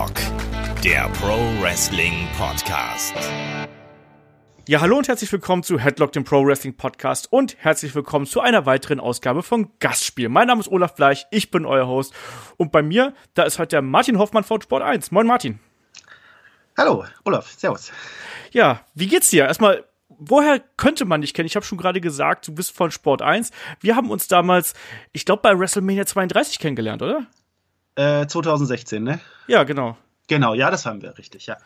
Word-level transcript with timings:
Headlock, 0.00 0.82
der 0.82 1.10
Pro 1.20 1.36
Wrestling 1.60 2.26
Podcast. 2.38 3.14
Ja, 4.66 4.80
hallo 4.80 4.96
und 4.96 5.08
herzlich 5.08 5.30
willkommen 5.30 5.62
zu 5.62 5.78
Headlock, 5.78 6.12
dem 6.12 6.24
Pro 6.24 6.42
Wrestling 6.42 6.74
Podcast 6.74 7.30
und 7.30 7.58
herzlich 7.58 7.94
willkommen 7.94 8.24
zu 8.24 8.40
einer 8.40 8.64
weiteren 8.64 8.98
Ausgabe 8.98 9.42
von 9.42 9.68
Gastspiel. 9.78 10.30
Mein 10.30 10.46
Name 10.46 10.60
ist 10.60 10.68
Olaf 10.68 10.94
Bleich, 10.94 11.26
ich 11.30 11.50
bin 11.50 11.66
euer 11.66 11.86
Host 11.86 12.14
und 12.56 12.72
bei 12.72 12.80
mir, 12.80 13.12
da 13.34 13.42
ist 13.42 13.58
heute 13.58 13.76
der 13.76 13.82
Martin 13.82 14.18
Hoffmann 14.18 14.42
von 14.44 14.62
Sport 14.62 14.82
1. 14.82 15.10
Moin 15.10 15.26
Martin. 15.26 15.60
Hallo, 16.78 17.04
Olaf, 17.24 17.50
servus. 17.50 17.92
Ja, 18.52 18.80
wie 18.94 19.08
geht's 19.08 19.28
dir? 19.28 19.44
Erstmal 19.44 19.84
woher 20.08 20.60
könnte 20.78 21.04
man 21.04 21.20
dich 21.20 21.34
kennen? 21.34 21.46
Ich 21.46 21.56
habe 21.56 21.66
schon 21.66 21.76
gerade 21.76 22.00
gesagt, 22.00 22.48
du 22.48 22.54
bist 22.54 22.74
von 22.74 22.90
Sport 22.90 23.20
1. 23.20 23.50
Wir 23.80 23.96
haben 23.96 24.10
uns 24.10 24.28
damals, 24.28 24.72
ich 25.12 25.26
glaube, 25.26 25.42
bei 25.42 25.58
WrestleMania 25.58 26.06
32 26.06 26.58
kennengelernt, 26.58 27.02
oder? 27.02 27.26
Äh, 27.96 28.26
2016, 28.26 29.02
ne? 29.02 29.20
Ja, 29.46 29.64
genau. 29.64 29.96
Genau, 30.28 30.54
ja, 30.54 30.70
das 30.70 30.86
haben 30.86 31.02
wir 31.02 31.18
richtig, 31.18 31.46
ja. 31.46 31.56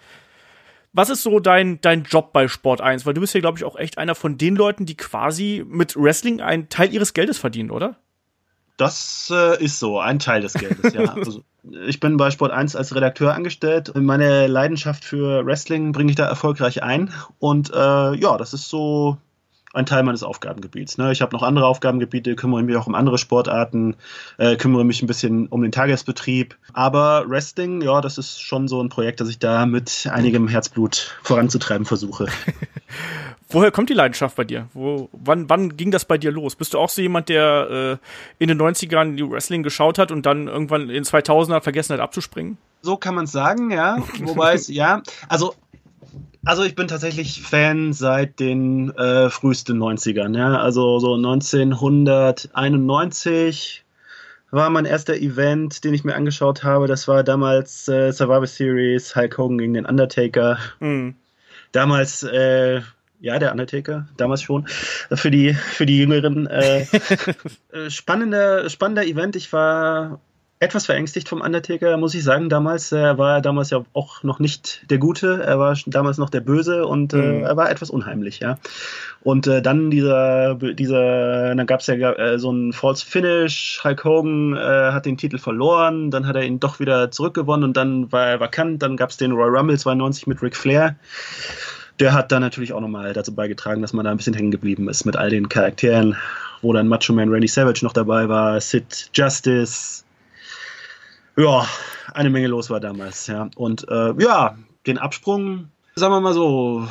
Was 0.92 1.10
ist 1.10 1.22
so 1.22 1.40
dein, 1.40 1.80
dein 1.80 2.04
Job 2.04 2.32
bei 2.32 2.46
Sport 2.46 2.80
1? 2.80 3.04
Weil 3.04 3.14
du 3.14 3.20
bist 3.20 3.34
ja, 3.34 3.40
glaube 3.40 3.58
ich, 3.58 3.64
auch 3.64 3.76
echt 3.76 3.98
einer 3.98 4.14
von 4.14 4.38
den 4.38 4.54
Leuten, 4.54 4.86
die 4.86 4.96
quasi 4.96 5.64
mit 5.66 5.96
Wrestling 5.96 6.40
einen 6.40 6.68
Teil 6.68 6.92
ihres 6.92 7.14
Geldes 7.14 7.36
verdienen, 7.36 7.70
oder? 7.70 7.96
Das 8.76 9.30
äh, 9.32 9.62
ist 9.62 9.78
so, 9.78 10.00
ein 10.00 10.18
Teil 10.18 10.40
des 10.40 10.54
Geldes, 10.54 10.94
ja. 10.94 11.14
Also, 11.16 11.42
ich 11.86 12.00
bin 12.00 12.16
bei 12.16 12.30
Sport 12.30 12.52
1 12.52 12.76
als 12.76 12.94
Redakteur 12.94 13.34
angestellt. 13.34 13.92
Meine 13.94 14.46
Leidenschaft 14.46 15.04
für 15.04 15.44
Wrestling 15.44 15.92
bringe 15.92 16.10
ich 16.10 16.16
da 16.16 16.26
erfolgreich 16.26 16.82
ein. 16.82 17.12
Und 17.38 17.70
äh, 17.72 18.14
ja, 18.14 18.36
das 18.36 18.54
ist 18.54 18.68
so 18.68 19.18
ein 19.74 19.86
Teil 19.86 20.02
meines 20.02 20.22
Aufgabengebiets. 20.22 20.98
Ne? 20.98 21.12
Ich 21.12 21.20
habe 21.20 21.34
noch 21.34 21.42
andere 21.42 21.66
Aufgabengebiete, 21.66 22.36
kümmere 22.36 22.62
mich 22.62 22.76
auch 22.76 22.86
um 22.86 22.94
andere 22.94 23.18
Sportarten, 23.18 23.96
äh, 24.38 24.56
kümmere 24.56 24.84
mich 24.84 25.02
ein 25.02 25.06
bisschen 25.06 25.46
um 25.48 25.62
den 25.62 25.72
Tagesbetrieb. 25.72 26.56
Aber 26.72 27.24
Wrestling, 27.28 27.82
ja, 27.82 28.00
das 28.00 28.18
ist 28.18 28.40
schon 28.40 28.68
so 28.68 28.82
ein 28.82 28.88
Projekt, 28.88 29.20
das 29.20 29.28
ich 29.28 29.38
da 29.38 29.66
mit 29.66 30.08
einigem 30.10 30.48
Herzblut 30.48 31.16
voranzutreiben 31.22 31.86
versuche. 31.86 32.26
Woher 33.48 33.70
kommt 33.70 33.90
die 33.90 33.94
Leidenschaft 33.94 34.36
bei 34.36 34.44
dir? 34.44 34.68
Wo, 34.72 35.08
wann, 35.12 35.48
wann 35.48 35.76
ging 35.76 35.90
das 35.90 36.04
bei 36.04 36.18
dir 36.18 36.32
los? 36.32 36.56
Bist 36.56 36.74
du 36.74 36.78
auch 36.78 36.88
so 36.88 37.02
jemand, 37.02 37.28
der 37.28 37.98
äh, 38.00 38.42
in 38.42 38.48
den 38.48 38.60
90ern 38.60 39.16
die 39.16 39.30
Wrestling 39.30 39.62
geschaut 39.62 39.98
hat 39.98 40.10
und 40.10 40.26
dann 40.26 40.48
irgendwann 40.48 40.82
in 40.82 40.88
den 40.88 41.04
2000ern 41.04 41.60
vergessen 41.60 41.92
hat 41.92 42.00
abzuspringen? 42.00 42.58
So 42.82 42.96
kann 42.96 43.14
man 43.14 43.24
es 43.24 43.32
sagen, 43.32 43.70
ja. 43.70 43.98
Wobei 44.20 44.54
es, 44.54 44.68
ja, 44.68 45.02
also 45.28 45.54
also 46.44 46.62
ich 46.62 46.74
bin 46.74 46.88
tatsächlich 46.88 47.40
Fan 47.42 47.92
seit 47.92 48.40
den 48.40 48.90
äh, 48.96 49.28
frühesten 49.30 49.80
90ern. 49.82 50.36
Ja? 50.36 50.58
Also 50.58 50.98
so 50.98 51.14
1991 51.14 53.84
war 54.50 54.68
mein 54.70 54.84
erster 54.84 55.14
Event, 55.16 55.84
den 55.84 55.94
ich 55.94 56.04
mir 56.04 56.14
angeschaut 56.14 56.62
habe. 56.62 56.86
Das 56.86 57.08
war 57.08 57.24
damals 57.24 57.88
äh, 57.88 58.12
Survivor 58.12 58.46
Series, 58.46 59.16
Hulk 59.16 59.36
Hogan 59.36 59.58
gegen 59.58 59.74
den 59.74 59.86
Undertaker. 59.86 60.58
Mhm. 60.80 61.16
Damals, 61.72 62.22
äh, 62.22 62.80
ja, 63.20 63.38
der 63.38 63.50
Undertaker, 63.50 64.06
damals 64.16 64.42
schon. 64.42 64.66
Für 64.68 65.30
die, 65.30 65.54
für 65.54 65.86
die 65.86 65.98
Jüngeren. 65.98 66.46
Äh, 66.46 66.82
äh 67.72 67.90
spannender, 67.90 68.70
spannender 68.70 69.04
Event. 69.04 69.34
Ich 69.34 69.52
war 69.52 70.20
etwas 70.64 70.86
verängstigt 70.86 71.28
vom 71.28 71.42
Undertaker, 71.42 71.96
muss 71.98 72.14
ich 72.14 72.24
sagen, 72.24 72.48
damals. 72.48 72.90
Er 72.90 73.18
war 73.18 73.40
damals 73.40 73.70
ja 73.70 73.84
auch 73.92 74.22
noch 74.22 74.38
nicht 74.38 74.90
der 74.90 74.98
Gute, 74.98 75.42
er 75.42 75.58
war 75.58 75.76
damals 75.86 76.18
noch 76.18 76.30
der 76.30 76.40
Böse 76.40 76.86
und 76.86 77.12
äh, 77.12 77.16
mhm. 77.16 77.44
er 77.44 77.56
war 77.56 77.70
etwas 77.70 77.90
unheimlich, 77.90 78.40
ja. 78.40 78.58
Und 79.22 79.46
äh, 79.46 79.62
dann 79.62 79.90
dieser, 79.90 80.54
dieser, 80.54 81.54
dann 81.54 81.66
gab 81.66 81.80
es 81.80 81.86
ja 81.86 81.94
äh, 81.94 82.38
so 82.38 82.50
ein 82.50 82.72
False 82.72 83.04
Finish, 83.04 83.80
Hulk 83.84 84.04
Hogan 84.04 84.56
äh, 84.56 84.92
hat 84.92 85.06
den 85.06 85.18
Titel 85.18 85.38
verloren, 85.38 86.10
dann 86.10 86.26
hat 86.26 86.36
er 86.36 86.44
ihn 86.44 86.60
doch 86.60 86.80
wieder 86.80 87.10
zurückgewonnen 87.10 87.64
und 87.64 87.76
dann 87.76 88.10
war 88.10 88.26
er 88.26 88.40
vakant, 88.40 88.82
dann 88.82 88.96
gab 88.96 89.10
es 89.10 89.18
den 89.18 89.32
Royal 89.32 89.56
Rumble 89.56 89.78
92 89.78 90.26
mit 90.26 90.42
Ric 90.42 90.56
Flair. 90.56 90.96
Der 92.00 92.12
hat 92.12 92.32
dann 92.32 92.42
natürlich 92.42 92.72
auch 92.72 92.80
nochmal 92.80 93.12
dazu 93.12 93.34
beigetragen, 93.34 93.82
dass 93.82 93.92
man 93.92 94.04
da 94.04 94.10
ein 94.10 94.16
bisschen 94.16 94.34
hängen 94.34 94.50
geblieben 94.50 94.88
ist 94.88 95.04
mit 95.04 95.16
all 95.16 95.30
den 95.30 95.48
Charakteren, 95.48 96.16
wo 96.60 96.72
dann 96.72 96.88
Macho 96.88 97.12
Man 97.12 97.28
Randy 97.28 97.46
Savage 97.46 97.84
noch 97.84 97.92
dabei 97.92 98.28
war, 98.28 98.60
Sid 98.60 99.10
Justice, 99.14 100.04
ja, 101.36 101.66
eine 102.12 102.30
Menge 102.30 102.48
los 102.48 102.70
war 102.70 102.80
damals, 102.80 103.26
ja. 103.26 103.48
Und 103.56 103.86
äh, 103.88 104.14
ja, 104.18 104.56
den 104.86 104.98
Absprung, 104.98 105.70
sagen 105.96 106.12
wir 106.12 106.20
mal 106.20 106.34
so, 106.34 106.86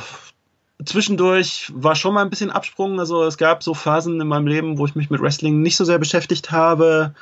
zwischendurch 0.84 1.72
war 1.74 1.94
schon 1.94 2.14
mal 2.14 2.22
ein 2.22 2.30
bisschen 2.30 2.50
Absprung. 2.50 2.98
Also 2.98 3.24
es 3.24 3.38
gab 3.38 3.62
so 3.62 3.74
Phasen 3.74 4.20
in 4.20 4.28
meinem 4.28 4.46
Leben, 4.46 4.78
wo 4.78 4.86
ich 4.86 4.94
mich 4.94 5.10
mit 5.10 5.20
Wrestling 5.20 5.62
nicht 5.62 5.76
so 5.76 5.84
sehr 5.84 5.98
beschäftigt 5.98 6.50
habe. 6.50 7.14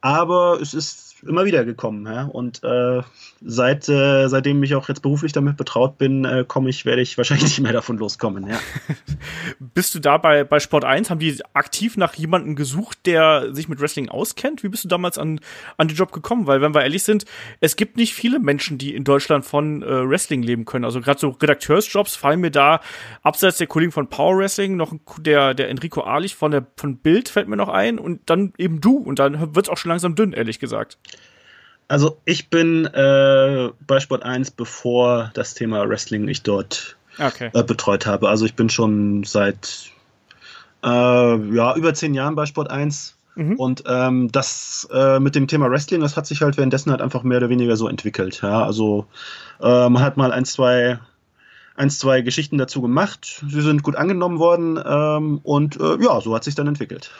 Aber 0.00 0.60
es 0.60 0.74
ist 0.74 1.07
immer 1.26 1.44
wieder 1.44 1.64
gekommen. 1.64 2.06
Ja? 2.06 2.24
Und 2.24 2.62
äh, 2.62 3.02
seit, 3.40 3.88
äh, 3.88 4.28
seitdem 4.28 4.62
ich 4.62 4.74
auch 4.74 4.88
jetzt 4.88 5.02
beruflich 5.02 5.32
damit 5.32 5.56
betraut 5.56 5.98
bin, 5.98 6.24
äh, 6.24 6.44
komme 6.46 6.70
ich, 6.70 6.84
werde 6.84 7.02
ich 7.02 7.16
wahrscheinlich 7.16 7.44
nicht 7.48 7.60
mehr 7.60 7.72
davon 7.72 7.98
loskommen. 7.98 8.46
Ja. 8.46 8.58
bist 9.58 9.94
du 9.94 9.98
da 9.98 10.18
bei, 10.18 10.44
bei 10.44 10.60
Sport 10.60 10.84
1? 10.84 11.10
Haben 11.10 11.18
die 11.18 11.38
aktiv 11.54 11.96
nach 11.96 12.14
jemandem 12.14 12.56
gesucht, 12.56 13.06
der 13.06 13.54
sich 13.54 13.68
mit 13.68 13.80
Wrestling 13.80 14.08
auskennt? 14.08 14.62
Wie 14.62 14.68
bist 14.68 14.84
du 14.84 14.88
damals 14.88 15.18
an, 15.18 15.40
an 15.76 15.88
den 15.88 15.96
Job 15.96 16.12
gekommen? 16.12 16.46
Weil, 16.46 16.60
wenn 16.60 16.74
wir 16.74 16.82
ehrlich 16.82 17.02
sind, 17.02 17.24
es 17.60 17.76
gibt 17.76 17.96
nicht 17.96 18.14
viele 18.14 18.38
Menschen, 18.38 18.78
die 18.78 18.94
in 18.94 19.04
Deutschland 19.04 19.44
von 19.44 19.82
äh, 19.82 20.08
Wrestling 20.08 20.42
leben 20.42 20.64
können. 20.64 20.84
Also 20.84 21.00
gerade 21.00 21.20
so 21.20 21.30
Redakteursjobs 21.30 22.16
fallen 22.16 22.40
mir 22.40 22.50
da, 22.50 22.80
abseits 23.22 23.58
der 23.58 23.66
Kollegen 23.66 23.92
von 23.92 24.08
Power 24.08 24.38
Wrestling, 24.38 24.76
noch 24.76 24.94
der, 25.18 25.54
der 25.54 25.68
Enrico 25.68 26.02
Arlich 26.02 26.34
von 26.34 26.50
der 26.50 26.66
von 26.76 26.98
Bild 26.98 27.28
fällt 27.28 27.48
mir 27.48 27.56
noch 27.56 27.68
ein 27.68 27.98
und 27.98 28.20
dann 28.26 28.52
eben 28.58 28.80
du. 28.80 28.96
Und 28.96 29.18
dann 29.18 29.54
wird 29.54 29.66
es 29.66 29.70
auch 29.70 29.76
schon 29.76 29.90
langsam 29.90 30.14
dünn, 30.14 30.32
ehrlich 30.32 30.58
gesagt. 30.58 30.98
Also 31.88 32.18
ich 32.26 32.50
bin 32.50 32.84
äh, 32.84 33.70
bei 33.86 34.00
Sport 34.00 34.22
1, 34.22 34.52
bevor 34.52 35.30
das 35.34 35.54
Thema 35.54 35.88
Wrestling 35.88 36.28
ich 36.28 36.42
dort 36.42 36.96
okay. 37.18 37.50
äh, 37.54 37.62
betreut 37.62 38.06
habe. 38.06 38.28
Also 38.28 38.44
ich 38.44 38.54
bin 38.54 38.68
schon 38.68 39.24
seit 39.24 39.90
äh, 40.84 40.88
ja, 40.88 41.74
über 41.74 41.94
zehn 41.94 42.12
Jahren 42.12 42.34
bei 42.34 42.44
Sport 42.44 42.70
1. 42.70 43.16
Mhm. 43.36 43.56
Und 43.56 43.84
ähm, 43.86 44.30
das 44.30 44.86
äh, 44.92 45.18
mit 45.18 45.34
dem 45.34 45.48
Thema 45.48 45.70
Wrestling, 45.70 46.00
das 46.02 46.16
hat 46.16 46.26
sich 46.26 46.42
halt 46.42 46.58
währenddessen 46.58 46.90
halt 46.90 47.00
einfach 47.00 47.22
mehr 47.22 47.38
oder 47.38 47.48
weniger 47.48 47.76
so 47.76 47.88
entwickelt. 47.88 48.40
Ja? 48.42 48.64
Also 48.64 49.06
äh, 49.60 49.88
man 49.88 50.02
hat 50.02 50.16
mal 50.18 50.30
ein, 50.30 50.44
zwei 50.44 50.98
ein, 51.74 51.90
zwei 51.90 52.20
Geschichten 52.20 52.58
dazu 52.58 52.82
gemacht. 52.82 53.42
Sie 53.48 53.60
sind 53.62 53.82
gut 53.82 53.96
angenommen 53.96 54.38
worden 54.38 54.78
ähm, 54.84 55.38
und 55.42 55.80
äh, 55.80 55.96
ja, 56.02 56.20
so 56.20 56.34
hat 56.34 56.44
sich 56.44 56.56
dann 56.56 56.66
entwickelt. 56.66 57.12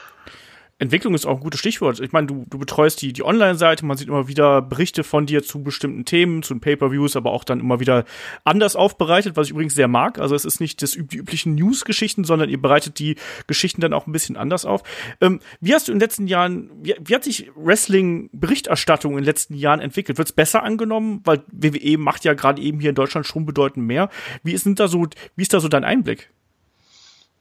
Entwicklung 0.80 1.14
ist 1.14 1.26
auch 1.26 1.36
ein 1.36 1.42
gutes 1.42 1.58
Stichwort. 1.58 1.98
Ich 1.98 2.12
meine, 2.12 2.28
du, 2.28 2.44
du 2.48 2.56
betreust 2.56 3.02
die, 3.02 3.12
die 3.12 3.24
Online-Seite, 3.24 3.84
man 3.84 3.96
sieht 3.96 4.06
immer 4.06 4.28
wieder 4.28 4.62
Berichte 4.62 5.02
von 5.02 5.26
dir 5.26 5.42
zu 5.42 5.62
bestimmten 5.62 6.04
Themen, 6.04 6.44
zu 6.44 6.54
den 6.54 6.60
Pay-Per-Views, 6.60 7.16
aber 7.16 7.32
auch 7.32 7.42
dann 7.42 7.58
immer 7.58 7.80
wieder 7.80 8.04
anders 8.44 8.76
aufbereitet, 8.76 9.36
was 9.36 9.48
ich 9.48 9.50
übrigens 9.50 9.74
sehr 9.74 9.88
mag. 9.88 10.20
Also 10.20 10.36
es 10.36 10.44
ist 10.44 10.60
nicht 10.60 10.80
das, 10.82 10.92
die 10.92 11.16
üblichen 11.16 11.56
News-Geschichten, 11.56 12.22
sondern 12.22 12.48
ihr 12.48 12.62
bereitet 12.62 13.00
die 13.00 13.16
Geschichten 13.48 13.80
dann 13.80 13.92
auch 13.92 14.06
ein 14.06 14.12
bisschen 14.12 14.36
anders 14.36 14.64
auf. 14.64 14.84
Ähm, 15.20 15.40
wie 15.60 15.74
hast 15.74 15.88
du 15.88 15.92
in 15.92 15.98
den 15.98 16.04
letzten 16.04 16.28
Jahren, 16.28 16.70
wie, 16.80 16.94
wie 17.04 17.14
hat 17.14 17.24
sich 17.24 17.50
Wrestling-Berichterstattung 17.56 19.12
in 19.12 19.18
den 19.18 19.24
letzten 19.24 19.54
Jahren 19.54 19.80
entwickelt? 19.80 20.16
Wird 20.16 20.28
es 20.28 20.32
besser 20.32 20.62
angenommen? 20.62 21.22
Weil 21.24 21.42
WWE 21.50 21.98
macht 21.98 22.24
ja 22.24 22.34
gerade 22.34 22.62
eben 22.62 22.78
hier 22.78 22.90
in 22.90 22.96
Deutschland 22.96 23.26
schon 23.26 23.46
bedeutend 23.46 23.84
mehr. 23.84 24.10
Wie 24.44 24.52
ist 24.52 24.64
denn 24.64 24.76
da 24.76 24.86
so, 24.86 25.08
wie 25.34 25.42
ist 25.42 25.52
da 25.52 25.58
so 25.58 25.66
dein 25.66 25.82
Einblick? 25.82 26.30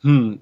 Hm, 0.02 0.40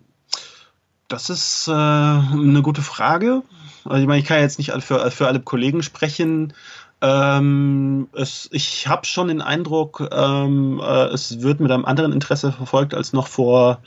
das 1.07 1.29
ist 1.29 1.67
äh, 1.67 1.71
eine 1.71 2.61
gute 2.61 2.81
Frage. 2.81 3.43
Also 3.83 4.01
ich 4.01 4.07
meine, 4.07 4.19
ich 4.19 4.25
kann 4.25 4.39
jetzt 4.39 4.57
nicht 4.57 4.71
für, 4.83 5.11
für 5.11 5.27
alle 5.27 5.39
Kollegen 5.39 5.83
sprechen. 5.83 6.53
Ähm, 7.01 8.07
es, 8.13 8.49
ich 8.51 8.87
habe 8.87 9.05
schon 9.05 9.27
den 9.27 9.41
Eindruck, 9.41 10.07
ähm, 10.11 10.81
äh, 10.83 11.05
es 11.07 11.41
wird 11.41 11.59
mit 11.59 11.71
einem 11.71 11.85
anderen 11.85 12.13
Interesse 12.13 12.51
verfolgt 12.51 12.93
als 12.93 13.13
noch 13.13 13.27
vor 13.27 13.79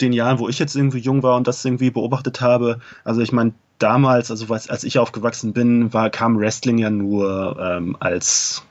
den 0.00 0.12
Jahren, 0.12 0.38
wo 0.38 0.48
ich 0.48 0.58
jetzt 0.58 0.76
irgendwie 0.76 0.98
jung 0.98 1.22
war 1.22 1.36
und 1.36 1.48
das 1.48 1.64
irgendwie 1.64 1.90
beobachtet 1.90 2.40
habe. 2.40 2.80
Also 3.02 3.22
ich 3.22 3.32
meine, 3.32 3.54
damals, 3.78 4.30
also 4.30 4.52
als, 4.52 4.68
als 4.68 4.84
ich 4.84 4.98
aufgewachsen 4.98 5.52
bin, 5.52 5.92
war, 5.92 6.10
kam 6.10 6.38
Wrestling 6.38 6.78
ja 6.78 6.90
nur 6.90 7.58
ähm, 7.60 7.96
als 7.98 8.62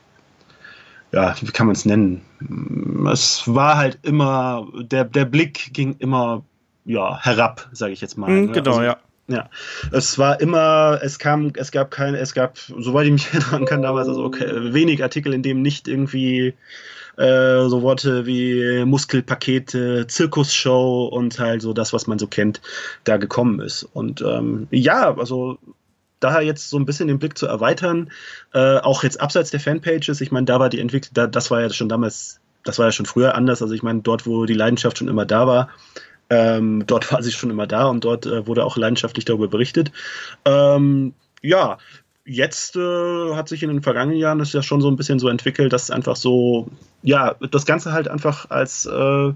ja, 1.12 1.34
wie 1.40 1.52
kann 1.52 1.66
man 1.66 1.76
es 1.76 1.84
nennen? 1.84 2.22
Es 3.12 3.42
war 3.46 3.76
halt 3.76 3.98
immer, 4.02 4.66
der, 4.74 5.04
der 5.04 5.24
Blick 5.24 5.72
ging 5.72 5.94
immer 6.00 6.42
ja, 6.84 7.18
herab, 7.22 7.68
sage 7.72 7.92
ich 7.92 8.00
jetzt 8.00 8.16
mal. 8.16 8.30
Mhm, 8.30 8.52
genau, 8.52 8.72
also, 8.72 8.82
ja. 8.82 8.96
Ja, 9.26 9.48
es 9.90 10.18
war 10.18 10.38
immer, 10.42 11.00
es 11.02 11.18
kam, 11.18 11.52
es 11.56 11.72
gab 11.72 11.90
keine, 11.90 12.18
es 12.18 12.34
gab, 12.34 12.58
soweit 12.58 13.06
ich 13.06 13.12
mich 13.12 13.28
erinnern 13.32 13.64
kann, 13.64 13.80
damals 13.80 14.06
also 14.06 14.22
okay, 14.22 14.74
wenig 14.74 15.02
Artikel, 15.02 15.32
in 15.32 15.42
dem 15.42 15.62
nicht 15.62 15.88
irgendwie 15.88 16.52
äh, 17.16 17.68
so 17.68 17.80
Worte 17.80 18.26
wie 18.26 18.84
Muskelpakete, 18.84 20.06
Zirkusshow 20.06 21.06
und 21.06 21.38
halt 21.38 21.62
so 21.62 21.72
das, 21.72 21.94
was 21.94 22.06
man 22.06 22.18
so 22.18 22.26
kennt, 22.26 22.60
da 23.04 23.16
gekommen 23.16 23.60
ist. 23.60 23.84
Und 23.84 24.20
ähm, 24.20 24.66
ja, 24.70 25.16
also 25.16 25.58
daher 26.20 26.42
jetzt 26.42 26.68
so 26.68 26.78
ein 26.78 26.84
bisschen 26.84 27.08
den 27.08 27.18
Blick 27.18 27.38
zu 27.38 27.46
erweitern, 27.46 28.10
äh, 28.52 28.78
auch 28.78 29.04
jetzt 29.04 29.20
abseits 29.20 29.50
der 29.50 29.60
Fanpages, 29.60 30.20
ich 30.20 30.32
meine, 30.32 30.46
da 30.46 30.60
war 30.60 30.68
die 30.68 30.80
Entwicklung, 30.80 31.12
da, 31.14 31.26
das 31.26 31.50
war 31.50 31.60
ja 31.60 31.70
schon 31.70 31.88
damals, 31.88 32.40
das 32.62 32.78
war 32.78 32.86
ja 32.86 32.92
schon 32.92 33.06
früher 33.06 33.34
anders, 33.34 33.62
also 33.62 33.74
ich 33.74 33.82
meine, 33.82 34.00
dort, 34.00 34.26
wo 34.26 34.44
die 34.44 34.54
Leidenschaft 34.54 34.98
schon 34.98 35.08
immer 35.08 35.26
da 35.26 35.46
war, 35.46 35.68
ähm, 36.30 36.84
dort 36.86 37.12
war 37.12 37.22
sie 37.22 37.32
schon 37.32 37.50
immer 37.50 37.66
da 37.66 37.86
und 37.86 38.04
dort 38.04 38.26
äh, 38.26 38.46
wurde 38.46 38.64
auch 38.64 38.76
leidenschaftlich 38.76 39.24
darüber 39.24 39.48
berichtet. 39.48 39.92
Ähm, 40.44 41.14
ja, 41.42 41.78
jetzt 42.24 42.76
äh, 42.76 43.34
hat 43.34 43.48
sich 43.48 43.62
in 43.62 43.68
den 43.68 43.82
vergangenen 43.82 44.18
Jahren 44.18 44.38
das 44.38 44.52
ja 44.52 44.62
schon 44.62 44.80
so 44.80 44.88
ein 44.88 44.96
bisschen 44.96 45.18
so 45.18 45.28
entwickelt, 45.28 45.72
dass 45.72 45.90
einfach 45.90 46.16
so, 46.16 46.68
ja, 47.02 47.34
das 47.50 47.66
Ganze 47.66 47.92
halt 47.92 48.08
einfach 48.08 48.50
als 48.50 48.86
äh, 48.86 49.32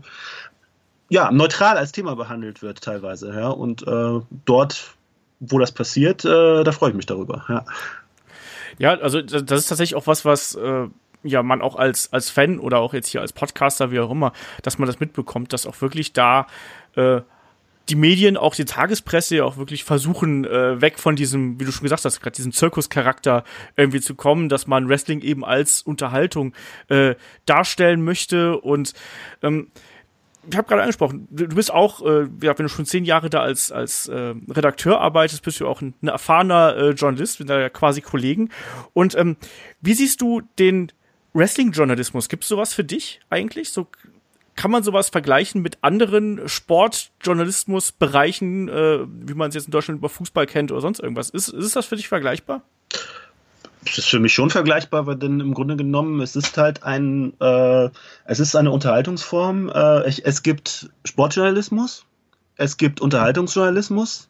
ja, 1.11 1.31
neutral 1.31 1.77
als 1.77 1.93
Thema 1.93 2.17
behandelt 2.17 2.63
wird 2.63 2.83
teilweise, 2.83 3.33
ja. 3.35 3.49
Und 3.49 3.87
äh, 3.87 4.21
dort, 4.45 4.95
wo 5.41 5.59
das 5.59 5.73
passiert, 5.73 6.25
äh, 6.25 6.65
da 6.65 6.73
freue 6.73 6.91
ich 6.91 6.97
mich 6.97 7.07
darüber, 7.07 7.45
ja. 7.49 7.65
Ja, 8.79 8.95
also 9.01 9.21
das 9.21 9.61
ist 9.61 9.69
tatsächlich 9.69 9.97
auch 9.97 10.07
was, 10.07 10.25
was 10.25 10.55
äh, 10.55 10.87
ja 11.23 11.43
man 11.43 11.63
auch 11.63 11.77
als, 11.77 12.13
als 12.13 12.31
Fan 12.31 12.59
oder 12.59 12.79
auch 12.79 12.95
jetzt 12.95 13.09
hier 13.09 13.21
als 13.21 13.33
Podcaster, 13.33 13.91
wie 13.91 14.01
auch 14.01 14.11
immer, 14.11 14.33
dass 14.63 14.79
man 14.79 14.87
das 14.87 15.01
mitbekommt, 15.01 15.53
dass 15.53 15.67
auch 15.67 15.81
wirklich 15.81 16.13
da 16.13 16.47
äh, 16.97 17.21
die 17.89 17.97
Medien, 17.97 18.37
auch 18.37 18.55
die 18.55 18.67
Tagespresse 18.67 19.45
auch 19.45 19.57
wirklich 19.57 19.85
versuchen, 19.85 20.45
äh, 20.45 20.81
weg 20.81 20.99
von 20.99 21.17
diesem, 21.17 21.59
wie 21.59 21.65
du 21.65 21.73
schon 21.73 21.85
gesagt 21.85 22.05
hast, 22.05 22.21
gerade 22.21 22.37
diesem 22.37 22.53
Zirkuscharakter 22.53 23.45
irgendwie 23.77 24.01
zu 24.01 24.15
kommen, 24.15 24.49
dass 24.49 24.67
man 24.67 24.89
Wrestling 24.89 25.23
eben 25.23 25.45
als 25.45 25.83
Unterhaltung 25.83 26.53
äh, 26.89 27.15
darstellen 27.47 28.05
möchte 28.05 28.59
und 28.59 28.93
ähm, 29.43 29.69
ich 30.51 30.57
habe 30.57 30.67
gerade 30.69 30.83
angesprochen, 30.83 31.29
du 31.31 31.49
bist 31.49 31.73
auch, 31.73 32.01
äh, 32.05 32.29
ja, 32.43 32.57
wenn 32.59 32.65
du 32.65 32.69
schon 32.69 32.87
zehn 32.87 33.05
Jahre 33.05 33.29
da 33.29 33.41
als, 33.41 33.71
als 33.71 34.09
äh, 34.09 34.35
Redakteur 34.49 35.01
arbeitest, 35.01 35.43
bist 35.43 35.61
du 35.61 35.67
auch 35.67 35.83
ein, 35.83 35.95
ein 36.03 36.09
erfahrener 36.09 36.77
äh, 36.77 36.91
Journalist, 36.91 37.39
sind 37.39 37.51
da 37.51 37.61
ja 37.61 37.69
quasi 37.69 38.01
Kollegen. 38.01 38.49
Und 38.95 39.15
ähm, 39.17 39.37
wie 39.81 39.95
siehst 39.95 40.21
du 40.21 40.43
den 40.59 40.93
Wrestling-Journalismus? 41.39 42.29
Gibt 42.29 42.43
es 42.43 42.49
sowas 42.49 42.75
für 42.75 42.83
dich 42.85 43.21
eigentlich? 43.31 43.71
So 43.71 43.87
kann 44.57 44.73
man 44.73 44.83
sowas 44.83 45.09
vergleichen 45.09 45.63
mit 45.63 45.79
anderen 45.83 46.49
Sportjournalismusbereichen, 46.49 48.69
äh, 48.69 49.07
wie 49.07 49.35
man 49.35 49.51
es 49.51 49.55
jetzt 49.55 49.67
in 49.67 49.71
Deutschland 49.71 49.99
über 49.99 50.09
Fußball 50.09 50.47
kennt 50.47 50.73
oder 50.73 50.81
sonst 50.81 50.99
irgendwas? 50.99 51.31
Ist, 51.31 51.47
ist 51.49 51.77
das 51.77 51.87
für 51.87 51.95
dich 51.95 52.09
vergleichbar? 52.09 52.63
Das 53.85 53.99
ist 53.99 54.09
für 54.09 54.19
mich 54.19 54.35
schon 54.35 54.51
vergleichbar, 54.51 55.07
weil 55.07 55.15
denn 55.15 55.39
im 55.39 55.55
Grunde 55.55 55.77
genommen 55.77 56.21
es 56.21 56.35
ist 56.35 56.59
halt 56.59 56.83
ein, 56.83 57.35
äh, 57.41 57.89
es 58.25 58.41
ist 58.41 58.57
eine 58.57 58.73
Unterhaltungsform. 58.73 59.71
Äh, 59.73 60.09
ich, 60.09 60.27
es 60.27 60.43
gibt 60.43 60.91
Sportjournalismus, 61.05 62.05
es 62.57 62.77
gibt 62.77 63.01
Unterhaltungsjournalismus 63.01 64.29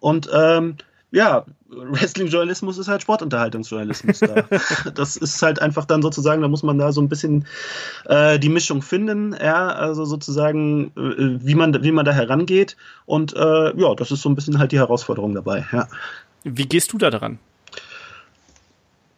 und 0.00 0.28
ähm, 0.32 0.78
ja, 1.12 1.44
Wrestling-Journalismus 1.68 2.78
ist 2.78 2.88
halt 2.88 3.02
Sportunterhaltungsjournalismus. 3.02 4.20
Da. 4.20 4.44
das 4.94 5.16
ist 5.16 5.42
halt 5.42 5.60
einfach 5.60 5.84
dann 5.84 6.02
sozusagen, 6.02 6.42
da 6.42 6.48
muss 6.48 6.62
man 6.62 6.78
da 6.78 6.92
so 6.92 7.00
ein 7.00 7.08
bisschen 7.08 7.46
äh, 8.06 8.38
die 8.38 8.48
Mischung 8.48 8.82
finden, 8.82 9.34
ja, 9.40 9.68
also 9.68 10.04
sozusagen, 10.04 10.92
äh, 10.96 11.44
wie, 11.44 11.54
man, 11.54 11.82
wie 11.82 11.92
man 11.92 12.04
da 12.04 12.12
herangeht. 12.12 12.76
Und 13.06 13.34
äh, 13.34 13.76
ja, 13.76 13.94
das 13.94 14.10
ist 14.10 14.22
so 14.22 14.28
ein 14.28 14.34
bisschen 14.34 14.58
halt 14.58 14.72
die 14.72 14.78
Herausforderung 14.78 15.34
dabei, 15.34 15.66
ja. 15.72 15.88
Wie 16.44 16.66
gehst 16.66 16.92
du 16.92 16.98
da 16.98 17.10
dran? 17.10 17.38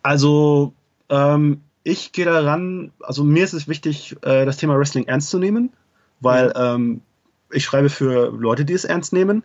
Also, 0.02 0.72
ähm, 1.08 1.62
ich 1.84 2.12
gehe 2.12 2.24
daran, 2.24 2.92
also 3.00 3.22
mir 3.24 3.44
ist 3.44 3.52
es 3.52 3.68
wichtig, 3.68 4.16
äh, 4.22 4.44
das 4.44 4.56
Thema 4.56 4.78
Wrestling 4.78 5.06
ernst 5.06 5.30
zu 5.30 5.38
nehmen, 5.38 5.72
weil 6.20 6.48
mhm. 6.48 6.52
ähm, 6.56 7.00
ich 7.50 7.64
schreibe 7.64 7.90
für 7.90 8.30
Leute, 8.32 8.64
die 8.64 8.72
es 8.72 8.84
ernst 8.84 9.12
nehmen 9.12 9.44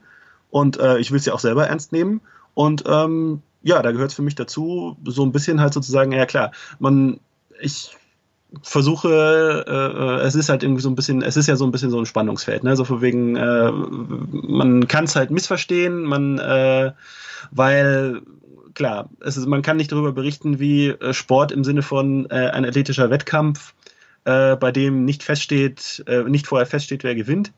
und 0.49 0.79
äh, 0.79 0.97
ich 0.97 1.11
will 1.11 1.19
es 1.19 1.25
ja 1.25 1.33
auch 1.33 1.39
selber 1.39 1.67
ernst 1.67 1.91
nehmen. 1.91 2.21
Und 2.57 2.85
ähm, 2.87 3.43
ja, 3.61 3.83
da 3.83 3.91
gehört 3.91 4.09
es 4.09 4.15
für 4.15 4.23
mich 4.23 4.33
dazu, 4.33 4.97
so 5.05 5.23
ein 5.23 5.31
bisschen 5.31 5.61
halt 5.61 5.75
sozusagen, 5.75 6.11
ja 6.11 6.25
klar, 6.25 6.51
man, 6.79 7.19
ich 7.61 7.95
versuche, 8.63 9.63
äh, 9.67 10.25
es 10.25 10.33
ist 10.33 10.49
halt 10.49 10.63
irgendwie 10.63 10.81
so 10.81 10.89
ein 10.89 10.95
bisschen, 10.95 11.21
es 11.21 11.37
ist 11.37 11.45
ja 11.45 11.55
so 11.55 11.65
ein 11.65 11.71
bisschen 11.71 11.91
so 11.91 11.99
ein 11.99 12.07
Spannungsfeld, 12.07 12.63
ne? 12.63 12.75
So 12.75 12.83
von 12.83 13.03
wegen, 13.03 13.35
äh, 13.35 13.71
man 13.71 14.87
kann 14.87 15.03
es 15.03 15.15
halt 15.15 15.29
missverstehen, 15.29 16.01
man, 16.01 16.39
äh, 16.39 16.93
weil 17.51 18.23
klar, 18.73 19.11
es 19.19 19.37
ist, 19.37 19.45
man 19.45 19.61
kann 19.61 19.77
nicht 19.77 19.91
darüber 19.91 20.11
berichten, 20.11 20.59
wie 20.59 20.87
äh, 20.87 21.13
Sport 21.13 21.51
im 21.51 21.63
Sinne 21.63 21.83
von 21.83 22.27
äh, 22.31 22.49
ein 22.49 22.65
athletischer 22.65 23.11
Wettkampf, 23.11 23.75
äh, 24.25 24.55
bei 24.55 24.71
dem 24.71 25.05
nicht 25.05 25.21
feststeht, 25.21 26.03
äh, 26.07 26.23
nicht 26.23 26.47
vorher 26.47 26.65
feststeht, 26.65 27.03
wer 27.03 27.13
gewinnt 27.13 27.51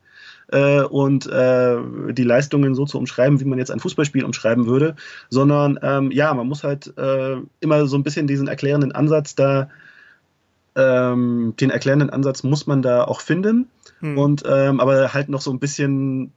äh, 0.52 0.82
und 0.82 1.28
äh, 1.28 1.78
die 2.12 2.24
Leistungen 2.24 2.76
so 2.76 2.86
zu 2.86 2.98
umschreiben, 2.98 3.40
wie 3.40 3.46
man 3.46 3.60
jetzt 3.60 3.72
ein 3.72 3.80
Fußballspiel 3.80 4.24
umschreiben 4.24 4.66
würde, 4.66 4.96
sondern 5.30 5.80
ähm, 5.82 6.12
ja, 6.12 6.34
man 6.34 6.48
muss 6.48 6.64
halt 6.64 6.96
äh, 6.98 7.38
immer 7.60 7.88
so 7.88 7.98
ein 7.98 8.04
bisschen 8.04 8.28
diesen 8.28 8.48
erklärenden 8.48 8.92
Ansatz 8.92 9.36
da, 9.36 9.70
ähm, 10.76 11.54
den 11.60 11.70
erklärenden 11.70 12.10
Ansatz 12.10 12.44
muss 12.44 12.68
man 12.68 12.82
da 12.82 13.04
auch 13.04 13.22
finden 13.22 13.70
hm. 14.00 14.18
und 14.18 14.44
ähm, 14.48 14.80
aber 14.80 15.14
halt 15.14 15.30
noch 15.30 15.42
so 15.42 15.52
ein 15.52 15.60
bisschen, 15.60 16.32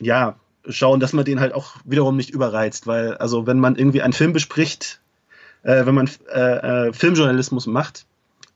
ja, 0.00 0.36
schauen, 0.68 1.00
dass 1.00 1.12
man 1.12 1.24
den 1.24 1.40
halt 1.40 1.54
auch 1.54 1.76
wiederum 1.84 2.16
nicht 2.16 2.30
überreizt, 2.30 2.86
weil 2.86 3.16
also 3.16 3.46
wenn 3.46 3.58
man 3.58 3.76
irgendwie 3.76 4.02
einen 4.02 4.12
Film 4.12 4.32
bespricht, 4.32 5.00
äh, 5.62 5.86
wenn 5.86 5.94
man 5.94 6.10
äh, 6.32 6.88
äh, 6.88 6.92
Filmjournalismus 6.92 7.66
macht, 7.66 8.06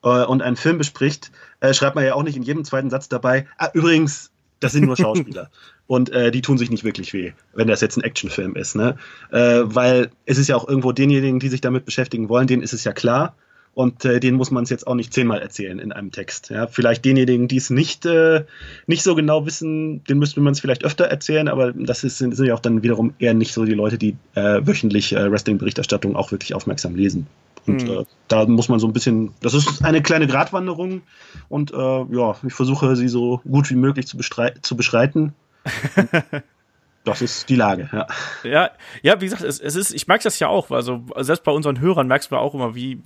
und 0.03 0.41
einen 0.41 0.55
Film 0.55 0.79
bespricht, 0.79 1.33
äh, 1.59 1.75
schreibt 1.75 1.97
man 1.97 2.05
ja 2.05 2.15
auch 2.15 2.23
nicht 2.23 2.37
in 2.37 2.45
jedem 2.45 2.65
zweiten 2.65 2.91
Satz 2.91 3.09
dabei, 3.09 3.49
ah, 3.59 3.71
übrigens, 3.73 4.31
das 4.61 4.73
sind 4.73 4.87
nur 4.87 4.97
Schauspieler. 4.97 5.51
und 5.87 6.11
äh, 6.11 6.31
die 6.31 6.43
tun 6.43 6.59
sich 6.59 6.71
nicht 6.71 6.85
wirklich 6.85 7.13
weh, 7.13 7.33
wenn 7.55 7.69
das 7.69 7.81
jetzt 7.81 7.97
ein 7.97 8.03
Actionfilm 8.03 8.57
ist. 8.57 8.77
Ne? 8.77 8.97
Äh, 9.31 9.63
weil 9.65 10.11
es 10.25 10.39
ist 10.39 10.49
ja 10.49 10.57
auch 10.57 10.69
irgendwo 10.69 10.93
denjenigen, 10.93 11.39
die 11.39 11.49
sich 11.49 11.61
damit 11.61 11.85
beschäftigen 11.85 12.29
wollen, 12.29 12.47
denen 12.47 12.63
ist 12.63 12.73
es 12.73 12.85
ja 12.85 12.93
klar. 12.93 13.35
Und 13.75 14.07
äh, 14.07 14.21
denen 14.21 14.39
muss 14.39 14.51
man 14.51 14.65
es 14.65 14.71
jetzt 14.71 14.87
auch 14.87 14.95
nicht 14.95 15.13
zehnmal 15.13 15.43
erzählen 15.43 15.79
in 15.79 15.93
einem 15.93 16.11
Text. 16.11 16.49
Ja? 16.49 16.67
Vielleicht 16.67 17.05
denjenigen, 17.05 17.47
die 17.47 17.59
es 17.59 17.69
nicht, 17.69 18.07
äh, 18.07 18.45
nicht 18.87 19.03
so 19.03 19.15
genau 19.15 19.45
wissen, 19.45 20.03
denen 20.05 20.19
müsste 20.19 20.41
man 20.41 20.55
es 20.55 20.61
vielleicht 20.61 20.83
öfter 20.83 21.05
erzählen, 21.05 21.47
aber 21.47 21.75
das 21.75 22.03
ist, 22.03 22.17
sind, 22.17 22.35
sind 22.35 22.47
ja 22.47 22.55
auch 22.55 22.61
dann 22.61 22.83
wiederum 22.83 23.13
eher 23.19 23.35
nicht 23.35 23.53
so 23.53 23.67
die 23.67 23.75
Leute, 23.75 23.99
die 23.99 24.17
äh, 24.35 24.67
wöchentlich 24.67 25.13
äh, 25.13 25.31
Wrestling-Berichterstattung 25.31 26.17
auch 26.17 26.31
wirklich 26.31 26.55
aufmerksam 26.55 26.97
lesen. 26.97 27.27
Und 27.67 27.83
hm. 27.83 28.01
äh, 28.01 28.05
da 28.29 28.47
muss 28.47 28.69
man 28.69 28.79
so 28.79 28.87
ein 28.87 28.93
bisschen, 28.93 29.33
das 29.41 29.55
ist 29.55 29.85
eine 29.85 30.03
kleine 30.03 30.27
Gratwanderung 30.27 31.03
und 31.49 31.73
äh, 31.73 31.77
ja, 31.77 32.37
ich 32.47 32.55
versuche 32.55 32.97
sie 32.97 33.09
so 33.09 33.41
gut 33.49 33.71
wie 33.71 33.77
möglich 33.77 34.07
zu, 34.07 34.19
zu 34.63 34.77
beschreiten. 34.77 35.35
das 37.05 37.23
ist 37.23 37.49
die 37.49 37.57
Lage, 37.57 37.89
ja. 37.93 38.07
Ja, 38.45 38.71
ja 39.03 39.21
wie 39.21 39.25
gesagt, 39.27 39.43
es, 39.43 39.59
es 39.59 39.75
ist, 39.75 39.93
ich 39.93 40.07
merke 40.07 40.25
das 40.25 40.39
ja 40.39 40.49
auch, 40.49 40.71
also 40.71 41.05
selbst 41.19 41.45
bei 41.45 41.53
unseren 41.53 41.81
Hörern 41.81 42.07
merkst 42.07 42.31
du 42.31 42.37
auch 42.37 42.55
immer, 42.55 42.75
wie 42.75 43.01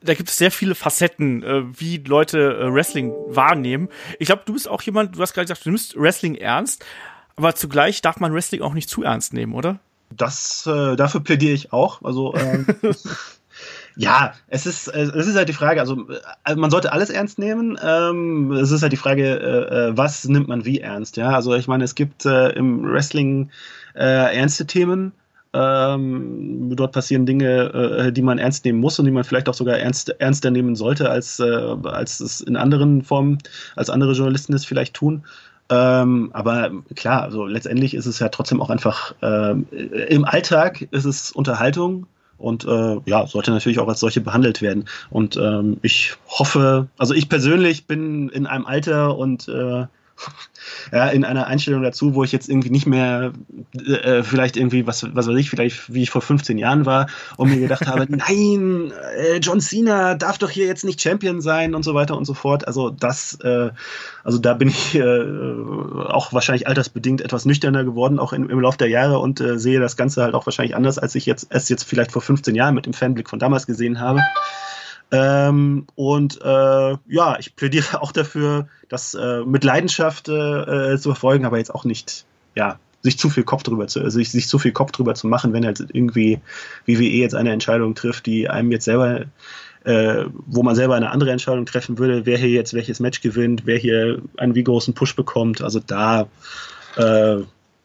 da 0.00 0.14
gibt 0.14 0.28
es 0.28 0.36
sehr 0.36 0.50
viele 0.50 0.74
Facetten, 0.74 1.42
äh, 1.42 1.62
wie 1.78 1.98
Leute 1.98 2.38
äh, 2.38 2.72
Wrestling 2.72 3.12
wahrnehmen. 3.26 3.88
Ich 4.18 4.26
glaube, 4.26 4.42
du 4.44 4.52
bist 4.52 4.68
auch 4.68 4.82
jemand, 4.82 5.16
du 5.16 5.20
hast 5.20 5.34
gerade 5.34 5.46
gesagt, 5.46 5.64
du 5.64 5.70
nimmst 5.70 5.96
Wrestling 5.96 6.36
ernst, 6.36 6.84
aber 7.36 7.54
zugleich 7.54 8.00
darf 8.00 8.20
man 8.20 8.32
Wrestling 8.32 8.62
auch 8.62 8.74
nicht 8.74 8.88
zu 8.88 9.02
ernst 9.02 9.32
nehmen, 9.32 9.54
oder? 9.54 9.80
Das, 10.10 10.66
äh, 10.66 10.96
dafür 10.96 11.20
plädiere 11.20 11.52
ich 11.52 11.72
auch. 11.72 12.02
Also 12.02 12.34
ähm, 12.34 12.66
Ja, 14.00 14.32
es 14.46 14.64
ist, 14.64 14.86
es 14.86 15.26
ist 15.26 15.34
halt 15.34 15.48
die 15.48 15.52
Frage, 15.52 15.80
also 15.80 16.06
äh, 16.44 16.54
man 16.54 16.70
sollte 16.70 16.92
alles 16.92 17.10
ernst 17.10 17.40
nehmen. 17.40 17.76
Ähm, 17.82 18.52
es 18.52 18.70
ist 18.70 18.82
halt 18.82 18.92
die 18.92 18.96
Frage, 18.96 19.24
äh, 19.24 19.88
äh, 19.88 19.96
was 19.96 20.24
nimmt 20.28 20.46
man 20.46 20.64
wie 20.64 20.78
ernst, 20.78 21.16
ja? 21.16 21.30
Also 21.30 21.52
ich 21.56 21.66
meine, 21.66 21.82
es 21.82 21.96
gibt 21.96 22.24
äh, 22.24 22.50
im 22.50 22.84
Wrestling 22.84 23.50
äh, 23.96 24.36
ernste 24.36 24.66
Themen. 24.66 25.10
Ähm, 25.52 26.76
dort 26.76 26.92
passieren 26.92 27.26
Dinge, 27.26 27.72
äh, 28.06 28.12
die 28.12 28.22
man 28.22 28.38
ernst 28.38 28.64
nehmen 28.64 28.78
muss 28.78 29.00
und 29.00 29.06
die 29.06 29.10
man 29.10 29.24
vielleicht 29.24 29.48
auch 29.48 29.54
sogar 29.54 29.78
ernst, 29.78 30.10
ernster 30.20 30.52
nehmen 30.52 30.76
sollte, 30.76 31.10
als, 31.10 31.40
als 31.40 32.20
es 32.20 32.40
in 32.40 32.54
anderen 32.54 33.02
Formen, 33.02 33.38
als 33.74 33.90
andere 33.90 34.12
Journalisten 34.12 34.52
es 34.52 34.64
vielleicht 34.64 34.94
tun. 34.94 35.24
Ähm, 35.70 36.30
aber 36.34 36.70
klar, 36.94 37.22
also 37.22 37.46
letztendlich 37.46 37.94
ist 37.94 38.06
es 38.06 38.20
ja 38.20 38.28
trotzdem 38.28 38.62
auch 38.62 38.70
einfach 38.70 39.14
äh, 39.22 39.56
im 40.08 40.24
Alltag 40.24 40.82
ist 40.92 41.04
es 41.04 41.32
Unterhaltung 41.32 42.06
und 42.38 42.64
äh, 42.64 42.96
ja, 43.04 43.26
sollte 43.26 43.50
natürlich 43.50 43.78
auch 43.78 43.88
als 43.88 44.00
solche 44.00 44.20
behandelt 44.20 44.62
werden. 44.62 44.84
Und 45.10 45.36
ähm, 45.36 45.78
ich 45.82 46.14
hoffe, 46.28 46.88
also 46.96 47.14
ich 47.14 47.28
persönlich 47.28 47.86
bin 47.86 48.28
in 48.28 48.46
einem 48.46 48.66
Alter 48.66 49.16
und 49.16 49.48
äh, 49.48 49.86
ja, 50.92 51.08
in 51.08 51.24
einer 51.24 51.46
Einstellung 51.46 51.82
dazu, 51.82 52.14
wo 52.14 52.24
ich 52.24 52.32
jetzt 52.32 52.48
irgendwie 52.48 52.70
nicht 52.70 52.86
mehr 52.86 53.32
äh, 53.74 54.22
vielleicht 54.22 54.56
irgendwie, 54.56 54.86
was, 54.86 55.14
was 55.14 55.28
weiß 55.28 55.36
ich, 55.36 55.50
vielleicht 55.50 55.92
wie 55.92 56.02
ich 56.02 56.10
vor 56.10 56.22
15 56.22 56.58
Jahren 56.58 56.86
war 56.86 57.08
und 57.36 57.50
mir 57.50 57.60
gedacht 57.60 57.86
habe, 57.86 58.06
nein, 58.08 58.92
äh, 59.16 59.38
John 59.38 59.60
Cena 59.60 60.14
darf 60.14 60.38
doch 60.38 60.50
hier 60.50 60.66
jetzt 60.66 60.84
nicht 60.84 61.00
Champion 61.00 61.40
sein 61.40 61.74
und 61.74 61.82
so 61.82 61.94
weiter 61.94 62.16
und 62.16 62.24
so 62.24 62.34
fort. 62.34 62.66
Also 62.66 62.90
das, 62.90 63.38
äh, 63.42 63.70
also 64.24 64.38
da 64.38 64.54
bin 64.54 64.68
ich 64.68 64.94
äh, 64.94 65.24
auch 66.08 66.32
wahrscheinlich 66.32 66.66
altersbedingt 66.66 67.20
etwas 67.20 67.44
nüchterner 67.44 67.84
geworden, 67.84 68.18
auch 68.18 68.32
in, 68.32 68.48
im 68.48 68.60
Laufe 68.60 68.78
der 68.78 68.88
Jahre 68.88 69.18
und 69.18 69.40
äh, 69.40 69.58
sehe 69.58 69.80
das 69.80 69.96
Ganze 69.96 70.22
halt 70.22 70.34
auch 70.34 70.46
wahrscheinlich 70.46 70.76
anders, 70.76 70.98
als 70.98 71.14
ich 71.14 71.26
jetzt 71.26 71.46
es 71.50 71.68
jetzt 71.68 71.84
vielleicht 71.84 72.12
vor 72.12 72.22
15 72.22 72.54
Jahren 72.54 72.74
mit 72.74 72.86
dem 72.86 72.92
Fanblick 72.92 73.28
von 73.28 73.38
damals 73.38 73.66
gesehen 73.66 74.00
habe. 74.00 74.20
Ähm, 75.10 75.86
und 75.94 76.40
äh, 76.42 76.96
ja, 77.06 77.38
ich 77.38 77.56
plädiere 77.56 78.02
auch 78.02 78.12
dafür, 78.12 78.68
das 78.88 79.14
äh, 79.14 79.40
mit 79.44 79.64
Leidenschaft 79.64 80.28
äh, 80.28 80.92
äh, 80.92 80.98
zu 80.98 81.10
verfolgen, 81.10 81.44
aber 81.44 81.58
jetzt 81.58 81.74
auch 81.74 81.84
nicht, 81.84 82.24
ja, 82.54 82.78
sich 83.02 83.18
zu 83.18 83.30
viel 83.30 83.44
Kopf 83.44 83.62
drüber 83.62 83.86
zu, 83.86 84.00
also 84.00 84.18
sich, 84.18 84.30
sich 84.30 84.48
zu 84.48 84.58
viel 84.58 84.72
Kopf 84.72 84.90
drüber 84.92 85.14
zu 85.14 85.28
machen, 85.28 85.52
wenn 85.52 85.64
halt 85.64 85.84
irgendwie 85.92 86.40
WWE 86.86 87.04
jetzt 87.04 87.34
eine 87.34 87.52
Entscheidung 87.52 87.94
trifft, 87.94 88.26
die 88.26 88.50
einem 88.50 88.72
jetzt 88.72 88.84
selber, 88.84 89.26
äh, 89.84 90.24
wo 90.46 90.62
man 90.62 90.74
selber 90.74 90.96
eine 90.96 91.10
andere 91.10 91.30
Entscheidung 91.30 91.64
treffen 91.64 91.98
würde, 91.98 92.26
wer 92.26 92.38
hier 92.38 92.48
jetzt 92.48 92.74
welches 92.74 92.98
Match 92.98 93.20
gewinnt, 93.20 93.62
wer 93.64 93.78
hier 93.78 94.20
einen 94.36 94.56
wie 94.56 94.64
großen 94.64 94.94
Push 94.94 95.14
bekommt. 95.14 95.62
Also 95.62 95.80
da, 95.80 96.26
äh, 96.96 97.38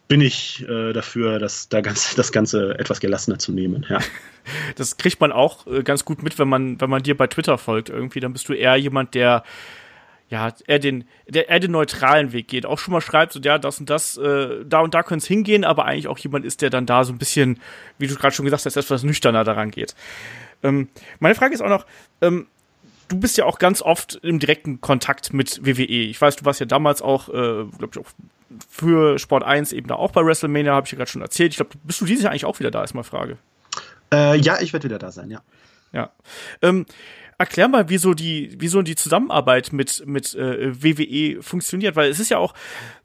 bin 0.07 0.22
ich 0.22 0.63
äh, 0.67 0.93
dafür, 0.93 1.39
dass 1.39 1.69
da 1.69 1.81
ganz, 1.81 2.15
das 2.15 2.31
Ganze 2.31 2.77
etwas 2.79 3.00
gelassener 3.00 3.39
zu 3.39 3.51
nehmen. 3.51 3.86
Ja. 3.89 4.00
Das 4.75 4.98
kriegt 4.98 5.22
man 5.22 5.31
auch 5.31 5.67
äh, 5.67 5.83
ganz 5.83 6.03
gut 6.03 6.22
mit, 6.22 6.38
wenn 6.38 6.50
man, 6.50 6.81
wenn 6.81 6.89
man 6.89 7.01
dir 7.01 7.15
bei 7.15 7.27
Twitter 7.27 7.57
folgt 7.57 7.88
irgendwie. 7.88 8.19
Dann 8.19 8.33
bist 8.33 8.50
du 8.50 8.53
eher 8.53 8.75
jemand, 8.75 9.13
der 9.13 9.45
ja, 10.33 10.51
er 10.65 10.79
den, 10.79 11.05
der, 11.27 11.50
er 11.50 11.60
den 11.60 11.72
neutralen 11.72 12.33
Weg 12.33 12.48
geht. 12.48 12.65
Auch 12.65 12.79
schon 12.79 12.91
mal 12.91 13.01
schreibt, 13.01 13.33
so, 13.33 13.39
ja, 13.39 13.57
das 13.60 13.79
und 13.79 13.89
das, 13.89 14.17
äh, 14.17 14.65
da 14.65 14.79
und 14.79 14.95
da 14.95 15.03
könnte 15.03 15.24
es 15.24 15.27
hingehen, 15.27 15.63
aber 15.63 15.86
eigentlich 15.86 16.07
auch 16.07 16.17
jemand 16.17 16.43
ist, 16.43 16.62
der 16.62 16.72
dann 16.72 16.86
da 16.86 17.03
so 17.03 17.13
ein 17.13 17.19
bisschen, 17.19 17.60
wie 18.00 18.07
du 18.07 18.15
gerade 18.15 18.36
schon 18.36 18.43
gesagt 18.43 18.65
hast, 18.65 18.75
etwas 18.75 19.03
nüchterner 19.03 19.43
daran 19.43 19.69
geht. 19.69 19.95
Ähm, 20.63 20.89
meine 21.19 21.36
Frage 21.36 21.53
ist 21.53 21.62
auch 21.62 21.69
noch, 21.69 21.86
ähm, 22.22 22.48
du 23.10 23.19
bist 23.19 23.38
ja 23.38 23.45
auch 23.45 23.60
ganz 23.60 23.81
oft 23.81 24.15
im 24.24 24.39
direkten 24.39 24.81
Kontakt 24.81 25.33
mit 25.33 25.65
WWE. 25.65 25.83
Ich 25.83 26.19
weiß, 26.19 26.38
du 26.38 26.45
warst 26.45 26.60
ja 26.60 26.65
damals 26.65 27.01
auch, 27.01 27.29
äh, 27.29 27.31
glaube 27.31 27.89
ich, 27.91 27.98
auch 28.00 28.10
für 28.69 29.19
Sport 29.19 29.43
1 29.43 29.74
eben 29.74 29.88
da 29.88 29.95
auch 29.95 30.12
bei 30.12 30.25
WrestleMania, 30.25 30.74
habe 30.74 30.86
ich 30.86 30.91
ja 30.91 30.98
gerade 30.98 31.10
schon 31.10 31.22
erzählt. 31.22 31.51
Ich 31.51 31.57
glaube, 31.57 31.72
bist 31.83 32.01
du 32.01 32.05
dieses 32.05 32.24
Jahr 32.24 32.31
eigentlich 32.31 32.45
auch 32.45 32.60
wieder 32.60 32.72
da, 32.72 32.83
ist 32.83 32.93
mal 32.93 33.03
Frage. 33.03 33.38
Äh, 34.13 34.38
ja, 34.38 34.62
ich 34.62 34.74
werde 34.74 34.86
wieder 34.86 35.00
da 35.00 35.12
sein, 35.12 35.31
ja. 35.31 35.41
Ja. 35.91 36.12
Ähm, 36.62 36.86
erklär 37.38 37.67
mal, 37.67 37.89
wieso 37.89 38.13
die, 38.13 38.55
wieso 38.60 38.81
die 38.81 38.95
Zusammenarbeit 38.95 39.74
mit, 39.74 40.03
mit 40.05 40.33
äh, 40.36 40.74
WWE 40.83 41.41
funktioniert, 41.41 41.95
weil 41.95 42.10
es 42.10 42.19
ist 42.19 42.29
ja 42.29 42.38
auch, 42.38 42.53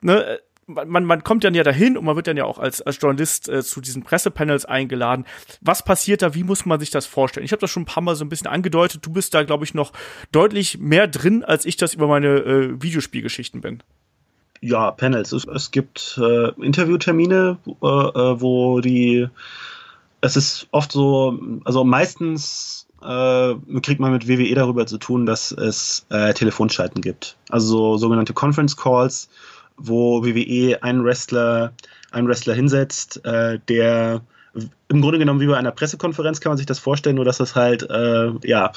ne, 0.00 0.40
man, 0.68 1.04
man 1.04 1.24
kommt 1.24 1.44
dann 1.44 1.54
ja 1.54 1.62
dahin 1.62 1.96
und 1.96 2.04
man 2.04 2.14
wird 2.16 2.26
dann 2.26 2.36
ja 2.36 2.44
auch 2.44 2.58
als, 2.58 2.82
als 2.82 2.98
Journalist 3.00 3.48
äh, 3.48 3.62
zu 3.62 3.80
diesen 3.80 4.02
Pressepanels 4.02 4.66
eingeladen. 4.66 5.24
Was 5.60 5.82
passiert 5.82 6.22
da? 6.22 6.34
Wie 6.34 6.44
muss 6.44 6.66
man 6.66 6.78
sich 6.78 6.90
das 6.90 7.06
vorstellen? 7.06 7.44
Ich 7.44 7.52
habe 7.52 7.60
das 7.60 7.70
schon 7.70 7.84
ein 7.84 7.86
paar 7.86 8.02
Mal 8.02 8.16
so 8.16 8.24
ein 8.24 8.28
bisschen 8.28 8.48
angedeutet. 8.48 9.04
Du 9.04 9.10
bist 9.10 9.32
da, 9.34 9.42
glaube 9.44 9.64
ich, 9.64 9.74
noch 9.74 9.92
deutlich 10.30 10.78
mehr 10.78 11.08
drin, 11.08 11.42
als 11.42 11.64
ich 11.64 11.76
das 11.76 11.94
über 11.94 12.06
meine 12.06 12.28
äh, 12.28 12.82
Videospielgeschichten 12.82 13.60
bin. 13.60 13.82
Ja, 14.60 14.90
Panels. 14.90 15.32
Es, 15.32 15.44
es 15.44 15.70
gibt 15.70 16.18
äh, 16.22 16.48
Interviewtermine, 16.60 17.58
äh, 17.66 17.86
äh, 17.86 18.40
wo 18.40 18.80
die. 18.80 19.28
Es 20.20 20.36
ist 20.36 20.66
oft 20.72 20.90
so, 20.90 21.38
also 21.64 21.84
meistens 21.84 22.88
äh, 23.02 23.54
kriegt 23.82 24.00
man 24.00 24.10
mit 24.10 24.26
WWE 24.26 24.52
darüber 24.54 24.84
zu 24.86 24.98
tun, 24.98 25.26
dass 25.26 25.52
es 25.52 26.06
äh, 26.10 26.34
Telefonschalten 26.34 27.02
gibt. 27.02 27.36
Also 27.50 27.68
so, 27.68 27.96
sogenannte 27.98 28.32
Conference 28.32 28.76
Calls, 28.76 29.28
wo 29.76 30.24
WWE 30.24 30.82
einen 30.82 31.04
Wrestler, 31.04 31.72
einen 32.10 32.26
Wrestler 32.26 32.54
hinsetzt, 32.54 33.24
äh, 33.24 33.60
der 33.68 34.22
im 34.88 35.00
Grunde 35.02 35.20
genommen 35.20 35.40
wie 35.40 35.46
bei 35.46 35.56
einer 35.56 35.70
Pressekonferenz 35.70 36.40
kann 36.40 36.50
man 36.50 36.56
sich 36.56 36.66
das 36.66 36.80
vorstellen, 36.80 37.14
nur 37.14 37.24
dass 37.24 37.36
das 37.36 37.54
halt 37.54 37.86
ja 38.42 38.72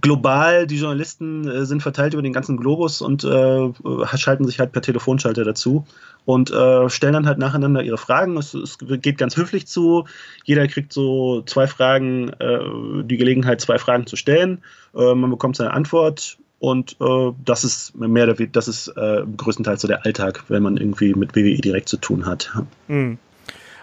global, 0.00 0.66
die 0.66 0.78
Journalisten 0.78 1.48
äh, 1.48 1.64
sind 1.64 1.82
verteilt 1.82 2.14
über 2.14 2.22
den 2.22 2.32
ganzen 2.32 2.56
Globus 2.56 3.00
und 3.00 3.24
äh, 3.24 3.68
schalten 4.16 4.44
sich 4.44 4.58
halt 4.58 4.72
per 4.72 4.82
Telefonschalter 4.82 5.44
dazu 5.44 5.86
und 6.24 6.50
äh, 6.50 6.88
stellen 6.90 7.12
dann 7.12 7.26
halt 7.26 7.38
nacheinander 7.38 7.82
ihre 7.82 7.98
Fragen. 7.98 8.36
Es, 8.36 8.52
es, 8.54 8.78
geht 8.78 9.18
ganz 9.18 9.36
höflich 9.36 9.66
zu. 9.66 10.04
Jeder 10.44 10.66
kriegt 10.66 10.92
so 10.92 11.42
zwei 11.42 11.66
Fragen, 11.66 12.30
äh, 12.40 12.58
die 13.04 13.16
Gelegenheit, 13.16 13.60
zwei 13.60 13.78
Fragen 13.78 14.06
zu 14.06 14.16
stellen. 14.16 14.58
Äh, 14.94 15.14
man 15.14 15.30
bekommt 15.30 15.56
seine 15.56 15.72
Antwort 15.72 16.38
und 16.58 16.96
äh, 17.00 17.32
das 17.44 17.62
ist 17.64 17.94
mehr 17.96 18.26
das 18.26 18.68
ist 18.68 18.92
größtenteils 18.94 19.82
so 19.82 19.88
der 19.88 20.04
Alltag, 20.04 20.44
wenn 20.48 20.62
man 20.62 20.76
irgendwie 20.76 21.14
mit 21.14 21.36
WWE 21.36 21.58
direkt 21.58 21.88
zu 21.88 21.96
tun 21.96 22.26
hat. 22.26 22.52
Mhm. 22.88 23.18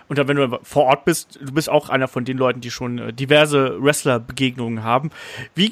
Und 0.10 0.20
dann, 0.20 0.28
wenn 0.28 0.36
du 0.36 0.60
vor 0.64 0.84
Ort 0.84 1.06
bist, 1.06 1.40
du 1.42 1.54
bist 1.54 1.70
auch 1.70 1.90
einer 1.90 2.10
von 2.10 2.26
den 2.26 2.38
Leuten, 2.38 2.60
die 2.60 2.72
schon 2.72 3.16
diverse 3.16 3.82
Wrestler-Begegnungen 3.82 4.84
haben. 4.84 5.12
Wie 5.56 5.72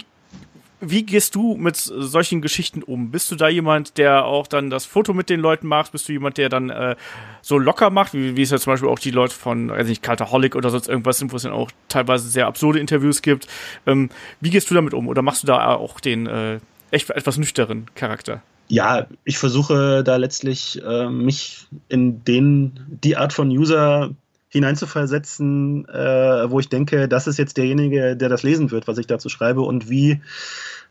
wie 0.82 1.04
gehst 1.04 1.36
du 1.36 1.56
mit 1.56 1.78
solchen 1.78 2.42
Geschichten 2.42 2.84
um? 2.84 3.12
Bist 3.12 3.32
du 3.32 3.36
da 3.36 3.48
jemand, 3.48 3.98
der 3.98 4.26
auch 4.26 4.48
dann 4.48 4.70
das 4.70 4.86
Foto 4.86 5.14
mit 5.14 5.30
den 5.30 5.40
Leuten 5.40 5.68
macht? 5.68 5.92
Bist 5.92 6.10
du 6.10 6.14
jemand, 6.14 6.38
der 6.38 6.50
dann 6.50 6.70
äh, 6.70 6.96
so 7.42 7.58
locker 7.58 7.90
macht, 7.90 8.14
wie, 8.14 8.36
wie 8.36 8.42
es 8.42 8.50
ja 8.50 8.58
zum 8.58 8.74
Beispiel 8.74 8.90
auch 8.90 9.00
die 9.00 9.12
Leute 9.12 9.34
von, 9.34 9.70
weiß 9.70 9.88
nicht, 9.88 10.04
Cultaholic 10.04 10.56
oder 10.56 10.72
sonst 10.72 10.90
irgendwas 10.90 11.20
sind, 11.20 11.32
wo 11.32 11.38
es 11.38 11.44
dann 11.44 11.54
auch 11.54 11.72
teilweise 11.88 12.28
sehr 12.28 12.48
absurde 12.48 12.80
Interviews 12.80 13.22
gibt. 13.22 13.48
Ähm, 13.86 14.10
wie 14.42 14.50
gehst 14.50 14.70
du 14.70 14.76
damit 14.76 14.94
um? 14.94 15.08
Oder 15.08 15.22
machst 15.22 15.44
du 15.44 15.48
da 15.48 15.76
auch 15.76 16.00
den 16.00 16.28
äh, 16.28 16.60
echt 16.90 17.10
etwas 17.12 17.38
nüchteren 17.38 17.86
Charakter? 17.96 18.42
Ja, 18.68 19.06
ich 19.26 19.38
versuche 19.38 20.02
da 20.04 20.16
letztlich 20.16 20.82
äh, 20.84 21.10
mich 21.10 21.68
in 21.90 22.24
den 22.24 22.80
die 23.04 23.18
Art 23.18 23.34
von 23.34 23.50
User 23.50 24.12
hineinzuversetzen, 24.52 25.88
äh, 25.88 26.52
wo 26.52 26.60
ich 26.60 26.70
denke, 26.70 27.08
das 27.08 27.28
ist 27.28 27.40
jetzt 27.40 27.58
derjenige, 27.58 28.18
der 28.18 28.30
das 28.30 28.44
lesen 28.44 28.70
wird, 28.70 28.88
was 28.88 28.98
ich 28.98 29.08
dazu 29.08 29.30
schreibe 29.30 29.62
und 29.62 29.90
wie 29.90 30.22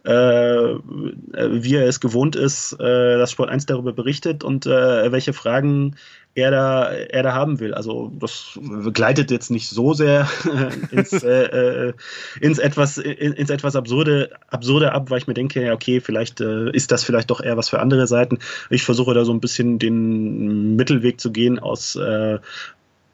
äh, 0.05 0.11
wie 0.11 1.75
er 1.75 1.87
es 1.87 2.01
gewohnt 2.01 2.37
ist, 2.37 2.73
äh, 2.81 3.19
dass 3.19 3.33
Sport 3.33 3.51
1 3.51 3.67
darüber 3.67 3.93
berichtet 3.93 4.45
und 4.45 4.65
äh, 4.65 5.13
welche 5.13 5.35
Fragen 5.35 5.97
er 6.35 6.51
da, 6.53 6.85
er 6.91 7.23
da 7.23 7.35
haben 7.35 7.61
will. 7.61 7.75
Also 7.75 8.11
das 8.19 8.59
gleitet 8.95 9.31
jetzt 9.31 9.51
nicht 9.51 9.69
so 9.69 9.93
sehr 9.93 10.27
ins, 10.91 11.13
äh, 11.13 11.89
äh, 11.89 11.93
ins 12.41 12.59
etwas, 12.59 12.97
ins 12.97 13.51
etwas 13.51 13.77
absurde, 13.77 14.31
absurde 14.49 14.93
ab, 14.93 15.11
weil 15.11 15.19
ich 15.19 15.27
mir 15.27 15.35
denke, 15.35 15.63
ja, 15.63 15.75
okay, 15.75 16.01
vielleicht 16.01 16.41
ist 16.41 16.93
das 16.93 17.05
vielleicht 17.05 17.31
doch 17.31 17.43
eher 17.43 17.59
was 17.59 17.69
für 17.69 17.81
andere 17.81 18.07
Seiten. 18.07 18.39
Ich 18.71 18.85
versuche 18.85 19.13
da 19.13 19.25
so 19.25 19.35
ein 19.35 19.41
bisschen 19.41 19.79
den 19.79 20.77
Mittelweg 20.77 21.21
zu 21.21 21.33
gehen 21.33 21.59
aus 21.59 21.99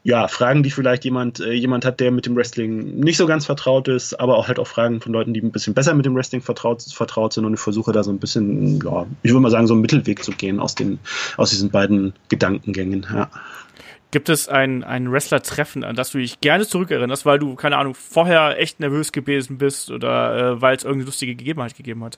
ja, 0.07 0.29
Fragen, 0.29 0.63
die 0.63 0.71
vielleicht 0.71 1.03
jemand, 1.03 1.41
äh, 1.41 1.51
jemand 1.51 1.83
hat, 1.83 1.99
der 1.99 2.11
mit 2.11 2.25
dem 2.25 2.33
Wrestling 2.37 2.95
nicht 2.95 3.17
so 3.17 3.27
ganz 3.27 3.45
vertraut 3.45 3.89
ist, 3.89 4.17
aber 4.17 4.37
auch 4.37 4.47
halt 4.47 4.57
auch 4.57 4.65
Fragen 4.65 5.01
von 5.01 5.11
Leuten, 5.11 5.33
die 5.33 5.41
ein 5.41 5.51
bisschen 5.51 5.73
besser 5.73 5.93
mit 5.95 6.05
dem 6.05 6.15
Wrestling 6.15 6.41
vertraut, 6.41 6.81
vertraut 6.81 7.33
sind 7.33 7.43
und 7.43 7.53
ich 7.55 7.59
versuche 7.59 7.91
da 7.91 8.01
so 8.05 8.11
ein 8.11 8.17
bisschen, 8.17 8.79
ja, 8.79 9.05
ich 9.21 9.31
würde 9.31 9.41
mal 9.41 9.51
sagen, 9.51 9.67
so 9.67 9.73
einen 9.73 9.81
Mittelweg 9.81 10.23
zu 10.23 10.31
gehen 10.31 10.61
aus 10.61 10.75
den, 10.75 10.99
aus 11.35 11.49
diesen 11.49 11.71
beiden 11.71 12.13
Gedankengängen, 12.29 13.05
ja. 13.13 13.29
Gibt 14.17 14.29
es 14.29 14.49
ein, 14.49 14.83
ein 14.83 15.11
Wrestler-Treffen, 15.11 15.83
an 15.83 15.95
das 15.95 16.09
du 16.09 16.17
dich 16.17 16.41
gerne 16.41 16.65
zurückerinnerst, 16.65 17.23
weil 17.27 17.37
du, 17.37 17.53
keine 17.53 17.77
Ahnung, 17.77 17.93
vorher 17.93 18.59
echt 18.59 18.79
nervös 18.79 19.11
gewesen 19.11 19.59
bist 19.59 19.91
oder 19.91 20.53
äh, 20.53 20.59
weil 20.59 20.75
es 20.75 20.83
irgendeine 20.83 21.05
lustige 21.05 21.35
Gegebenheit 21.35 21.77
gegeben 21.77 22.03
hat? 22.03 22.17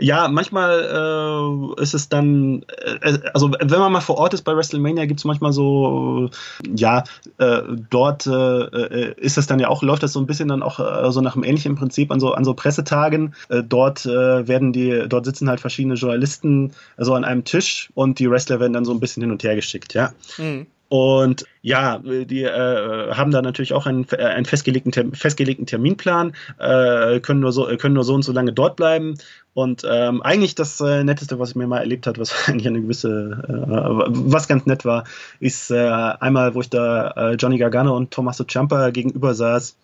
Ja, 0.00 0.26
manchmal 0.26 1.76
äh, 1.78 1.80
ist 1.80 1.94
es 1.94 2.08
dann, 2.08 2.64
äh, 3.02 3.20
also 3.32 3.52
wenn 3.52 3.78
man 3.78 3.92
mal 3.92 4.00
vor 4.00 4.18
Ort 4.18 4.34
ist 4.34 4.42
bei 4.42 4.56
WrestleMania, 4.56 5.04
gibt 5.04 5.20
es 5.20 5.24
manchmal 5.24 5.52
so, 5.52 6.28
ja, 6.74 7.04
äh, 7.38 7.62
dort 7.88 8.26
äh, 8.26 8.32
äh, 8.32 9.14
ist 9.16 9.36
das 9.36 9.46
dann 9.46 9.60
ja 9.60 9.68
auch, 9.68 9.84
läuft 9.84 10.02
das 10.02 10.14
so 10.14 10.18
ein 10.18 10.26
bisschen 10.26 10.48
dann 10.48 10.64
auch 10.64 11.12
so 11.12 11.20
nach 11.20 11.36
einem 11.36 11.44
ähnlichen 11.44 11.76
Prinzip 11.76 12.10
an 12.10 12.18
so, 12.18 12.32
an 12.32 12.42
so 12.42 12.54
Pressetagen. 12.54 13.36
dort 13.48 14.06
werden 14.06 14.72
die, 14.72 15.04
dort 15.08 15.24
sitzen 15.24 15.48
halt 15.48 15.60
verschiedene 15.60 15.94
Journalisten 15.94 16.72
so 16.98 17.14
an 17.14 17.22
einem 17.24 17.44
Tisch 17.44 17.90
und 17.94 18.18
die 18.18 18.28
Wrestler 18.28 18.58
werden 18.58 18.72
dann 18.72 18.84
so 18.84 18.90
ein 18.92 18.98
bisschen 18.98 19.22
hin 19.22 19.30
und 19.30 19.44
her 19.44 19.54
geschickt, 19.54 19.94
ja. 19.94 20.12
Mhm. 20.36 20.66
Und 20.92 21.46
ja, 21.62 22.00
die 22.04 22.42
äh, 22.42 23.14
haben 23.14 23.30
da 23.30 23.40
natürlich 23.40 23.72
auch 23.72 23.86
einen, 23.86 24.06
äh, 24.10 24.24
einen 24.24 24.44
festgelegten, 24.44 25.14
festgelegten 25.14 25.64
Terminplan, 25.64 26.34
äh, 26.58 27.18
können, 27.20 27.40
nur 27.40 27.50
so, 27.50 27.64
können 27.78 27.94
nur 27.94 28.04
so 28.04 28.12
und 28.12 28.24
so 28.24 28.32
lange 28.32 28.52
dort 28.52 28.76
bleiben. 28.76 29.14
Und 29.54 29.86
ähm, 29.90 30.20
eigentlich 30.20 30.54
das 30.54 30.82
äh, 30.82 31.02
Netteste, 31.02 31.38
was 31.38 31.48
ich 31.48 31.56
mir 31.56 31.66
mal 31.66 31.78
erlebt 31.78 32.06
habe, 32.06 32.20
was 32.20 32.34
eigentlich 32.46 32.66
eine 32.66 32.82
gewisse, 32.82 33.42
äh, 33.48 33.52
was 33.54 34.48
ganz 34.48 34.66
nett 34.66 34.84
war, 34.84 35.04
ist 35.40 35.70
äh, 35.70 35.78
einmal, 35.78 36.54
wo 36.54 36.60
ich 36.60 36.68
da 36.68 37.32
Johnny 37.38 37.56
Gargano 37.56 37.96
und 37.96 38.10
Tommaso 38.10 38.44
Ciampa 38.44 38.90
gegenüber 38.90 39.32
saß 39.32 39.74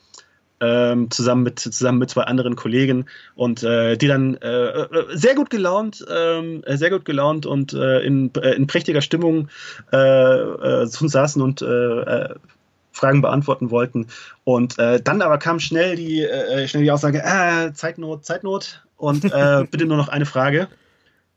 ähm, 0.60 1.10
zusammen 1.10 1.42
mit 1.42 1.58
zusammen 1.58 1.98
mit 1.98 2.10
zwei 2.10 2.22
anderen 2.22 2.56
Kollegen 2.56 3.06
und 3.34 3.62
äh, 3.62 3.96
die 3.96 4.08
dann 4.08 4.34
äh, 4.36 4.86
sehr 5.12 5.34
gut 5.34 5.50
gelaunt, 5.50 6.04
äh, 6.08 6.76
sehr 6.76 6.90
gut 6.90 7.04
gelaunt 7.04 7.46
und 7.46 7.72
äh, 7.72 8.00
in, 8.00 8.32
äh, 8.34 8.54
in 8.54 8.66
prächtiger 8.66 9.00
Stimmung 9.00 9.48
äh, 9.92 9.96
äh, 9.96 10.86
saßen 10.86 11.42
und 11.42 11.64
Fragen 12.92 13.22
beantworten 13.22 13.70
wollten. 13.70 14.08
Und 14.42 14.78
dann 14.78 15.22
aber 15.22 15.38
kam 15.38 15.60
schnell 15.60 15.94
die, 15.94 16.26
schnell 16.66 16.82
die 16.82 16.90
Aussage, 16.90 17.22
äh, 17.24 17.72
Zeitnot, 17.72 18.24
Zeitnot 18.24 18.82
und 18.96 19.22
bitte 19.70 19.86
nur 19.86 19.96
noch 19.96 20.08
eine 20.08 20.26
Frage. 20.26 20.68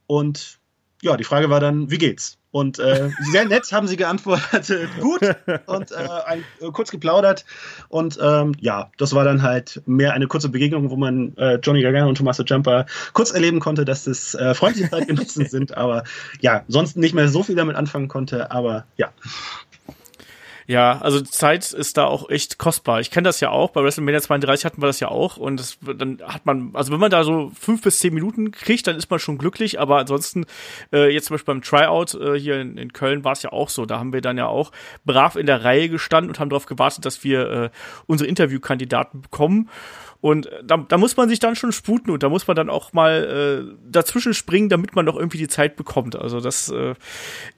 Und 0.08 0.60
ja, 1.02 1.18
die 1.18 1.24
Frage 1.24 1.50
war 1.50 1.60
dann, 1.60 1.90
wie 1.90 1.98
geht's? 1.98 2.38
Und 2.52 2.80
äh, 2.80 3.10
sehr 3.32 3.46
nett 3.46 3.72
haben 3.72 3.88
sie 3.88 3.96
geantwortet, 3.96 4.90
gut 5.00 5.22
und 5.68 5.92
äh, 5.92 5.96
ein, 6.26 6.44
äh, 6.60 6.70
kurz 6.72 6.92
geplaudert. 6.92 7.46
Und 7.88 8.20
ähm, 8.22 8.54
ja, 8.60 8.92
das 8.98 9.16
war 9.16 9.24
dann 9.24 9.42
halt 9.42 9.82
mehr 9.86 10.14
eine 10.14 10.28
kurze 10.28 10.50
Begegnung, 10.50 10.90
wo 10.90 10.98
man 10.98 11.36
äh, 11.38 11.56
Johnny 11.64 11.82
Gargano 11.82 12.10
und 12.10 12.18
Tommaso 12.18 12.44
Jumper 12.44 12.86
kurz 13.14 13.32
erleben 13.32 13.62
konnte, 13.62 13.86
dass 13.86 14.04
das 14.04 14.36
äh, 14.36 14.54
freundliche 14.54 14.90
Zeitgenossen 14.90 15.46
sind, 15.50 15.78
aber 15.78 16.04
ja, 16.42 16.64
sonst 16.68 16.98
nicht 16.98 17.16
mehr 17.16 17.30
so 17.30 17.42
viel 17.42 17.56
damit 17.56 17.78
anfangen 17.78 18.10
konnte, 18.10 18.52
aber 18.52 18.86
ja. 18.98 19.12
Ja, 20.68 21.00
also 21.00 21.22
Zeit 21.22 21.72
ist 21.74 21.98
da 21.98 22.06
auch 22.06 22.30
echt 22.30 22.58
kostbar. 22.58 23.00
Ich 23.00 23.12
kenne 23.12 23.26
das 23.26 23.40
ja 23.40 23.50
auch. 23.50 23.72
Bei 23.72 23.84
WrestleMania 23.84 24.22
32 24.22 24.66
hatten 24.66 24.82
wir 24.82 24.88
das 24.88 25.00
ja 25.00 25.08
auch. 25.08 25.38
Und 25.38 25.60
das, 25.60 25.78
dann 25.82 26.20
hat 26.24 26.46
man, 26.46 26.72
also 26.74 26.92
wenn 26.92 27.00
man 27.00 27.12
da 27.12 27.24
so 27.24 27.52
fünf 27.60 27.82
bis 27.82 28.00
zehn 28.00 28.14
Minuten 28.14 28.52
kriegt, 28.52 28.88
dann 28.88 28.96
ist 28.96 29.10
man 29.10 29.20
schon 29.20 29.38
glücklich. 29.38 29.80
Aber 29.80 29.98
ansonsten, 29.98 30.46
äh, 30.94 31.12
jetzt 31.12 31.28
zum 31.28 31.36
Beispiel 31.36 31.54
beim 31.54 31.62
Tryout 31.62 32.14
äh, 32.14 32.40
hier 32.40 32.60
in, 32.62 32.78
in 32.78 32.94
Köln 32.94 33.24
war 33.24 33.34
es 33.34 33.44
ja 33.44 33.52
auch 33.52 33.70
so. 33.70 33.86
Da 33.86 34.00
haben 34.00 34.14
wir 34.14 34.22
dann 34.22 34.38
ja 34.38 34.48
auch 34.48 34.72
brav 35.06 35.36
in 35.36 35.46
der 35.46 35.64
Reihe 35.64 35.90
gestanden 35.90 36.30
und 36.30 36.40
haben 36.40 36.50
darauf 36.50 36.66
gewartet, 36.66 37.06
dass 37.06 37.24
wir 37.24 37.50
äh, 37.50 37.70
unsere 38.08 38.30
Interviewkandidaten 38.30 39.22
bekommen. 39.22 39.70
Und 40.22 40.52
da, 40.64 40.78
da 40.78 40.98
muss 41.00 41.18
man 41.18 41.28
sich 41.30 41.40
dann 41.40 41.56
schon 41.56 41.72
sputen 41.72 42.12
und 42.12 42.22
da 42.22 42.30
muss 42.30 42.46
man 42.46 42.56
dann 42.56 42.70
auch 42.70 42.94
mal 42.94 43.66
äh, 43.68 43.76
dazwischen 43.90 44.36
springen, 44.36 44.70
damit 44.70 44.96
man 44.96 45.04
noch 45.04 45.16
irgendwie 45.16 45.40
die 45.40 45.48
Zeit 45.48 45.76
bekommt. 45.76 46.16
Also 46.16 46.40
das 46.40 46.70
äh, 46.70 46.94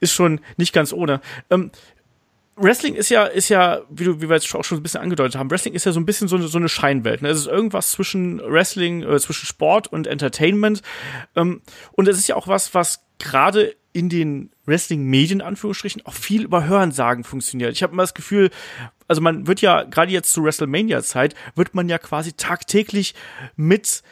ist 0.00 0.14
schon 0.14 0.40
nicht 0.56 0.72
ganz 0.72 0.94
ohne. 0.94 1.20
Ähm, 1.50 1.70
Wrestling 2.56 2.94
ist 2.94 3.08
ja, 3.08 3.24
ist 3.24 3.48
ja, 3.48 3.82
wie, 3.90 4.04
du, 4.04 4.20
wie 4.20 4.28
wir 4.28 4.36
jetzt 4.36 4.54
auch 4.54 4.64
schon 4.64 4.78
ein 4.78 4.82
bisschen 4.82 5.00
angedeutet 5.00 5.36
haben, 5.36 5.50
Wrestling 5.50 5.74
ist 5.74 5.86
ja 5.86 5.92
so 5.92 6.00
ein 6.00 6.06
bisschen 6.06 6.28
so 6.28 6.36
eine, 6.36 6.46
so 6.46 6.58
eine 6.58 6.68
Scheinwelt. 6.68 7.22
Ne? 7.22 7.28
Es 7.28 7.38
ist 7.38 7.46
irgendwas 7.46 7.90
zwischen 7.90 8.38
Wrestling, 8.38 9.02
äh, 9.02 9.18
zwischen 9.18 9.46
Sport 9.46 9.88
und 9.88 10.06
Entertainment. 10.06 10.82
Ähm, 11.34 11.62
und 11.92 12.06
es 12.06 12.18
ist 12.18 12.28
ja 12.28 12.36
auch 12.36 12.46
was, 12.46 12.74
was 12.74 13.04
gerade 13.18 13.74
in 13.92 14.08
den 14.08 14.50
Wrestling-Medien, 14.66 15.40
Anführungsstrichen, 15.40 16.04
auch 16.04 16.14
viel 16.14 16.42
über 16.42 16.66
Hörensagen 16.66 17.24
funktioniert. 17.24 17.72
Ich 17.72 17.82
habe 17.82 17.92
immer 17.92 18.02
das 18.02 18.14
Gefühl, 18.14 18.50
also 19.06 19.20
man 19.20 19.46
wird 19.46 19.60
ja, 19.60 19.84
gerade 19.84 20.12
jetzt 20.12 20.32
zu 20.32 20.44
WrestleMania-Zeit, 20.44 21.34
wird 21.54 21.74
man 21.74 21.88
ja 21.88 21.98
quasi 21.98 22.32
tagtäglich 22.32 23.14
mit 23.56 24.02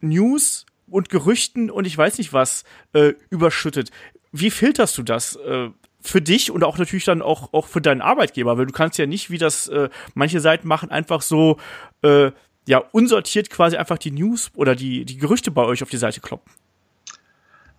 News 0.00 0.66
und 0.88 1.08
Gerüchten 1.08 1.70
und 1.70 1.86
ich 1.86 1.96
weiß 1.96 2.18
nicht 2.18 2.32
was 2.32 2.64
äh, 2.92 3.12
überschüttet. 3.28 3.90
Wie 4.32 4.50
filterst 4.50 4.96
du 4.96 5.02
das? 5.02 5.36
Äh, 5.36 5.70
für 6.02 6.20
dich 6.20 6.50
und 6.50 6.64
auch 6.64 6.78
natürlich 6.78 7.04
dann 7.04 7.22
auch, 7.22 7.52
auch 7.52 7.66
für 7.66 7.80
deinen 7.80 8.00
Arbeitgeber, 8.00 8.56
weil 8.58 8.66
du 8.66 8.72
kannst 8.72 8.98
ja 8.98 9.06
nicht, 9.06 9.30
wie 9.30 9.38
das 9.38 9.68
äh, 9.68 9.88
manche 10.14 10.40
Seiten 10.40 10.66
machen, 10.66 10.90
einfach 10.90 11.22
so 11.22 11.58
äh, 12.02 12.30
ja 12.66 12.78
unsortiert 12.92 13.50
quasi 13.50 13.76
einfach 13.76 13.98
die 13.98 14.10
News 14.10 14.50
oder 14.54 14.74
die, 14.74 15.04
die 15.04 15.16
Gerüchte 15.16 15.50
bei 15.50 15.64
euch 15.64 15.82
auf 15.82 15.90
die 15.90 15.96
Seite 15.96 16.20
kloppen. 16.20 16.50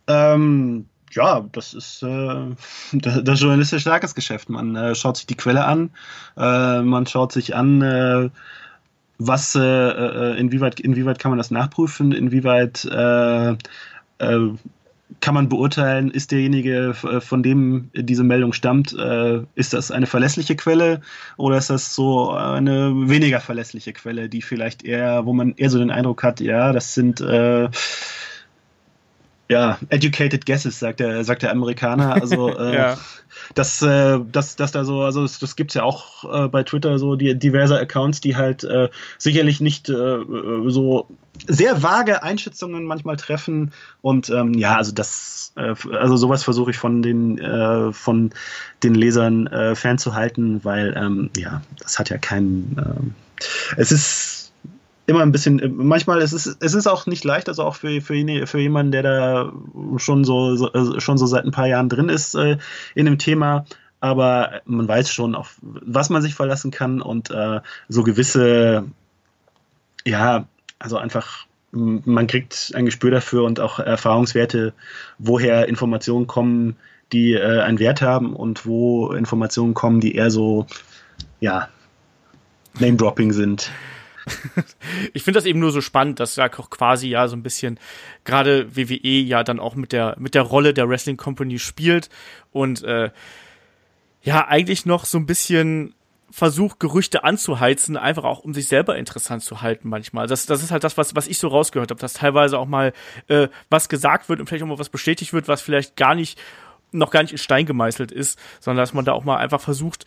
Ähm, 0.08 0.86
ja, 1.12 1.46
das 1.52 1.74
ist 1.74 2.04
äh, 2.04 2.56
das, 2.94 3.40
journalistisch 3.40 3.82
starkes 3.82 4.16
Geschäft. 4.16 4.50
Man 4.50 4.76
äh, 4.76 4.96
schaut 4.96 5.18
sich 5.18 5.26
die 5.26 5.36
Quelle 5.38 5.66
an, 5.66 5.92
äh, 6.38 6.82
man 6.82 7.06
schaut 7.08 7.32
sich 7.32 7.56
an, 7.56 7.82
äh, 7.82 8.30
was, 9.18 9.56
äh, 9.56 9.62
äh, 9.62 10.40
inwieweit, 10.40 10.80
inwieweit 10.80 11.20
kann 11.20 11.32
man 11.32 11.38
das 11.38 11.52
nachprüfen, 11.52 12.12
inwieweit 12.12 12.88
kann 15.20 15.34
man 15.34 15.50
beurteilen, 15.50 16.10
ist 16.12 16.32
derjenige, 16.32 16.96
äh, 17.04 17.20
von 17.22 17.44
dem 17.44 17.90
diese 17.94 18.24
Meldung 18.24 18.54
stammt, 18.54 18.94
äh, 18.98 19.42
ist 19.56 19.74
das 19.74 19.92
eine 19.92 20.08
verlässliche 20.08 20.56
Quelle 20.56 21.02
oder 21.38 21.58
ist 21.58 21.70
das 21.70 21.94
so 21.94 22.32
eine 22.32 22.94
weniger 23.10 23.40
verlässliche 23.40 23.94
Quelle, 23.94 24.30
die 24.30 24.42
vielleicht 24.42 24.84
eher, 24.84 25.26
wo 25.26 25.34
man 25.34 25.54
eher 25.58 25.70
so 25.70 25.80
den 25.80 25.92
Eindruck 25.92 26.24
hat, 26.24 26.40
ja, 26.40 26.72
das 26.72 26.94
sind 26.94 27.20
äh, 27.22 27.70
ja, 29.52 29.78
educated 29.90 30.46
guesses, 30.46 30.80
sagt 30.80 31.02
der, 31.02 31.26
sagt 31.26 31.44
der 31.44 31.52
Amerikaner. 31.52 32.14
Also 32.14 32.48
äh, 32.58 32.74
ja. 32.74 32.98
das, 33.54 33.82
äh, 33.82 34.18
das, 34.32 34.56
das 34.56 34.72
da 34.72 34.86
so, 34.86 35.02
also 35.02 35.24
das, 35.24 35.40
das 35.40 35.58
gibt's 35.58 35.74
ja 35.74 35.84
auch 35.84 36.24
äh, 36.46 36.48
bei 36.48 36.64
Twitter 36.64 36.98
so 36.98 37.18
die 37.18 37.38
diverse 37.38 37.78
Accounts, 37.78 38.22
die 38.22 38.38
halt 38.38 38.64
äh, 38.64 38.88
sicherlich 39.18 39.60
nicht 39.60 39.90
äh, 39.90 40.20
so 40.68 41.08
sehr 41.48 41.84
vage 41.84 42.24
Einschätzungen 42.24 42.86
manchmal 42.86 43.18
treffen. 43.18 43.74
Und 44.02 44.30
ähm, 44.30 44.54
ja, 44.54 44.78
also 44.78 44.94
das, 44.94 45.52
äh, 45.58 45.76
also 45.98 46.16
sowas 46.16 46.46
versuche 46.46 46.72
ich 46.72 46.78
von 46.78 47.02
den 47.02 47.38
äh, 47.38 47.92
von 47.92 48.32
den 48.84 48.96
Lesern 48.96 49.48
äh, 49.48 49.76
fernzuhalten, 49.76 50.64
weil 50.64 50.96
ähm, 50.96 51.30
ja, 51.36 51.62
das 51.78 52.00
hat 52.00 52.10
ja 52.10 52.18
keinen. 52.18 52.78
Äh, 52.78 53.46
es 53.76 53.92
ist 53.92 54.41
immer 55.08 55.22
ein 55.22 55.32
bisschen, 55.32 55.62
manchmal 55.76 56.22
ist 56.22 56.32
es, 56.32 56.58
es 56.60 56.74
ist 56.74 56.88
auch 56.88 57.06
nicht 57.06 57.24
leicht, 57.24 57.50
also 57.50 57.64
auch 57.64 57.76
für, 57.76 58.02
für, 58.02 58.48
für 58.48 58.60
jemanden, 58.60 58.92
der 58.92 59.04
da 59.04 59.54
schon 59.98 60.24
so, 60.24 60.56
so, 60.56 60.72
äh, 60.74 61.02
schon 61.02 61.18
so 61.18 61.26
seit 61.26 61.46
ein 61.46 61.52
paar 61.52 61.68
Jahren 61.68 61.90
drin 61.90 62.10
ist 62.10 62.36
äh, 62.36 62.58
in 62.96 63.06
dem 63.06 63.18
Thema, 63.18 63.66
aber 64.00 64.62
man 64.66 64.88
weiß 64.88 65.12
schon, 65.12 65.36
auf 65.36 65.58
was 65.62 66.10
man 66.10 66.22
sich 66.22 66.36
verlassen 66.36 66.72
kann 66.72 67.02
und 67.02 67.32
äh, 67.32 67.62
so 67.90 68.04
gewisse, 68.04 68.86
ja, 70.06 70.46
also 70.80 70.98
einfach, 70.98 71.46
man 71.72 72.28
kriegt 72.28 72.74
ein 72.76 72.86
Gespür 72.86 73.12
dafür 73.12 73.44
und 73.44 73.60
auch 73.60 73.80
Erfahrungswerte, 73.80 74.74
woher 75.20 75.68
Informationen 75.68 76.28
kommen, 76.28 76.76
die 77.12 77.34
äh, 77.34 77.62
einen 77.62 77.80
Wert 77.80 78.02
haben 78.02 78.36
und 78.36 78.66
wo 78.66 79.12
Informationen 79.12 79.74
kommen, 79.74 80.00
die 80.00 80.16
eher 80.16 80.32
so, 80.32 80.66
ja, 81.40 81.70
Name-Dropping 82.80 83.34
sind. 83.34 83.72
ich 85.14 85.24
finde 85.24 85.38
das 85.38 85.46
eben 85.46 85.60
nur 85.60 85.72
so 85.72 85.82
spannend, 85.82 86.20
dass 86.20 86.36
da 86.36 86.50
auch 86.58 86.70
quasi 86.70 87.08
ja 87.08 87.28
so 87.28 87.36
ein 87.36 87.44
bisschen 87.44 87.80
gerade 88.24 88.76
WWE 88.76 89.20
ja 89.22 89.44
dann 89.44 89.60
auch 89.60 89.76
mit 89.76 89.92
der 89.92 90.16
mit 90.20 90.36
der 90.36 90.44
Rolle 90.44 90.74
der 90.74 90.88
Wrestling 90.88 91.18
Company 91.18 91.60
spielt 91.60 92.10
und 92.52 92.84
äh, 92.84 93.10
ja 94.22 94.48
eigentlich 94.48 94.86
noch 94.86 95.06
so 95.06 95.18
ein 95.18 95.26
bisschen 95.26 95.96
versucht, 96.32 96.80
Gerüchte 96.80 97.24
anzuheizen, 97.24 97.98
einfach 97.98 98.24
auch 98.24 98.40
um 98.40 98.54
sich 98.54 98.68
selber 98.68 98.98
interessant 98.98 99.44
zu 99.44 99.62
halten 99.62 99.90
manchmal. 99.90 100.28
Das, 100.28 100.46
das 100.46 100.64
ist 100.64 100.72
halt 100.72 100.84
das, 100.84 100.98
was, 100.98 101.14
was 101.16 101.28
ich 101.28 101.38
so 101.38 101.50
rausgehört 101.50 101.92
habe, 101.92 102.00
dass 102.00 102.14
teilweise 102.14 102.58
auch 102.58 102.68
mal 102.68 102.94
äh, 103.28 103.50
was 103.70 103.90
gesagt 103.90 104.30
wird 104.30 104.40
und 104.40 104.48
vielleicht 104.48 104.64
auch 104.64 104.68
mal 104.68 104.80
was 104.80 104.90
bestätigt 104.90 105.34
wird, 105.34 105.48
was 105.48 105.62
vielleicht 105.62 105.98
gar 105.98 106.16
nicht, 106.16 106.40
noch 106.92 107.12
gar 107.12 107.22
nicht 107.22 107.34
in 107.34 107.38
Stein 107.38 107.66
gemeißelt 107.66 108.12
ist, 108.12 108.40
sondern 108.62 108.82
dass 108.82 108.94
man 108.94 109.04
da 109.04 109.12
auch 109.12 109.26
mal 109.26 109.38
einfach 109.38 109.60
versucht, 109.60 110.06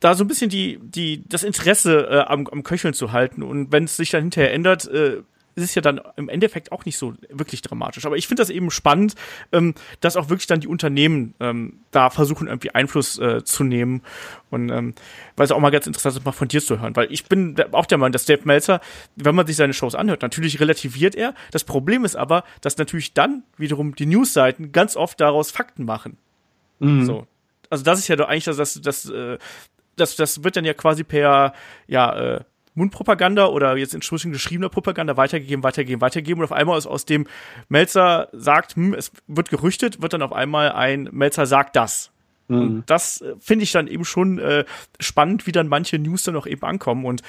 da 0.00 0.14
so 0.14 0.24
ein 0.24 0.28
bisschen 0.28 0.50
die, 0.50 0.78
die, 0.82 1.22
das 1.28 1.44
Interesse 1.44 2.08
äh, 2.10 2.18
am, 2.20 2.46
am 2.46 2.62
Köcheln 2.62 2.94
zu 2.94 3.12
halten. 3.12 3.42
Und 3.42 3.70
wenn 3.70 3.84
es 3.84 3.96
sich 3.96 4.10
dann 4.10 4.22
hinterher 4.22 4.52
ändert, 4.52 4.88
äh, 4.88 5.22
ist 5.54 5.64
es 5.64 5.74
ja 5.74 5.82
dann 5.82 6.00
im 6.16 6.28
Endeffekt 6.28 6.72
auch 6.72 6.84
nicht 6.84 6.96
so 6.96 7.14
wirklich 7.28 7.60
dramatisch. 7.62 8.06
Aber 8.06 8.16
ich 8.16 8.26
finde 8.26 8.40
das 8.40 8.50
eben 8.50 8.70
spannend, 8.70 9.14
ähm, 9.52 9.74
dass 10.00 10.16
auch 10.16 10.28
wirklich 10.28 10.46
dann 10.46 10.60
die 10.60 10.68
Unternehmen 10.68 11.34
ähm, 11.40 11.80
da 11.90 12.10
versuchen, 12.10 12.46
irgendwie 12.46 12.70
Einfluss 12.70 13.18
äh, 13.18 13.44
zu 13.44 13.64
nehmen. 13.64 14.02
Und 14.50 14.70
ähm, 14.70 14.94
weil 15.36 15.44
es 15.44 15.52
auch 15.52 15.58
mal 15.58 15.70
ganz 15.70 15.86
interessant 15.86 16.16
ist, 16.16 16.24
mal 16.24 16.32
von 16.32 16.48
dir 16.48 16.62
zu 16.62 16.80
hören. 16.80 16.96
Weil 16.96 17.12
ich 17.12 17.26
bin 17.26 17.56
auch 17.72 17.86
der 17.86 17.98
Meinung, 17.98 18.12
dass 18.12 18.24
Dave 18.24 18.42
Meltzer, 18.44 18.80
wenn 19.16 19.34
man 19.34 19.46
sich 19.46 19.56
seine 19.56 19.74
Shows 19.74 19.94
anhört, 19.94 20.22
natürlich 20.22 20.60
relativiert 20.60 21.14
er. 21.14 21.34
Das 21.50 21.64
Problem 21.64 22.04
ist 22.04 22.16
aber, 22.16 22.44
dass 22.60 22.78
natürlich 22.78 23.12
dann 23.12 23.42
wiederum 23.56 23.94
die 23.94 24.06
Newsseiten 24.06 24.72
ganz 24.72 24.96
oft 24.96 25.20
daraus 25.20 25.50
Fakten 25.50 25.84
machen. 25.84 26.16
Mhm. 26.78 27.04
So 27.04 27.26
also 27.70 27.84
das 27.84 28.00
ist 28.00 28.08
ja 28.08 28.16
doch 28.16 28.28
eigentlich 28.28 28.44
das, 28.44 28.56
das, 28.56 28.80
das, 28.82 29.08
äh, 29.08 29.38
das, 30.00 30.16
das 30.16 30.42
wird 30.42 30.56
dann 30.56 30.64
ja 30.64 30.74
quasi 30.74 31.04
per, 31.04 31.52
ja, 31.86 32.36
äh, 32.36 32.40
Mundpropaganda 32.74 33.46
oder 33.46 33.76
jetzt 33.76 33.94
inzwischen 33.94 34.32
geschriebener 34.32 34.68
Propaganda 34.68 35.16
weitergegeben, 35.16 35.62
weitergeben, 35.62 36.00
weitergeben. 36.00 36.40
Und 36.40 36.44
auf 36.44 36.52
einmal 36.52 36.78
ist 36.78 36.86
aus 36.86 37.04
dem 37.04 37.26
Melzer 37.68 38.28
sagt, 38.32 38.76
hm, 38.76 38.94
es 38.94 39.12
wird 39.26 39.50
gerüchtet, 39.50 40.02
wird 40.02 40.12
dann 40.12 40.22
auf 40.22 40.32
einmal 40.32 40.72
ein 40.72 41.08
Melzer 41.12 41.46
sagt 41.46 41.76
das. 41.76 42.10
Mhm. 42.48 42.60
Und 42.60 42.90
das 42.90 43.20
äh, 43.20 43.34
finde 43.40 43.64
ich 43.64 43.72
dann 43.72 43.88
eben 43.88 44.04
schon 44.04 44.38
äh, 44.38 44.64
spannend, 44.98 45.46
wie 45.46 45.52
dann 45.52 45.68
manche 45.68 45.98
News 45.98 46.24
dann 46.24 46.36
auch 46.36 46.46
eben 46.46 46.62
ankommen. 46.62 47.04
Und 47.04 47.22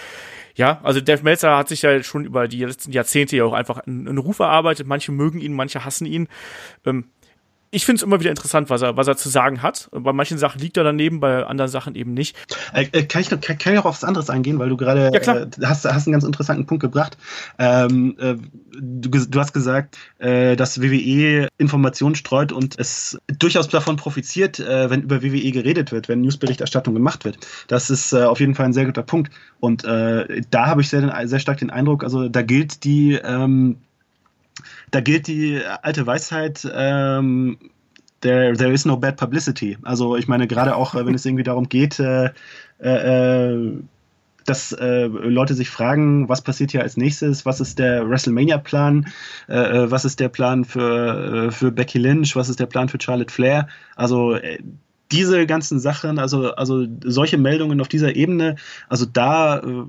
ja, 0.55 0.79
also 0.83 1.01
Dave 1.01 1.23
Melzer 1.23 1.57
hat 1.57 1.69
sich 1.69 1.81
ja 1.81 2.01
schon 2.03 2.25
über 2.25 2.47
die 2.47 2.63
letzten 2.63 2.91
Jahrzehnte 2.91 3.37
ja 3.37 3.45
auch 3.45 3.53
einfach 3.53 3.79
einen, 3.79 4.07
einen 4.07 4.17
Ruf 4.17 4.39
erarbeitet. 4.39 4.87
Manche 4.87 5.11
mögen 5.11 5.39
ihn, 5.39 5.53
manche 5.53 5.85
hassen 5.85 6.05
ihn. 6.05 6.27
Ähm, 6.85 7.05
ich 7.71 7.85
finde 7.85 7.99
es 7.99 8.03
immer 8.03 8.19
wieder 8.19 8.29
interessant, 8.29 8.69
was 8.69 8.81
er, 8.81 8.97
was 8.97 9.07
er 9.07 9.15
zu 9.15 9.29
sagen 9.29 9.61
hat. 9.61 9.89
Bei 9.91 10.11
manchen 10.11 10.37
Sachen 10.37 10.59
liegt 10.59 10.75
er 10.75 10.83
daneben, 10.83 11.21
bei 11.21 11.45
anderen 11.45 11.71
Sachen 11.71 11.95
eben 11.95 12.13
nicht. 12.13 12.35
Äh, 12.73 12.87
äh 12.91 13.03
kann, 13.03 13.21
ich 13.21 13.31
noch, 13.31 13.39
kann, 13.39 13.57
kann 13.57 13.73
ich 13.73 13.79
auch 13.79 13.85
auf 13.85 13.95
was 13.95 14.03
anderes 14.03 14.29
eingehen, 14.29 14.59
weil 14.59 14.67
du 14.67 14.75
gerade 14.75 15.09
ja, 15.13 15.35
äh, 15.35 15.47
hast, 15.63 15.85
hast 15.85 16.05
einen 16.05 16.11
ganz 16.11 16.25
interessanten 16.25 16.65
Punkt 16.65 16.81
gebracht. 16.81 17.17
Ähm, 17.57 18.15
äh, 18.19 18.35
du, 18.77 19.09
du, 19.09 19.39
hast 19.39 19.53
gesagt, 19.53 19.97
äh, 20.19 20.57
dass 20.57 20.81
WWE 20.81 21.47
Informationen 21.57 22.15
streut 22.15 22.51
und 22.51 22.77
es 22.77 23.17
durchaus 23.39 23.69
davon 23.69 23.95
profitiert, 23.95 24.59
äh, 24.59 24.89
wenn 24.89 25.03
über 25.03 25.23
WWE 25.23 25.51
geredet 25.51 25.93
wird, 25.93 26.09
wenn 26.09 26.21
Newsberichterstattung 26.21 26.93
gemacht 26.93 27.23
wird. 27.23 27.37
Das 27.67 27.89
ist 27.89 28.13
auf 28.13 28.41
jeden 28.41 28.53
Fall 28.55 28.65
ein 28.65 28.73
sehr 28.73 28.85
guter 28.85 29.03
Punkt. 29.03 29.31
Und 29.59 29.83
da 29.83 30.65
habe 30.65 30.81
ich 30.81 30.89
sehr, 30.89 31.27
sehr 31.27 31.39
stark 31.39 31.59
den 31.59 31.69
Eindruck, 31.69 32.03
also 32.03 32.27
da 32.27 32.41
gilt 32.41 32.83
die 32.83 33.13
ähm, 33.13 33.77
da 34.91 34.99
gilt 35.01 35.27
die 35.27 35.61
alte 35.81 36.05
Weisheit, 36.05 36.69
ähm, 36.73 37.57
there, 38.21 38.55
there 38.55 38.71
is 38.71 38.85
no 38.85 38.97
bad 38.97 39.17
publicity. 39.17 39.77
Also 39.83 40.15
ich 40.15 40.27
meine, 40.27 40.47
gerade 40.47 40.75
auch, 40.75 40.93
wenn 40.95 41.15
es 41.15 41.25
irgendwie 41.25 41.43
darum 41.43 41.69
geht, 41.69 41.99
äh, 41.99 42.29
äh, 42.79 43.53
äh, 43.53 43.73
dass 44.45 44.71
äh, 44.71 45.05
Leute 45.05 45.53
sich 45.53 45.69
fragen, 45.69 46.27
was 46.27 46.41
passiert 46.41 46.71
hier 46.71 46.81
als 46.81 46.97
nächstes, 46.97 47.45
was 47.45 47.61
ist 47.61 47.77
der 47.77 48.09
WrestleMania-Plan, 48.09 49.07
äh, 49.47 49.53
äh 49.53 49.91
was 49.91 50.03
ist 50.03 50.19
der 50.19 50.29
Plan 50.29 50.65
für, 50.65 51.47
äh, 51.47 51.51
für 51.51 51.71
Becky 51.71 51.99
Lynch, 51.99 52.35
was 52.35 52.49
ist 52.49 52.59
der 52.59 52.65
Plan 52.65 52.89
für 52.89 52.99
Charlotte 52.99 53.31
Flair. 53.31 53.67
Also 53.95 54.33
äh, 54.33 54.57
diese 55.11 55.45
ganzen 55.45 55.79
Sachen, 55.79 56.17
also, 56.17 56.53
also 56.55 56.87
solche 57.03 57.37
Meldungen 57.37 57.81
auf 57.81 57.87
dieser 57.87 58.15
Ebene, 58.15 58.55
also 58.89 59.05
da 59.05 59.59
äh, 59.59 59.83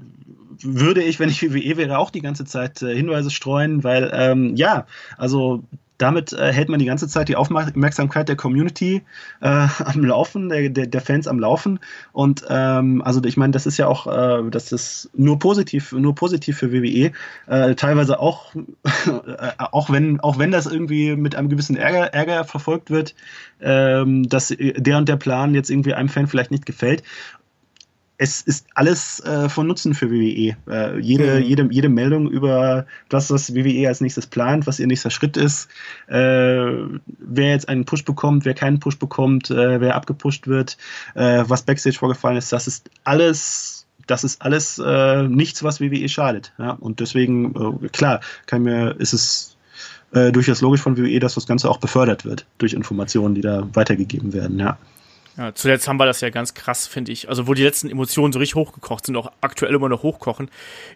würde 0.64 1.02
ich, 1.02 1.20
wenn 1.20 1.28
ich 1.28 1.42
WWE 1.42 1.76
wäre, 1.76 1.98
auch 1.98 2.10
die 2.10 2.20
ganze 2.20 2.44
Zeit 2.44 2.82
äh, 2.82 2.94
Hinweise 2.94 3.30
streuen, 3.30 3.84
weil 3.84 4.10
ähm, 4.14 4.56
ja, 4.56 4.86
also 5.16 5.62
damit 6.02 6.32
äh, 6.32 6.52
hält 6.52 6.68
man 6.68 6.80
die 6.80 6.86
ganze 6.86 7.06
Zeit 7.06 7.28
die 7.28 7.36
Aufmerksamkeit 7.36 8.28
der 8.28 8.34
Community 8.34 9.02
äh, 9.40 9.46
am 9.84 10.04
Laufen, 10.04 10.48
der, 10.48 10.68
der, 10.68 10.88
der, 10.88 11.00
Fans 11.00 11.28
am 11.28 11.38
Laufen. 11.38 11.78
Und 12.12 12.44
ähm, 12.48 13.02
also 13.02 13.22
ich 13.24 13.36
meine, 13.36 13.52
das 13.52 13.66
ist 13.66 13.78
ja 13.78 13.86
auch, 13.86 14.06
äh, 14.08 14.50
das 14.50 14.72
ist 14.72 15.10
nur 15.14 15.38
positiv, 15.38 15.92
nur 15.92 16.14
positiv 16.14 16.58
für 16.58 16.72
WWE. 16.72 17.12
Äh, 17.46 17.74
teilweise 17.76 18.18
auch, 18.18 18.52
äh, 19.06 19.52
auch 19.58 19.90
wenn, 19.90 20.18
auch 20.18 20.38
wenn 20.38 20.50
das 20.50 20.66
irgendwie 20.66 21.14
mit 21.14 21.36
einem 21.36 21.48
gewissen 21.48 21.76
Ärger, 21.76 22.12
Ärger 22.12 22.44
verfolgt 22.44 22.90
wird, 22.90 23.14
ähm, 23.60 24.28
dass 24.28 24.48
der 24.58 24.98
und 24.98 25.08
der 25.08 25.16
Plan 25.16 25.54
jetzt 25.54 25.70
irgendwie 25.70 25.94
einem 25.94 26.08
Fan 26.08 26.26
vielleicht 26.26 26.50
nicht 26.50 26.66
gefällt 26.66 27.04
es 28.18 28.40
ist 28.40 28.66
alles 28.74 29.20
äh, 29.20 29.48
von 29.48 29.66
Nutzen 29.66 29.94
für 29.94 30.10
WWE. 30.10 30.56
Äh, 30.68 30.98
jede, 31.00 31.40
mhm. 31.40 31.42
jede, 31.42 31.68
jede 31.70 31.88
Meldung 31.88 32.30
über 32.30 32.86
das, 33.08 33.30
was 33.30 33.54
WWE 33.54 33.88
als 33.88 34.00
nächstes 34.00 34.26
plant, 34.26 34.66
was 34.66 34.78
ihr 34.78 34.86
nächster 34.86 35.10
Schritt 35.10 35.36
ist, 35.36 35.68
äh, 36.08 36.14
wer 36.14 37.50
jetzt 37.50 37.68
einen 37.68 37.84
Push 37.84 38.04
bekommt, 38.04 38.44
wer 38.44 38.54
keinen 38.54 38.80
Push 38.80 38.98
bekommt, 38.98 39.50
äh, 39.50 39.80
wer 39.80 39.96
abgepusht 39.96 40.46
wird, 40.46 40.76
äh, 41.14 41.44
was 41.46 41.62
Backstage 41.62 41.98
vorgefallen 41.98 42.36
ist, 42.36 42.52
das 42.52 42.66
ist 42.66 42.90
alles 43.04 43.86
das 44.08 44.24
ist 44.24 44.42
alles 44.42 44.80
äh, 44.84 45.22
nichts, 45.22 45.62
was 45.62 45.80
WWE 45.80 46.08
schadet. 46.08 46.52
Ja? 46.58 46.72
Und 46.72 46.98
deswegen, 46.98 47.88
klar, 47.92 48.20
kann 48.46 48.62
mir, 48.62 48.96
ist 48.98 49.12
es 49.12 49.56
durchaus 50.10 50.60
logisch 50.60 50.82
von 50.82 50.98
WWE, 50.98 51.20
dass 51.20 51.36
das 51.36 51.46
Ganze 51.46 51.70
auch 51.70 51.78
befördert 51.78 52.26
wird 52.26 52.44
durch 52.58 52.74
Informationen, 52.74 53.34
die 53.34 53.40
da 53.40 53.66
weitergegeben 53.72 54.34
werden. 54.34 54.58
Ja. 54.58 54.76
Ja, 55.36 55.54
zuletzt 55.54 55.88
haben 55.88 55.96
wir 55.96 56.06
das 56.06 56.20
ja 56.20 56.28
ganz 56.30 56.52
krass, 56.52 56.86
finde 56.86 57.12
ich. 57.12 57.28
Also, 57.28 57.46
wo 57.46 57.54
die 57.54 57.62
letzten 57.62 57.88
Emotionen 57.88 58.32
so 58.32 58.38
richtig 58.38 58.54
hochgekocht 58.54 59.06
sind, 59.06 59.16
auch 59.16 59.32
aktuell 59.40 59.74
immer 59.74 59.88
noch 59.88 60.02
hochkochen, 60.02 60.50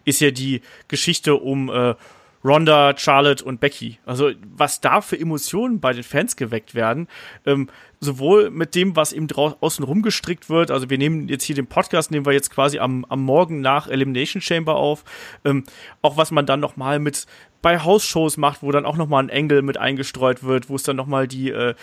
ist 0.05 0.21
ja 0.21 0.29
die 0.29 0.61
Geschichte 0.87 1.35
um 1.35 1.69
äh, 1.69 1.95
Ronda, 2.43 2.95
Charlotte 2.95 3.43
und 3.43 3.59
Becky. 3.59 3.97
Also, 4.05 4.31
was 4.55 4.79
da 4.79 5.01
für 5.01 5.19
Emotionen 5.19 5.79
bei 5.79 5.91
den 5.93 6.03
Fans 6.03 6.35
geweckt 6.35 6.75
werden, 6.75 7.07
ähm, 7.47 7.67
sowohl 7.99 8.51
mit 8.51 8.75
dem, 8.75 8.95
was 8.95 9.11
eben 9.11 9.27
draußen 9.27 9.83
rumgestrickt 9.83 10.49
wird. 10.49 10.69
Also, 10.69 10.91
wir 10.91 10.99
nehmen 10.99 11.29
jetzt 11.29 11.43
hier 11.43 11.55
den 11.55 11.67
Podcast, 11.67 12.11
nehmen 12.11 12.27
wir 12.27 12.33
jetzt 12.33 12.51
quasi 12.51 12.77
am, 12.77 13.05
am 13.05 13.23
Morgen 13.23 13.61
nach 13.61 13.87
Elimination 13.87 14.41
Chamber 14.41 14.75
auf. 14.75 15.03
Ähm, 15.45 15.63
auch 16.03 16.15
was 16.15 16.29
man 16.29 16.45
dann 16.45 16.59
nochmal 16.59 16.99
mit 16.99 17.25
bei 17.63 17.79
House-Shows 17.79 18.37
macht, 18.37 18.61
wo 18.61 18.71
dann 18.71 18.85
auch 18.85 18.97
nochmal 18.97 19.23
ein 19.23 19.29
Engel 19.29 19.63
mit 19.63 19.77
eingestreut 19.77 20.43
wird, 20.43 20.69
wo 20.69 20.75
es 20.75 20.83
dann 20.83 20.95
nochmal 20.95 21.27
die, 21.27 21.49
äh, 21.49 21.73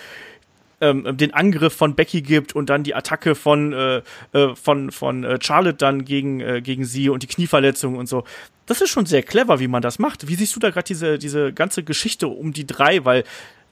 ähm, 0.80 1.16
den 1.16 1.34
Angriff 1.34 1.74
von 1.74 1.94
Becky 1.94 2.22
gibt 2.22 2.54
und 2.54 2.70
dann 2.70 2.82
die 2.82 2.94
Attacke 2.94 3.34
von, 3.34 3.72
äh, 3.72 4.02
äh, 4.32 4.54
von, 4.54 4.90
von 4.90 5.24
äh, 5.24 5.38
Charlotte 5.40 5.76
dann 5.76 6.04
gegen, 6.04 6.40
äh, 6.40 6.60
gegen 6.62 6.84
sie 6.84 7.08
und 7.08 7.22
die 7.22 7.26
Knieverletzung 7.26 7.96
und 7.96 8.08
so. 8.08 8.24
Das 8.66 8.80
ist 8.80 8.90
schon 8.90 9.06
sehr 9.06 9.22
clever, 9.22 9.60
wie 9.60 9.68
man 9.68 9.82
das 9.82 9.98
macht. 9.98 10.26
Wie 10.26 10.34
siehst 10.34 10.56
du 10.56 10.60
da 10.60 10.70
gerade 10.70 10.86
diese, 10.86 11.18
diese 11.18 11.52
ganze 11.52 11.82
Geschichte 11.84 12.28
um 12.28 12.52
die 12.52 12.66
drei? 12.66 13.04
Weil 13.04 13.24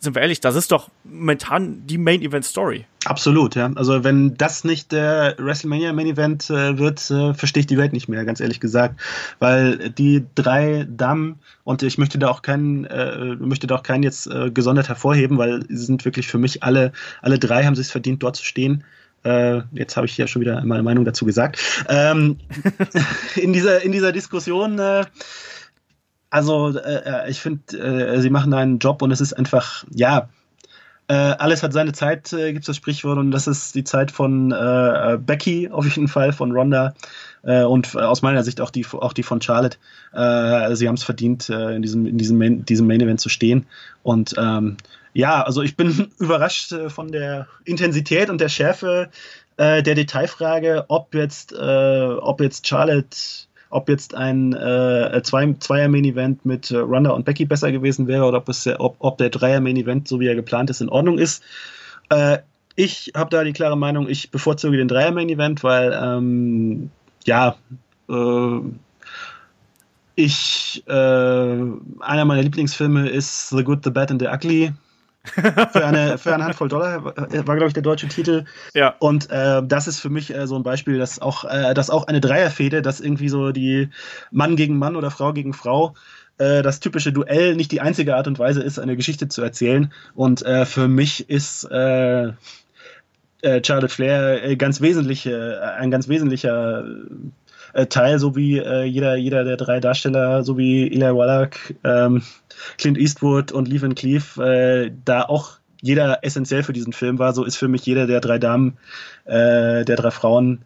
sind 0.02 0.16
wir 0.16 0.22
ehrlich, 0.22 0.40
das 0.40 0.56
ist 0.56 0.72
doch 0.72 0.90
momentan 1.04 1.86
die 1.86 1.96
Main 1.96 2.22
Event 2.22 2.44
Story. 2.44 2.86
Absolut, 3.04 3.54
ja. 3.54 3.70
Also 3.76 4.02
wenn 4.02 4.34
das 4.34 4.64
nicht 4.64 4.90
der 4.90 5.36
WrestleMania 5.38 5.92
Main 5.92 6.08
Event 6.08 6.50
äh, 6.50 6.76
wird, 6.76 7.08
äh, 7.10 7.34
verstehe 7.34 7.60
ich 7.60 7.68
die 7.68 7.78
Welt 7.78 7.92
nicht 7.92 8.08
mehr, 8.08 8.24
ganz 8.24 8.40
ehrlich 8.40 8.58
gesagt. 8.58 9.00
Weil 9.38 9.90
die 9.90 10.24
drei 10.34 10.86
Damen, 10.90 11.38
und 11.62 11.84
ich 11.84 11.98
möchte 11.98 12.18
da 12.18 12.28
auch 12.28 12.42
keinen, 12.42 12.84
äh, 12.86 13.36
möchte 13.36 13.68
da 13.68 13.76
auch 13.76 13.84
keinen 13.84 14.02
jetzt 14.02 14.26
äh, 14.26 14.50
gesondert 14.50 14.88
hervorheben, 14.88 15.38
weil 15.38 15.64
sie 15.68 15.84
sind 15.84 16.04
wirklich 16.04 16.26
für 16.26 16.38
mich 16.38 16.64
alle, 16.64 16.92
alle 17.20 17.38
drei 17.38 17.64
haben 17.64 17.76
sich 17.76 17.86
verdient, 17.86 18.24
dort 18.24 18.34
zu 18.34 18.44
stehen. 18.44 18.82
Äh, 19.24 19.62
jetzt 19.72 19.96
habe 19.96 20.06
ich 20.06 20.18
ja 20.18 20.26
schon 20.26 20.42
wieder 20.42 20.64
meine 20.64 20.82
Meinung 20.82 21.04
dazu 21.04 21.24
gesagt. 21.24 21.60
Ähm, 21.88 22.38
in, 23.36 23.52
dieser, 23.52 23.82
in 23.82 23.92
dieser 23.92 24.10
Diskussion 24.10 24.80
äh, 24.80 25.04
also 26.32 26.78
äh, 26.78 27.26
äh, 27.26 27.30
ich 27.30 27.40
finde, 27.40 27.78
äh, 27.78 28.20
sie 28.22 28.30
machen 28.30 28.54
einen 28.54 28.78
Job 28.78 29.02
und 29.02 29.10
es 29.10 29.20
ist 29.20 29.34
einfach, 29.34 29.84
ja, 29.94 30.30
äh, 31.06 31.12
alles 31.14 31.62
hat 31.62 31.74
seine 31.74 31.92
Zeit, 31.92 32.32
äh, 32.32 32.54
gibt 32.54 32.62
es 32.62 32.68
das 32.68 32.76
Sprichwort, 32.76 33.18
und 33.18 33.32
das 33.32 33.46
ist 33.46 33.74
die 33.74 33.84
Zeit 33.84 34.10
von 34.10 34.50
äh, 34.50 35.18
Becky 35.20 35.68
auf 35.72 35.84
jeden 35.84 36.08
Fall, 36.08 36.32
von 36.32 36.52
Ronda 36.52 36.94
äh, 37.42 37.64
und 37.64 37.94
aus 37.96 38.22
meiner 38.22 38.44
Sicht 38.44 38.62
auch 38.62 38.70
die, 38.70 38.86
auch 38.92 39.12
die 39.12 39.22
von 39.22 39.42
Charlotte. 39.42 39.76
Äh, 40.14 40.74
sie 40.74 40.88
haben 40.88 40.94
es 40.94 41.04
verdient, 41.04 41.50
äh, 41.50 41.76
in 41.76 41.82
diesem, 41.82 42.06
in 42.06 42.16
diesem 42.16 42.38
Main, 42.38 42.64
diesem 42.64 42.86
Main 42.86 43.02
Event 43.02 43.20
zu 43.20 43.28
stehen. 43.28 43.66
Und 44.02 44.34
ähm, 44.38 44.78
ja, 45.12 45.42
also 45.42 45.60
ich 45.60 45.76
bin 45.76 46.12
überrascht 46.18 46.72
äh, 46.72 46.88
von 46.88 47.12
der 47.12 47.46
Intensität 47.66 48.30
und 48.30 48.40
der 48.40 48.48
Schärfe 48.48 49.10
äh, 49.58 49.82
der 49.82 49.96
Detailfrage, 49.96 50.86
ob 50.88 51.14
jetzt, 51.14 51.52
äh, 51.52 52.06
ob 52.06 52.40
jetzt 52.40 52.66
Charlotte 52.66 53.18
ob 53.72 53.88
jetzt 53.88 54.14
ein 54.14 54.52
äh, 54.52 55.20
zwei, 55.24 55.54
Zweier-Main-Event 55.58 56.44
mit 56.44 56.70
äh, 56.70 56.76
Ronda 56.76 57.10
und 57.10 57.24
Becky 57.24 57.46
besser 57.46 57.72
gewesen 57.72 58.06
wäre 58.06 58.24
oder 58.24 58.38
ob, 58.38 58.48
es, 58.48 58.66
ob, 58.78 58.96
ob 58.98 59.18
der 59.18 59.30
Dreier-Main-Event, 59.30 60.06
so 60.06 60.20
wie 60.20 60.28
er 60.28 60.34
geplant 60.34 60.68
ist, 60.68 60.82
in 60.82 60.90
Ordnung 60.90 61.18
ist. 61.18 61.42
Äh, 62.10 62.38
ich 62.76 63.12
habe 63.16 63.30
da 63.30 63.44
die 63.44 63.54
klare 63.54 63.76
Meinung, 63.76 64.08
ich 64.08 64.30
bevorzuge 64.30 64.76
den 64.76 64.88
Dreier-Main-Event, 64.88 65.64
weil, 65.64 65.98
ähm, 66.00 66.90
ja, 67.24 67.56
äh, 68.10 68.60
ich, 70.16 70.84
äh, 70.86 70.92
einer 70.92 72.24
meiner 72.26 72.42
Lieblingsfilme 72.42 73.08
ist 73.08 73.48
The 73.48 73.64
Good, 73.64 73.84
The 73.84 73.90
Bad 73.90 74.10
and 74.10 74.20
The 74.20 74.28
Ugly 74.28 74.72
für, 75.24 75.86
eine, 75.86 76.18
für 76.18 76.34
eine 76.34 76.44
Handvoll 76.44 76.68
Dollar 76.68 77.04
war, 77.04 77.14
glaube 77.14 77.66
ich, 77.66 77.72
der 77.74 77.82
deutsche 77.82 78.08
Titel. 78.08 78.44
Ja. 78.74 78.94
Und 78.98 79.30
äh, 79.30 79.62
das 79.64 79.86
ist 79.86 80.00
für 80.00 80.10
mich 80.10 80.34
äh, 80.34 80.46
so 80.46 80.56
ein 80.56 80.62
Beispiel, 80.62 80.98
dass 80.98 81.20
auch, 81.20 81.44
äh, 81.44 81.74
dass 81.74 81.90
auch 81.90 82.06
eine 82.06 82.20
Dreierfehde, 82.20 82.82
dass 82.82 83.00
irgendwie 83.00 83.28
so 83.28 83.52
die 83.52 83.88
Mann 84.30 84.56
gegen 84.56 84.78
Mann 84.78 84.96
oder 84.96 85.10
Frau 85.10 85.32
gegen 85.32 85.54
Frau 85.54 85.94
äh, 86.38 86.62
das 86.62 86.80
typische 86.80 87.12
Duell 87.12 87.54
nicht 87.54 87.70
die 87.70 87.80
einzige 87.80 88.16
Art 88.16 88.26
und 88.26 88.38
Weise 88.38 88.62
ist, 88.62 88.78
eine 88.78 88.96
Geschichte 88.96 89.28
zu 89.28 89.42
erzählen. 89.42 89.92
Und 90.14 90.42
äh, 90.44 90.66
für 90.66 90.88
mich 90.88 91.30
ist 91.30 91.64
äh, 91.70 92.32
äh, 93.42 93.62
Charlotte 93.64 93.88
Flair 93.88 94.44
äh, 94.44 94.56
ganz 94.56 94.80
wesentlich, 94.80 95.26
äh, 95.26 95.58
ein 95.58 95.90
ganz 95.90 96.08
wesentlicher 96.08 96.84
äh, 97.72 97.86
Teil, 97.86 98.18
so 98.18 98.36
wie 98.36 98.58
äh, 98.58 98.84
jeder, 98.84 99.16
jeder 99.16 99.44
der 99.44 99.56
drei 99.56 99.80
Darsteller, 99.80 100.42
so 100.42 100.58
wie 100.58 100.86
Eli 100.86 101.14
Wallach, 101.14 101.50
ähm, 101.84 102.22
Clint 102.78 102.98
Eastwood 102.98 103.52
und 103.52 103.68
Lee 103.68 103.80
Van 103.80 103.94
Cleef, 103.94 104.36
äh, 104.38 104.90
da 105.04 105.22
auch 105.22 105.58
jeder 105.80 106.22
essentiell 106.22 106.62
für 106.62 106.72
diesen 106.72 106.92
Film 106.92 107.18
war, 107.18 107.32
so 107.32 107.44
ist 107.44 107.56
für 107.56 107.68
mich 107.68 107.84
jeder 107.84 108.06
der 108.06 108.20
drei 108.20 108.38
Damen, 108.38 108.78
äh, 109.24 109.84
der 109.84 109.96
drei 109.96 110.10
Frauen 110.10 110.64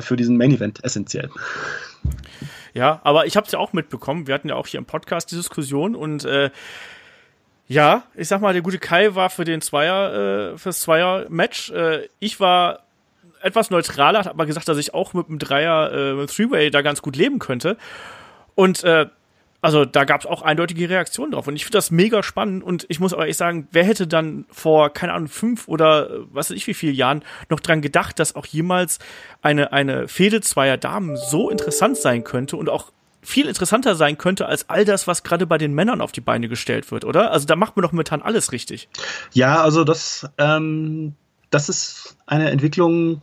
für 0.00 0.16
diesen 0.16 0.36
Main 0.36 0.50
Event 0.50 0.82
essentiell. 0.82 1.30
Ja, 2.74 3.00
aber 3.04 3.26
ich 3.26 3.36
habe 3.36 3.46
es 3.46 3.52
ja 3.52 3.60
auch 3.60 3.72
mitbekommen. 3.72 4.26
Wir 4.26 4.34
hatten 4.34 4.48
ja 4.48 4.56
auch 4.56 4.66
hier 4.66 4.78
im 4.78 4.86
Podcast 4.86 5.30
die 5.30 5.36
Diskussion 5.36 5.94
und 5.94 6.26
ja, 7.68 8.04
ich 8.14 8.28
sag 8.28 8.40
mal, 8.40 8.54
der 8.54 8.62
gute 8.62 8.78
Kai 8.78 9.14
war 9.14 9.28
für 9.28 9.44
den 9.44 9.60
Zweier, 9.60 10.54
äh, 10.54 10.58
fürs 10.58 10.80
Zweier-Match. 10.80 11.70
Äh, 11.70 12.08
ich 12.18 12.40
war 12.40 12.80
etwas 13.42 13.70
neutraler, 13.70 14.20
hat 14.20 14.28
aber 14.28 14.46
gesagt, 14.46 14.68
dass 14.68 14.78
ich 14.78 14.94
auch 14.94 15.14
mit 15.14 15.28
einem 15.28 15.38
Dreier, 15.38 15.92
äh, 15.92 16.12
mit 16.14 16.30
Three-Way 16.30 16.70
da 16.70 16.82
ganz 16.82 17.02
gut 17.02 17.16
leben 17.16 17.38
könnte. 17.38 17.76
Und 18.54 18.84
äh, 18.84 19.06
also 19.60 19.84
da 19.84 20.04
gab 20.04 20.20
es 20.20 20.26
auch 20.26 20.42
eindeutige 20.42 20.88
Reaktionen 20.88 21.32
drauf. 21.32 21.48
Und 21.48 21.56
ich 21.56 21.64
finde 21.64 21.78
das 21.78 21.90
mega 21.90 22.22
spannend. 22.22 22.62
Und 22.62 22.86
ich 22.88 23.00
muss 23.00 23.12
aber 23.12 23.22
ehrlich 23.22 23.36
sagen, 23.36 23.66
wer 23.72 23.84
hätte 23.84 24.06
dann 24.06 24.46
vor, 24.50 24.90
keine 24.90 25.12
Ahnung, 25.12 25.28
fünf 25.28 25.66
oder 25.66 26.10
äh, 26.10 26.18
was 26.30 26.50
weiß 26.50 26.56
ich 26.56 26.66
wie 26.66 26.74
viele 26.74 26.92
Jahren 26.92 27.24
noch 27.48 27.60
dran 27.60 27.82
gedacht, 27.82 28.18
dass 28.18 28.36
auch 28.36 28.46
jemals 28.46 28.98
eine, 29.42 29.72
eine 29.72 30.06
Fehde 30.06 30.40
zweier 30.40 30.76
Damen 30.76 31.16
so 31.16 31.50
interessant 31.50 31.96
sein 31.96 32.22
könnte 32.24 32.56
und 32.56 32.68
auch 32.68 32.92
viel 33.20 33.46
interessanter 33.46 33.96
sein 33.96 34.16
könnte 34.16 34.46
als 34.46 34.70
all 34.70 34.84
das, 34.84 35.06
was 35.06 35.24
gerade 35.24 35.46
bei 35.46 35.58
den 35.58 35.74
Männern 35.74 36.00
auf 36.00 36.12
die 36.12 36.20
Beine 36.20 36.48
gestellt 36.48 36.90
wird, 36.92 37.04
oder? 37.04 37.32
Also 37.32 37.46
da 37.46 37.56
macht 37.56 37.76
man 37.76 37.82
doch 37.82 37.92
momentan 37.92 38.22
alles 38.22 38.52
richtig. 38.52 38.88
Ja, 39.32 39.60
also 39.60 39.82
das, 39.82 40.30
ähm, 40.38 41.14
das 41.50 41.68
ist 41.68 42.16
eine 42.26 42.50
Entwicklung, 42.50 43.22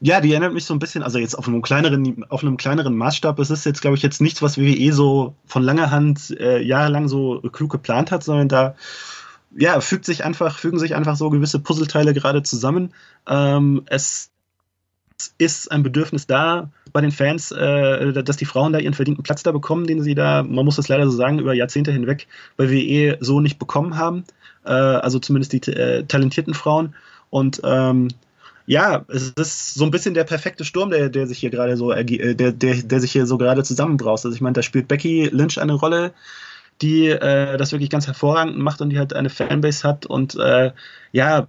ja, 0.00 0.20
die 0.20 0.32
erinnert 0.32 0.52
mich 0.52 0.64
so 0.64 0.74
ein 0.74 0.78
bisschen, 0.78 1.02
also 1.02 1.18
jetzt 1.18 1.34
auf 1.34 1.48
einem 1.48 1.62
kleineren, 1.62 2.24
auf 2.30 2.42
einem 2.42 2.56
kleineren 2.56 2.96
Maßstab. 2.96 3.38
Es 3.38 3.50
ist 3.50 3.64
jetzt, 3.64 3.80
glaube 3.80 3.96
ich, 3.96 4.02
jetzt 4.02 4.20
nichts, 4.20 4.42
was 4.42 4.58
WWE 4.58 4.92
so 4.92 5.34
von 5.46 5.62
langer 5.62 5.90
Hand 5.90 6.30
äh, 6.38 6.60
jahrelang 6.60 7.08
so 7.08 7.40
klug 7.52 7.70
geplant 7.70 8.10
hat, 8.10 8.22
sondern 8.22 8.48
da 8.48 8.74
ja, 9.56 9.80
fügt 9.80 10.04
sich 10.04 10.24
einfach, 10.24 10.58
fügen 10.58 10.78
sich 10.78 10.94
einfach 10.94 11.16
so 11.16 11.30
gewisse 11.30 11.58
Puzzleteile 11.58 12.12
gerade 12.12 12.42
zusammen. 12.42 12.92
Ähm, 13.26 13.82
es 13.86 14.30
ist 15.38 15.70
ein 15.70 15.82
Bedürfnis 15.82 16.26
da 16.26 16.70
bei 16.92 17.00
den 17.00 17.12
Fans, 17.12 17.50
äh, 17.52 18.12
dass 18.12 18.36
die 18.36 18.44
Frauen 18.44 18.72
da 18.72 18.78
ihren 18.78 18.94
verdienten 18.94 19.22
Platz 19.22 19.42
da 19.42 19.52
bekommen, 19.52 19.86
den 19.86 20.02
sie 20.02 20.14
da, 20.14 20.42
man 20.42 20.64
muss 20.64 20.76
das 20.76 20.88
leider 20.88 21.08
so 21.08 21.16
sagen, 21.16 21.38
über 21.38 21.54
Jahrzehnte 21.54 21.92
hinweg 21.92 22.26
bei 22.56 22.70
WWE 22.70 23.16
so 23.20 23.40
nicht 23.40 23.58
bekommen 23.58 23.96
haben. 23.96 24.24
Äh, 24.64 24.70
also 24.72 25.18
zumindest 25.18 25.52
die 25.52 25.72
äh, 25.72 26.04
talentierten 26.04 26.54
Frauen. 26.54 26.94
Und 27.34 27.60
ähm, 27.64 28.10
ja, 28.66 29.04
es 29.08 29.30
ist 29.30 29.74
so 29.74 29.84
ein 29.84 29.90
bisschen 29.90 30.14
der 30.14 30.22
perfekte 30.22 30.64
Sturm, 30.64 30.90
der, 30.90 31.08
der 31.08 31.26
sich 31.26 31.38
hier 31.38 31.50
gerade 31.50 31.76
so 31.76 31.90
äh, 31.90 32.04
der, 32.04 32.52
der, 32.52 32.74
der 32.76 33.00
sich 33.00 33.10
hier 33.10 33.26
so 33.26 33.38
gerade 33.38 33.64
zusammenbraust. 33.64 34.24
Also 34.24 34.36
ich 34.36 34.40
meine, 34.40 34.52
da 34.52 34.62
spielt 34.62 34.86
Becky 34.86 35.30
Lynch 35.32 35.60
eine 35.60 35.72
Rolle, 35.72 36.12
die 36.80 37.08
äh, 37.08 37.56
das 37.56 37.72
wirklich 37.72 37.90
ganz 37.90 38.06
hervorragend 38.06 38.56
macht 38.58 38.80
und 38.80 38.90
die 38.90 39.00
halt 39.00 39.14
eine 39.14 39.30
Fanbase 39.30 39.82
hat 39.82 40.06
und 40.06 40.36
äh, 40.36 40.70
ja, 41.10 41.48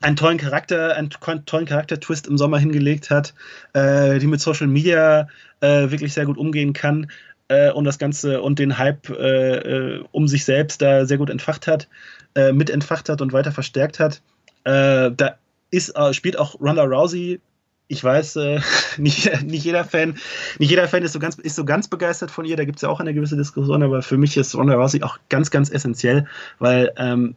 einen 0.00 0.16
tollen 0.16 0.38
Charakter, 0.38 0.96
einen 0.96 1.10
tollen 1.10 1.66
Charaktertwist 1.66 2.26
im 2.26 2.38
Sommer 2.38 2.58
hingelegt 2.58 3.10
hat, 3.10 3.34
äh, 3.74 4.18
die 4.20 4.26
mit 4.26 4.40
Social 4.40 4.68
Media 4.68 5.28
äh, 5.60 5.90
wirklich 5.90 6.14
sehr 6.14 6.24
gut 6.24 6.38
umgehen 6.38 6.72
kann. 6.72 7.10
Äh, 7.48 7.70
und 7.70 7.84
das 7.84 7.98
Ganze 7.98 8.42
und 8.42 8.58
den 8.58 8.78
Hype 8.78 9.08
äh, 9.10 9.56
äh 9.56 10.04
um 10.12 10.28
sich 10.28 10.44
selbst 10.44 10.82
da 10.82 11.06
sehr 11.06 11.18
gut 11.18 11.30
entfacht 11.30 11.66
hat, 11.66 11.88
äh, 12.34 12.52
mit 12.52 12.70
entfacht 12.70 13.08
hat 13.08 13.20
und 13.20 13.32
weiter 13.32 13.52
verstärkt 13.52 14.00
hat. 14.00 14.22
Äh, 14.64 15.10
da 15.12 15.36
ist, 15.70 15.90
äh, 15.90 16.14
spielt 16.14 16.38
auch 16.38 16.60
Ronda 16.60 16.84
Rousey. 16.84 17.40
Ich 17.86 18.02
weiß, 18.02 18.38
nicht, 18.96 19.42
nicht 19.44 19.64
jeder 19.64 19.84
Fan, 19.84 20.16
nicht 20.58 20.70
jeder 20.70 20.88
Fan 20.88 21.02
ist 21.02 21.12
so 21.12 21.18
ganz, 21.18 21.36
ist 21.36 21.56
so 21.56 21.64
ganz 21.64 21.88
begeistert 21.88 22.30
von 22.30 22.44
ihr. 22.44 22.56
Da 22.56 22.64
gibt 22.64 22.76
es 22.76 22.82
ja 22.82 22.88
auch 22.88 23.00
eine 23.00 23.12
gewisse 23.12 23.36
Diskussion, 23.36 23.82
aber 23.82 24.02
für 24.02 24.16
mich 24.16 24.36
ist 24.36 24.54
Ronda 24.54 24.74
Rousey 24.74 25.02
auch 25.02 25.18
ganz, 25.28 25.50
ganz 25.50 25.70
essentiell, 25.70 26.26
weil 26.58 26.92
ähm, 26.96 27.34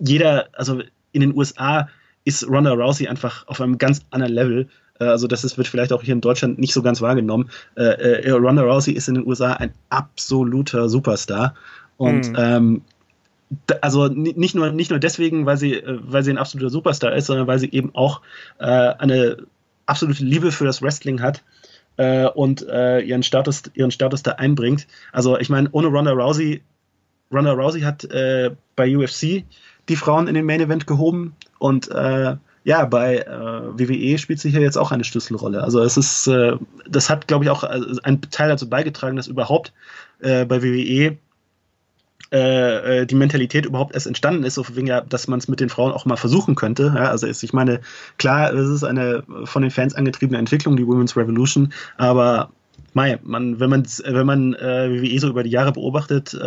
jeder, 0.00 0.48
also 0.52 0.82
in 1.12 1.20
den 1.20 1.36
USA 1.36 1.88
ist 2.24 2.48
Ronda 2.48 2.72
Rousey 2.72 3.08
einfach 3.08 3.46
auf 3.46 3.60
einem 3.60 3.78
ganz 3.78 4.02
anderen 4.10 4.34
Level 4.34 4.68
also 5.04 5.26
das 5.26 5.44
ist, 5.44 5.56
wird 5.56 5.68
vielleicht 5.68 5.92
auch 5.92 6.02
hier 6.02 6.14
in 6.14 6.20
Deutschland 6.20 6.58
nicht 6.58 6.72
so 6.72 6.82
ganz 6.82 7.00
wahrgenommen. 7.00 7.50
Äh, 7.76 8.22
äh, 8.22 8.30
Ronda 8.32 8.62
Rousey 8.62 8.92
ist 8.92 9.08
in 9.08 9.14
den 9.14 9.26
USA 9.26 9.52
ein 9.54 9.72
absoluter 9.90 10.88
Superstar. 10.88 11.54
Und 11.96 12.30
mhm. 12.30 12.36
ähm, 12.38 12.82
also 13.80 14.08
nicht 14.08 14.54
nur, 14.54 14.70
nicht 14.72 14.90
nur 14.90 14.98
deswegen, 14.98 15.46
weil 15.46 15.56
sie, 15.56 15.74
äh, 15.74 15.98
weil 16.02 16.22
sie 16.22 16.30
ein 16.30 16.38
absoluter 16.38 16.70
Superstar 16.70 17.14
ist, 17.14 17.26
sondern 17.26 17.46
weil 17.46 17.58
sie 17.58 17.70
eben 17.70 17.94
auch 17.94 18.20
äh, 18.58 18.64
eine 18.64 19.38
absolute 19.86 20.24
Liebe 20.24 20.52
für 20.52 20.64
das 20.64 20.82
Wrestling 20.82 21.22
hat 21.22 21.42
äh, 21.96 22.26
und 22.26 22.66
äh, 22.68 23.00
ihren, 23.00 23.22
Status, 23.22 23.62
ihren 23.74 23.90
Status 23.90 24.22
da 24.22 24.32
einbringt. 24.32 24.86
Also 25.12 25.38
ich 25.38 25.48
meine, 25.48 25.68
ohne 25.72 25.88
Ronda 25.88 26.12
Rousey, 26.12 26.62
Ronda 27.32 27.52
Rousey 27.52 27.80
hat 27.82 28.04
äh, 28.04 28.50
bei 28.76 28.96
UFC 28.96 29.44
die 29.88 29.96
Frauen 29.96 30.28
in 30.28 30.34
den 30.34 30.44
Main 30.44 30.60
Event 30.60 30.86
gehoben 30.86 31.34
und 31.58 31.90
äh, 31.90 32.36
ja, 32.68 32.84
bei 32.84 33.20
äh, 33.20 33.78
WWE 33.78 34.18
spielt 34.18 34.40
sich 34.40 34.52
ja 34.52 34.60
jetzt 34.60 34.76
auch 34.76 34.92
eine 34.92 35.02
Schlüsselrolle. 35.02 35.62
Also 35.62 35.80
es 35.80 35.96
ist, 35.96 36.26
äh, 36.26 36.52
das 36.86 37.08
hat, 37.08 37.26
glaube 37.26 37.44
ich, 37.46 37.50
auch 37.50 37.64
äh, 37.64 37.80
ein 38.02 38.20
Teil 38.20 38.50
dazu 38.50 38.68
beigetragen, 38.68 39.16
dass 39.16 39.26
überhaupt 39.26 39.72
äh, 40.20 40.44
bei 40.44 40.62
WWE 40.62 41.16
äh, 42.30 43.00
äh, 43.00 43.06
die 43.06 43.14
Mentalität 43.14 43.64
überhaupt 43.64 43.94
erst 43.94 44.06
entstanden 44.06 44.44
ist, 44.44 44.60
wegen 44.76 44.86
ja, 44.86 45.00
dass 45.00 45.28
man 45.28 45.38
es 45.38 45.48
mit 45.48 45.60
den 45.60 45.70
Frauen 45.70 45.92
auch 45.92 46.04
mal 46.04 46.18
versuchen 46.18 46.56
könnte. 46.56 46.92
Ja, 46.94 47.08
also 47.08 47.26
ich 47.26 47.54
meine, 47.54 47.80
klar, 48.18 48.52
es 48.52 48.68
ist 48.68 48.84
eine 48.84 49.22
von 49.44 49.62
den 49.62 49.70
Fans 49.70 49.94
angetriebene 49.94 50.38
Entwicklung, 50.38 50.76
die 50.76 50.86
Women's 50.86 51.16
Revolution, 51.16 51.72
aber 51.96 52.50
mei, 52.92 53.18
man, 53.22 53.60
wenn 53.60 53.70
man 53.70 53.86
wenn 54.04 54.26
man 54.26 54.52
WWE 54.52 55.18
so 55.20 55.28
über 55.30 55.42
die 55.42 55.48
Jahre 55.50 55.72
beobachtet, 55.72 56.38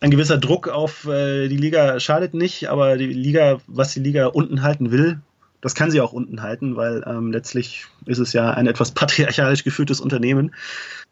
ein 0.00 0.10
gewisser 0.10 0.38
Druck 0.38 0.68
auf 0.68 1.06
äh, 1.06 1.48
die 1.48 1.56
Liga 1.56 1.98
schadet 2.00 2.34
nicht, 2.34 2.68
aber 2.68 2.96
die 2.96 3.06
Liga, 3.06 3.58
was 3.66 3.92
die 3.94 4.00
Liga 4.00 4.26
unten 4.26 4.62
halten 4.62 4.90
will, 4.90 5.20
das 5.60 5.74
kann 5.74 5.90
sie 5.90 6.00
auch 6.00 6.12
unten 6.12 6.42
halten, 6.42 6.76
weil 6.76 7.02
ähm, 7.06 7.32
letztlich 7.32 7.86
ist 8.04 8.18
es 8.18 8.32
ja 8.32 8.50
ein 8.50 8.66
etwas 8.66 8.90
patriarchalisch 8.92 9.64
geführtes 9.64 10.00
Unternehmen. 10.00 10.54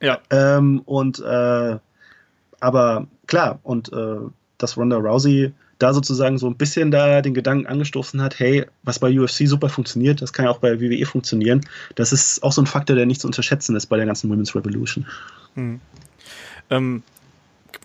Ja. 0.01 0.21
Ähm, 0.31 0.83
und 0.85 1.19
äh, 1.21 1.79
aber 2.61 3.07
klar, 3.27 3.59
und 3.63 3.93
äh, 3.93 4.17
dass 4.59 4.77
Ronda 4.77 4.97
Rousey 4.97 5.53
da 5.79 5.93
sozusagen 5.93 6.39
so 6.39 6.47
ein 6.47 6.57
bisschen 6.57 6.91
da 6.91 7.21
den 7.21 7.35
Gedanken 7.35 7.67
angestoßen 7.67 8.23
hat, 8.23 8.39
hey, 8.39 8.67
was 8.85 8.99
bei 8.99 9.19
UFC 9.19 9.47
super 9.49 9.69
funktioniert, 9.69 10.23
das 10.23 10.33
kann 10.33 10.45
ja 10.45 10.51
auch 10.51 10.59
bei 10.59 10.81
WWE 10.81 11.05
funktionieren. 11.05 11.63
Das 11.95 12.13
ist 12.13 12.43
auch 12.43 12.53
so 12.53 12.63
ein 12.63 12.67
Faktor, 12.67 12.97
der 12.97 13.07
nicht 13.07 13.21
zu 13.21 13.27
unterschätzen 13.27 13.75
ist 13.77 13.87
bei 13.87 13.97
der 13.97 14.07
ganzen 14.07 14.31
Women's 14.31 14.55
Revolution. 14.55 15.07
Hm. 15.55 15.81
Ähm, 16.71 17.03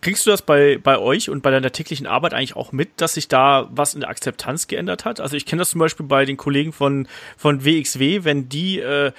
Kriegst 0.02 0.26
du 0.26 0.32
das 0.32 0.42
bei, 0.42 0.78
bei 0.82 0.98
euch 0.98 1.30
und 1.30 1.42
bei 1.42 1.52
deiner 1.52 1.72
täglichen 1.72 2.08
Arbeit 2.08 2.34
eigentlich 2.34 2.56
auch 2.56 2.72
mit, 2.72 3.02
dass 3.02 3.16
sich 3.16 3.28
da 3.28 3.68
was 3.72 3.94
in 3.94 4.02
der 4.02 4.10
Akzeptanz 4.10 4.68
geändert 4.68 5.06
hat? 5.06 5.20
Also 5.20 5.36
ich 5.36 5.46
kenne 5.46 5.60
das 5.60 5.72
zum 5.72 5.80
Beispiel 5.80 6.06
bei 6.06 6.26
den 6.26 6.38
Kollegen 6.38 6.72
von, 6.72 7.08
von 7.38 7.66
WXW, 7.66 8.24
wenn 8.24 8.48
die 8.50 8.80
äh, 8.80 9.12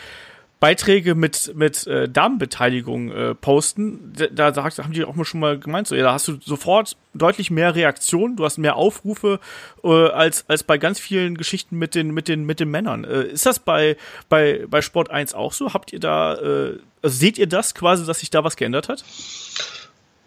Beiträge 0.60 1.14
mit, 1.14 1.52
mit 1.54 1.86
äh, 1.86 2.06
Damenbeteiligung 2.06 3.10
äh, 3.10 3.34
posten, 3.34 4.12
da, 4.30 4.50
da 4.50 4.62
haben 4.62 4.92
die 4.92 5.04
auch 5.04 5.14
mal 5.14 5.24
schon 5.24 5.40
mal 5.40 5.58
gemeint, 5.58 5.88
so, 5.88 5.94
ja, 5.94 6.02
da 6.02 6.12
hast 6.12 6.28
du 6.28 6.38
sofort 6.44 6.98
deutlich 7.14 7.50
mehr 7.50 7.74
Reaktionen, 7.74 8.36
du 8.36 8.44
hast 8.44 8.58
mehr 8.58 8.76
Aufrufe 8.76 9.40
äh, 9.82 9.88
als, 9.88 10.44
als 10.48 10.62
bei 10.62 10.76
ganz 10.76 11.00
vielen 11.00 11.38
Geschichten 11.38 11.78
mit 11.78 11.94
den, 11.94 12.10
mit 12.10 12.28
den, 12.28 12.44
mit 12.44 12.60
den 12.60 12.70
Männern. 12.70 13.04
Äh, 13.04 13.22
ist 13.24 13.46
das 13.46 13.58
bei, 13.58 13.96
bei, 14.28 14.66
bei 14.68 14.82
Sport 14.82 15.10
1 15.10 15.32
auch 15.32 15.54
so? 15.54 15.72
Habt 15.72 15.94
ihr 15.94 16.00
da, 16.00 16.34
äh, 16.34 16.78
also 17.00 17.16
seht 17.16 17.38
ihr 17.38 17.46
das 17.46 17.74
quasi, 17.74 18.04
dass 18.04 18.20
sich 18.20 18.28
da 18.28 18.44
was 18.44 18.56
geändert 18.56 18.90
hat? 18.90 19.02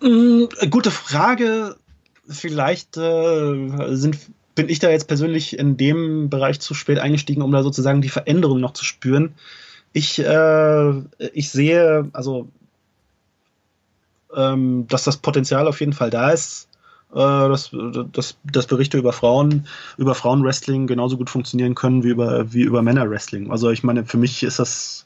Mm, 0.03 0.45
gute 0.69 0.91
Frage. 0.91 1.77
Vielleicht 2.27 2.97
äh, 2.97 3.95
sind, 3.95 4.17
bin 4.53 4.69
ich 4.69 4.79
da 4.79 4.89
jetzt 4.89 5.07
persönlich 5.07 5.57
in 5.57 5.77
dem 5.77 6.29
Bereich 6.29 6.59
zu 6.59 6.73
spät 6.73 6.99
eingestiegen, 6.99 7.41
um 7.41 7.51
da 7.51 7.63
sozusagen 7.63 8.01
die 8.01 8.09
Veränderung 8.09 8.59
noch 8.59 8.73
zu 8.73 8.83
spüren. 8.83 9.33
Ich, 9.93 10.19
äh, 10.19 10.93
ich 11.33 11.51
sehe, 11.51 12.09
also, 12.13 12.47
ähm, 14.35 14.87
dass 14.87 15.03
das 15.03 15.17
Potenzial 15.17 15.67
auf 15.67 15.79
jeden 15.79 15.93
Fall 15.93 16.09
da 16.09 16.31
ist, 16.31 16.67
äh, 17.13 17.15
dass, 17.15 17.71
dass, 18.11 18.37
dass 18.43 18.67
Berichte 18.67 18.97
über 18.97 19.13
Frauen, 19.13 19.67
über 19.97 20.15
Frauenwrestling 20.15 20.87
genauso 20.87 21.17
gut 21.17 21.29
funktionieren 21.29 21.75
können 21.75 22.03
wie 22.03 22.09
über, 22.09 22.51
wie 22.51 22.63
über 22.63 22.81
Männerwrestling. 22.81 23.51
Also 23.51 23.69
ich 23.69 23.83
meine, 23.83 24.05
für 24.05 24.17
mich 24.17 24.43
ist 24.43 24.59
das 24.59 25.05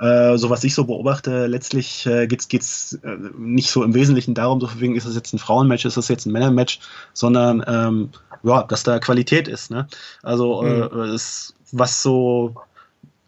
äh, 0.00 0.36
so 0.38 0.50
was 0.50 0.64
ich 0.64 0.74
so 0.74 0.84
beobachte, 0.84 1.46
letztlich 1.46 2.06
äh, 2.06 2.26
geht 2.26 2.42
es 2.52 2.98
äh, 3.02 3.16
nicht 3.36 3.70
so 3.70 3.82
im 3.82 3.94
Wesentlichen 3.94 4.34
darum, 4.34 4.60
so 4.60 4.68
wegen 4.78 4.96
ist 4.96 5.06
das 5.06 5.14
jetzt 5.14 5.32
ein 5.32 5.38
Frauenmatch, 5.38 5.84
ist 5.84 5.96
das 5.96 6.08
jetzt 6.08 6.26
ein 6.26 6.32
Männermatch, 6.32 6.80
sondern 7.12 7.64
ähm, 7.66 8.10
ja, 8.42 8.62
dass 8.62 8.82
da 8.82 8.98
Qualität 8.98 9.48
ist. 9.48 9.70
Ne? 9.70 9.86
Also 10.22 10.62
äh, 10.62 10.88
mhm. 10.88 11.14
ist, 11.14 11.54
was 11.72 12.02
so, 12.02 12.54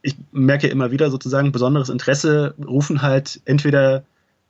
ich 0.02 0.16
merke 0.32 0.68
immer 0.68 0.90
wieder 0.90 1.10
sozusagen 1.10 1.52
besonderes 1.52 1.88
Interesse 1.88 2.54
rufen 2.64 3.02
halt 3.02 3.40
entweder 3.44 4.04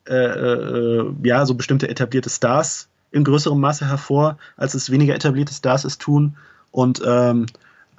äh, 0.08 0.14
äh, 0.14 1.12
ja 1.22 1.46
so 1.46 1.54
bestimmte 1.54 1.88
etablierte 1.88 2.30
Stars 2.30 2.88
in 3.12 3.24
größerem 3.24 3.58
Maße 3.58 3.88
hervor, 3.88 4.38
als 4.56 4.74
es 4.74 4.90
weniger 4.90 5.14
etablierte 5.14 5.54
Stars 5.54 5.84
es 5.84 5.98
tun. 5.98 6.36
Und 6.70 7.02
ähm, 7.04 7.46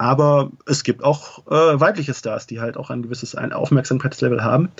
aber 0.02 0.50
es 0.66 0.82
gibt 0.82 1.04
auch 1.04 1.46
äh, 1.46 1.80
weibliche 1.80 2.12
Stars, 2.12 2.48
die 2.48 2.60
halt 2.60 2.76
auch 2.76 2.90
ein 2.90 3.02
gewisses 3.02 3.36
ein 3.36 3.52
Aufmerksamkeitslevel 3.52 4.42
haben. 4.42 4.72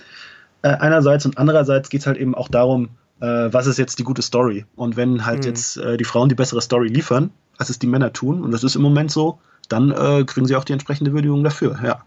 Äh, 0.62 0.70
einerseits 0.70 1.24
und 1.24 1.38
andererseits 1.38 1.90
geht 1.90 2.00
es 2.00 2.08
halt 2.08 2.18
eben 2.18 2.34
auch 2.34 2.48
darum, 2.48 2.88
äh, 3.20 3.52
was 3.52 3.68
ist 3.68 3.78
jetzt 3.78 4.00
die 4.00 4.02
gute 4.02 4.20
Story. 4.20 4.66
Und 4.74 4.96
wenn 4.96 5.24
halt 5.24 5.40
mhm. 5.40 5.44
jetzt 5.44 5.76
äh, 5.76 5.96
die 5.96 6.04
Frauen 6.04 6.28
die 6.28 6.34
bessere 6.34 6.60
Story 6.60 6.88
liefern, 6.88 7.30
als 7.56 7.70
es 7.70 7.78
die 7.78 7.86
Männer 7.86 8.12
tun, 8.12 8.42
und 8.42 8.50
das 8.50 8.64
ist 8.64 8.74
im 8.74 8.82
Moment 8.82 9.12
so, 9.12 9.38
dann 9.68 9.92
äh, 9.92 10.24
kriegen 10.24 10.46
sie 10.46 10.56
auch 10.56 10.64
die 10.64 10.72
entsprechende 10.72 11.12
Würdigung 11.12 11.44
dafür, 11.44 11.78
ja. 11.84 12.02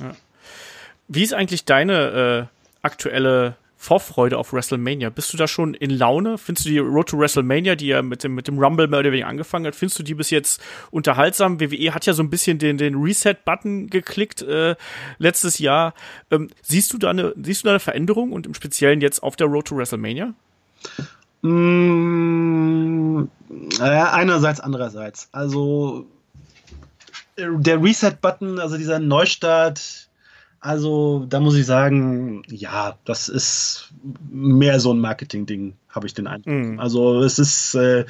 ja. 0.00 0.10
Wie 1.06 1.22
ist 1.22 1.34
eigentlich 1.34 1.64
deine 1.64 2.48
äh, 2.50 2.86
aktuelle 2.86 3.54
Vorfreude 3.82 4.36
auf 4.36 4.52
WrestleMania? 4.52 5.08
Bist 5.08 5.32
du 5.32 5.38
da 5.38 5.48
schon 5.48 5.72
in 5.72 5.88
Laune? 5.88 6.36
Findest 6.36 6.66
du 6.66 6.70
die 6.70 6.78
Road 6.78 7.08
to 7.08 7.18
WrestleMania, 7.18 7.76
die 7.76 7.86
ja 7.86 8.02
mit 8.02 8.22
dem, 8.22 8.34
mit 8.34 8.46
dem 8.46 8.58
Rumble 8.58 8.88
mehr 8.88 9.00
oder 9.00 9.10
weniger 9.10 9.26
angefangen 9.26 9.66
hat, 9.66 9.74
findest 9.74 9.98
du 9.98 10.02
die 10.02 10.12
bis 10.12 10.28
jetzt 10.28 10.60
unterhaltsam? 10.90 11.60
WWE 11.60 11.94
hat 11.94 12.04
ja 12.04 12.12
so 12.12 12.22
ein 12.22 12.28
bisschen 12.28 12.58
den, 12.58 12.76
den 12.76 12.94
Reset-Button 12.94 13.88
geklickt 13.88 14.42
äh, 14.42 14.76
letztes 15.16 15.60
Jahr. 15.60 15.94
Ähm, 16.30 16.50
siehst, 16.60 16.92
du 16.92 16.98
da 16.98 17.08
eine, 17.08 17.32
siehst 17.42 17.64
du 17.64 17.68
da 17.68 17.70
eine 17.70 17.80
Veränderung 17.80 18.32
und 18.32 18.46
im 18.46 18.52
Speziellen 18.52 19.00
jetzt 19.00 19.22
auf 19.22 19.34
der 19.36 19.46
Road 19.46 19.68
to 19.68 19.76
WrestleMania? 19.78 20.34
Mmh, 21.40 23.28
ja, 23.78 24.12
einerseits, 24.12 24.60
andererseits. 24.60 25.30
Also 25.32 26.06
der 27.38 27.82
Reset-Button, 27.82 28.58
also 28.58 28.76
dieser 28.76 28.98
Neustart, 28.98 30.09
also, 30.60 31.24
da 31.26 31.40
muss 31.40 31.56
ich 31.56 31.64
sagen, 31.64 32.42
ja, 32.48 32.98
das 33.06 33.28
ist 33.28 33.92
mehr 34.30 34.78
so 34.78 34.92
ein 34.92 35.00
Marketing-Ding, 35.00 35.74
habe 35.88 36.06
ich 36.06 36.14
den 36.14 36.26
Eindruck. 36.26 36.54
Mm. 36.54 36.78
Also, 36.78 37.22
es 37.22 37.38
ist 37.38 37.74
äh, 37.74 38.04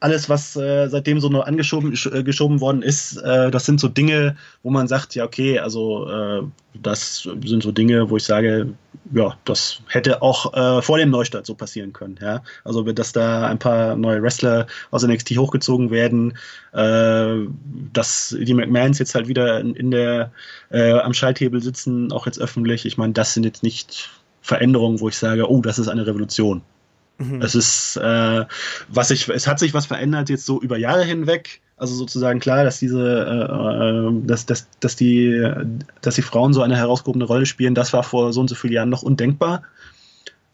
alles, 0.00 0.28
was 0.28 0.54
äh, 0.56 0.88
seitdem 0.88 1.20
so 1.20 1.28
nur 1.28 1.46
angeschoben 1.46 1.92
äh, 2.12 2.22
geschoben 2.22 2.60
worden 2.60 2.82
ist, 2.82 3.16
äh, 3.16 3.50
das 3.50 3.66
sind 3.66 3.80
so 3.80 3.88
Dinge, 3.88 4.36
wo 4.62 4.70
man 4.70 4.86
sagt, 4.86 5.14
ja, 5.14 5.24
okay, 5.24 5.58
also 5.58 6.08
äh, 6.08 6.42
das 6.74 7.28
sind 7.44 7.62
so 7.62 7.72
Dinge, 7.72 8.08
wo 8.08 8.16
ich 8.16 8.24
sage, 8.24 8.74
ja, 9.12 9.36
das 9.44 9.80
hätte 9.88 10.22
auch 10.22 10.54
äh, 10.54 10.82
vor 10.82 10.98
dem 10.98 11.10
Neustart 11.10 11.46
so 11.46 11.54
passieren 11.54 11.92
können. 11.92 12.18
Ja? 12.20 12.42
Also, 12.64 12.82
dass 12.82 13.12
da 13.12 13.46
ein 13.48 13.58
paar 13.58 13.96
neue 13.96 14.22
Wrestler 14.22 14.66
aus 14.90 15.04
NXT 15.04 15.36
hochgezogen 15.38 15.90
werden, 15.90 16.36
äh, 16.72 17.48
dass 17.92 18.36
die 18.38 18.54
McMahons 18.54 18.98
jetzt 18.98 19.14
halt 19.14 19.26
wieder 19.26 19.58
in, 19.60 19.74
in 19.74 19.90
der 19.90 20.32
am 20.70 21.14
Schalthebel 21.14 21.62
sitzen, 21.62 22.12
auch 22.12 22.26
jetzt 22.26 22.38
öffentlich. 22.38 22.84
Ich 22.84 22.98
meine, 22.98 23.14
das 23.14 23.32
sind 23.32 23.44
jetzt 23.44 23.62
nicht 23.62 24.10
Veränderungen, 24.42 25.00
wo 25.00 25.08
ich 25.08 25.16
sage, 25.16 25.50
oh, 25.50 25.62
das 25.62 25.78
ist 25.78 25.88
eine 25.88 26.06
Revolution. 26.06 26.60
Mhm. 27.18 27.42
Es 27.42 27.54
ist, 27.54 27.96
äh, 27.96 28.44
was 28.88 29.08
sich, 29.08 29.28
es 29.28 29.46
hat 29.46 29.58
sich 29.58 29.74
was 29.74 29.86
verändert 29.86 30.28
jetzt 30.30 30.46
so 30.46 30.60
über 30.60 30.78
Jahre 30.78 31.04
hinweg. 31.04 31.60
Also 31.76 31.94
sozusagen 31.94 32.40
klar, 32.40 32.64
dass 32.64 32.78
diese, 32.78 33.00
äh, 33.00 34.08
äh, 34.08 34.26
dass, 34.26 34.46
dass, 34.46 34.68
dass 34.80 34.96
die, 34.96 35.52
dass 36.00 36.14
die 36.14 36.22
Frauen 36.22 36.52
so 36.52 36.62
eine 36.62 36.76
herausgehobene 36.76 37.24
Rolle 37.24 37.46
spielen, 37.46 37.74
das 37.74 37.92
war 37.92 38.02
vor 38.02 38.32
so 38.32 38.40
und 38.40 38.48
so 38.48 38.54
vielen 38.54 38.72
Jahren 38.72 38.88
noch 38.88 39.02
undenkbar. 39.02 39.62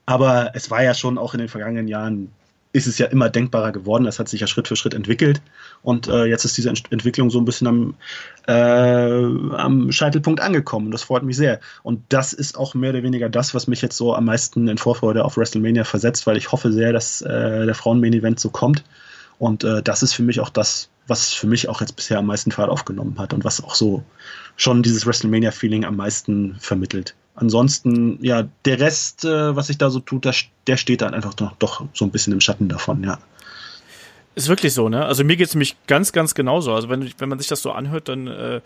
Aber 0.07 0.50
es 0.55 0.70
war 0.70 0.83
ja 0.83 0.92
schon 0.92 1.16
auch 1.16 1.33
in 1.35 1.40
den 1.40 1.48
vergangenen 1.48 1.88
Jahren 1.88 2.31
ist 2.74 2.88
es 2.88 2.98
ja 2.98 3.06
immer 3.06 3.30
denkbarer 3.30 3.70
geworden. 3.70 4.04
Das 4.04 4.18
hat 4.18 4.28
sich 4.28 4.40
ja 4.40 4.48
Schritt 4.48 4.66
für 4.66 4.74
Schritt 4.74 4.94
entwickelt. 4.94 5.40
Und 5.82 6.08
äh, 6.08 6.24
jetzt 6.24 6.44
ist 6.44 6.56
diese 6.56 6.68
Ent 6.68 6.82
Entwicklung 6.90 7.30
so 7.30 7.38
ein 7.38 7.44
bisschen 7.44 7.68
am, 7.68 7.94
äh, 8.48 8.52
am 8.52 9.92
Scheitelpunkt 9.92 10.40
angekommen. 10.40 10.90
Das 10.90 11.04
freut 11.04 11.22
mich 11.22 11.37
sehr. 11.37 11.60
Und 11.84 12.02
das 12.08 12.32
ist 12.32 12.58
auch 12.58 12.74
mehr 12.74 12.90
oder 12.90 13.04
weniger 13.04 13.28
das, 13.28 13.54
was 13.54 13.68
mich 13.68 13.80
jetzt 13.80 13.96
so 13.96 14.12
am 14.16 14.24
meisten 14.24 14.66
in 14.66 14.76
Vorfreude 14.76 15.24
auf 15.24 15.37
WrestleMania 15.37 15.84
versetzt, 15.84 16.26
weil 16.26 16.37
ich 16.37 16.50
hoffe 16.50 16.72
sehr, 16.72 16.92
dass 16.92 17.22
äh, 17.22 17.64
der 17.64 17.76
Frauen-Main-Event 17.76 18.40
so 18.40 18.50
kommt. 18.50 18.82
Und 19.38 19.62
äh, 19.62 19.80
das 19.80 20.02
ist 20.02 20.12
für 20.12 20.24
mich 20.24 20.40
auch 20.40 20.50
das, 20.50 20.88
was 21.06 21.32
für 21.32 21.46
mich 21.46 21.68
auch 21.68 21.80
jetzt 21.80 21.94
bisher 21.94 22.18
am 22.18 22.26
meisten 22.26 22.50
Fahrt 22.50 22.70
aufgenommen 22.70 23.18
hat 23.18 23.32
und 23.32 23.44
was 23.44 23.62
auch 23.62 23.76
so 23.76 24.02
schon 24.56 24.82
dieses 24.82 25.06
WrestleMania-Feeling 25.06 25.84
am 25.84 25.94
meisten 25.94 26.56
vermittelt 26.58 27.14
ansonsten, 27.35 28.18
ja, 28.23 28.49
der 28.64 28.81
Rest, 28.81 29.25
äh, 29.25 29.57
was 29.57 29.66
sich 29.68 29.79
da 29.79 29.90
so 29.90 30.01
tut, 30.01 30.25
der, 30.25 30.35
der 30.66 30.77
steht 30.77 31.03
dann 31.03 31.14
einfach 31.14 31.37
noch, 31.38 31.57
doch 31.57 31.85
so 31.92 32.05
ein 32.05 32.11
bisschen 32.11 32.33
im 32.33 32.40
Schatten 32.40 32.68
davon, 32.68 33.03
ja. 33.03 33.18
Ist 34.35 34.49
wirklich 34.49 34.75
so, 34.75 34.88
ne? 34.88 35.05
Also 35.05 35.23
mir 35.23 35.37
geht 35.37 35.49
es 35.49 35.55
nämlich 35.55 35.77
ganz, 35.87 36.12
ganz 36.12 36.35
genauso. 36.35 36.75
Also 36.75 36.88
wenn, 36.88 37.09
wenn 37.18 37.29
man 37.29 37.38
sich 37.38 37.47
das 37.47 37.62
so 37.62 37.70
anhört, 37.70 38.09
dann 38.09 38.27
äh, 38.27 38.61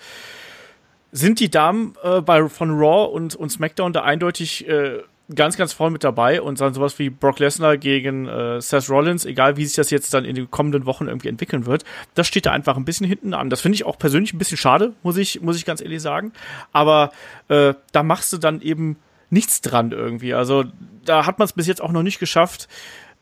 sind 1.13 1.41
die 1.41 1.51
Damen 1.51 1.95
äh, 2.03 2.23
bei, 2.23 2.49
von 2.49 2.71
Raw 2.71 3.13
und, 3.13 3.35
und 3.35 3.51
SmackDown 3.51 3.93
da 3.93 4.03
eindeutig 4.03 4.67
äh, 4.67 5.03
ganz, 5.35 5.57
ganz 5.57 5.73
vorne 5.73 5.93
mit 5.93 6.05
dabei 6.05 6.41
und 6.41 6.61
dann 6.61 6.73
sowas 6.73 6.99
wie 6.99 7.11
Brock 7.11 7.38
Lesnar 7.38 7.77
gegen 7.77 8.27
äh, 8.27 8.61
Seth 8.61 8.88
Rollins, 8.88 9.25
egal 9.25 9.57
wie 9.57 9.67
sich 9.67 9.77
das 9.77 9.91
jetzt 9.91 10.14
dann 10.14 10.25
in 10.25 10.35
den 10.35 10.51
kommenden 10.51 10.87
Wochen 10.87 11.07
irgendwie 11.07 11.29
entwickeln 11.29 11.67
wird, 11.67 11.85
das 12.14 12.27
steht 12.27 12.47
da 12.47 12.53
einfach 12.53 12.77
ein 12.77 12.85
bisschen 12.85 13.07
hinten 13.07 13.35
an. 13.35 13.51
Das 13.51 13.61
finde 13.61 13.77
ich 13.77 13.85
auch 13.85 13.99
persönlich 13.99 14.33
ein 14.33 14.38
bisschen 14.38 14.57
schade, 14.57 14.95
muss 15.03 15.17
ich, 15.17 15.41
muss 15.43 15.57
ich 15.57 15.67
ganz 15.67 15.81
ehrlich 15.81 16.01
sagen. 16.01 16.33
Aber 16.73 17.12
äh, 17.49 17.75
da 17.93 18.03
machst 18.03 18.33
du 18.33 18.38
dann 18.38 18.61
eben 18.62 18.97
nichts 19.31 19.61
dran 19.61 19.93
irgendwie. 19.93 20.33
Also 20.33 20.64
da 21.05 21.27
hat 21.27 21.38
man 21.38 21.47
es 21.47 21.53
bis 21.53 21.67
jetzt 21.67 21.83
auch 21.83 21.93
noch 21.93 22.03
nicht 22.03 22.19
geschafft, 22.19 22.69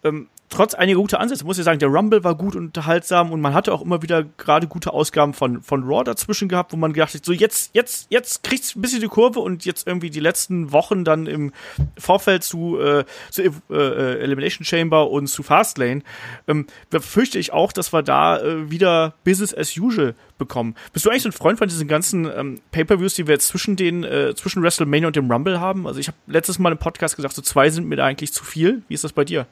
ähm, 0.04 0.28
trotz 0.48 0.74
einiger 0.74 1.00
guter 1.00 1.20
Ansätze, 1.20 1.44
muss 1.44 1.58
ich 1.58 1.64
sagen, 1.64 1.78
der 1.78 1.88
Rumble 1.88 2.22
war 2.24 2.34
gut 2.34 2.54
und 2.54 2.66
unterhaltsam 2.66 3.32
und 3.32 3.40
man 3.40 3.54
hatte 3.54 3.72
auch 3.72 3.82
immer 3.82 4.02
wieder 4.02 4.24
gerade 4.24 4.66
gute 4.66 4.92
Ausgaben 4.92 5.34
von, 5.34 5.62
von 5.62 5.84
Raw 5.84 6.04
dazwischen 6.04 6.48
gehabt, 6.48 6.72
wo 6.72 6.76
man 6.76 6.92
gedacht 6.92 7.14
hat, 7.14 7.24
so 7.24 7.32
jetzt, 7.32 7.74
jetzt, 7.74 8.06
jetzt 8.10 8.42
kriegt's 8.42 8.76
ein 8.76 8.82
bisschen 8.82 9.00
die 9.00 9.08
Kurve 9.08 9.40
und 9.40 9.64
jetzt 9.64 9.86
irgendwie 9.86 10.10
die 10.10 10.20
letzten 10.20 10.72
Wochen 10.72 11.04
dann 11.04 11.26
im 11.26 11.52
Vorfeld 11.98 12.44
zu, 12.44 12.78
äh, 12.78 13.04
zu 13.30 13.42
äh, 13.42 13.50
äh 13.70 14.18
Elimination 14.20 14.64
Chamber 14.64 15.10
und 15.10 15.26
zu 15.26 15.42
Fastlane, 15.42 16.02
ähm, 16.46 16.66
befürchte 16.90 17.38
ich 17.38 17.52
auch, 17.52 17.72
dass 17.72 17.92
wir 17.92 18.02
da 18.02 18.38
äh, 18.38 18.70
wieder 18.70 19.14
Business 19.24 19.54
as 19.54 19.76
usual 19.76 20.14
bekommen. 20.38 20.74
Bist 20.92 21.04
du 21.04 21.10
eigentlich 21.10 21.22
so 21.22 21.28
ein 21.28 21.32
Freund 21.32 21.58
von 21.58 21.68
diesen 21.68 21.88
ganzen 21.88 22.26
ähm, 22.26 22.60
Pay-Per-Views, 22.72 23.14
die 23.14 23.26
wir 23.26 23.34
jetzt 23.34 23.48
zwischen 23.48 23.76
den, 23.76 24.04
äh, 24.04 24.34
zwischen 24.34 24.62
WrestleMania 24.62 25.06
und 25.08 25.16
dem 25.16 25.30
Rumble 25.30 25.60
haben? 25.60 25.86
Also 25.86 26.00
ich 26.00 26.08
habe 26.08 26.16
letztes 26.26 26.58
Mal 26.58 26.72
im 26.72 26.78
Podcast 26.78 27.16
gesagt, 27.16 27.34
so 27.34 27.42
zwei 27.42 27.70
sind 27.70 27.86
mir 27.86 27.96
da 27.96 28.04
eigentlich 28.04 28.32
zu 28.32 28.44
viel. 28.44 28.82
Wie 28.88 28.94
ist 28.94 29.04
das 29.04 29.12
bei 29.12 29.24
dir? 29.24 29.46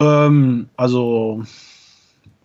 Ähm, 0.00 0.68
also 0.76 1.44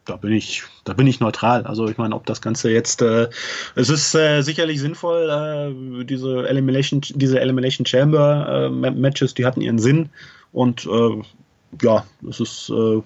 da 0.05 0.17
bin 0.17 0.33
ich, 0.33 0.63
da 0.83 0.93
bin 0.93 1.07
ich 1.07 1.19
neutral. 1.19 1.63
Also 1.63 1.87
ich 1.87 1.97
meine, 1.97 2.15
ob 2.15 2.25
das 2.25 2.41
Ganze 2.41 2.71
jetzt, 2.71 3.01
äh, 3.01 3.29
es 3.75 3.89
ist 3.89 4.13
äh, 4.15 4.41
sicherlich 4.41 4.79
sinnvoll, 4.79 5.29
äh, 5.29 6.03
diese 6.03 6.47
Elimination, 6.47 7.01
diese 7.01 7.39
Elimination 7.39 7.85
Chamber 7.85 8.65
äh, 8.65 8.91
Matches, 8.91 9.33
die 9.33 9.45
hatten 9.45 9.61
ihren 9.61 9.79
Sinn 9.79 10.09
und 10.51 10.85
äh, 10.85 11.21
ja, 11.81 12.05
es 12.29 12.39
ist 12.39 12.69
äh, 12.69 13.01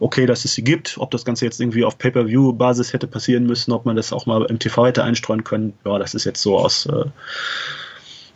okay, 0.00 0.26
dass 0.26 0.44
es 0.44 0.54
sie 0.54 0.62
gibt. 0.62 0.96
Ob 0.98 1.10
das 1.10 1.24
Ganze 1.24 1.44
jetzt 1.44 1.60
irgendwie 1.60 1.84
auf 1.84 1.98
Pay-per-View-Basis 1.98 2.92
hätte 2.92 3.06
passieren 3.06 3.46
müssen, 3.46 3.72
ob 3.72 3.84
man 3.84 3.96
das 3.96 4.12
auch 4.12 4.26
mal 4.26 4.44
im 4.46 4.58
TV 4.58 4.86
hätte 4.86 5.04
einstreuen 5.04 5.44
können, 5.44 5.74
ja, 5.84 5.98
das 5.98 6.14
ist 6.14 6.24
jetzt 6.24 6.42
so 6.42 6.58
aus 6.58 6.86
äh, 6.86 7.04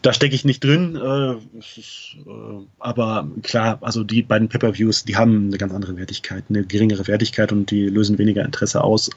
da 0.02 0.12
stecke 0.12 0.34
ich 0.34 0.44
nicht 0.44 0.62
drin. 0.62 0.96
Äh, 0.96 1.58
ist, 1.58 2.16
äh, 2.26 2.66
aber 2.80 3.28
klar, 3.42 3.78
also 3.80 4.04
die 4.04 4.22
beiden 4.22 4.48
Pay-per-Views, 4.48 5.04
die 5.04 5.16
haben 5.16 5.46
eine 5.46 5.58
ganz 5.58 5.72
andere 5.72 5.96
Wertigkeit, 5.96 6.44
eine 6.48 6.64
geringere 6.64 7.06
Wertigkeit 7.06 7.52
und 7.52 7.70
die 7.70 7.86
lösen 7.86 8.18
weniger 8.18 8.44
Interesse 8.44 8.82
aus, 8.82 9.10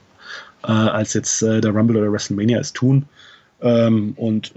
äh, 0.63 0.72
als 0.72 1.13
jetzt 1.13 1.41
äh, 1.41 1.60
der 1.60 1.72
Rumble 1.72 1.98
oder 1.98 2.12
WrestleMania 2.12 2.60
es 2.60 2.72
tun. 2.72 3.06
Ähm, 3.62 4.13
und 4.15 4.54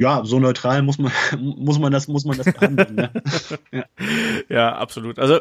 ja, 0.00 0.24
so 0.24 0.40
neutral 0.40 0.82
muss 0.82 0.98
man, 0.98 1.12
muss 1.38 1.78
man 1.78 1.92
das, 1.92 2.08
muss 2.08 2.24
man 2.24 2.38
das 2.38 2.46
behandeln. 2.46 2.94
ne? 2.94 3.10
ja. 3.70 3.84
ja, 4.48 4.76
absolut. 4.76 5.18
Also 5.18 5.40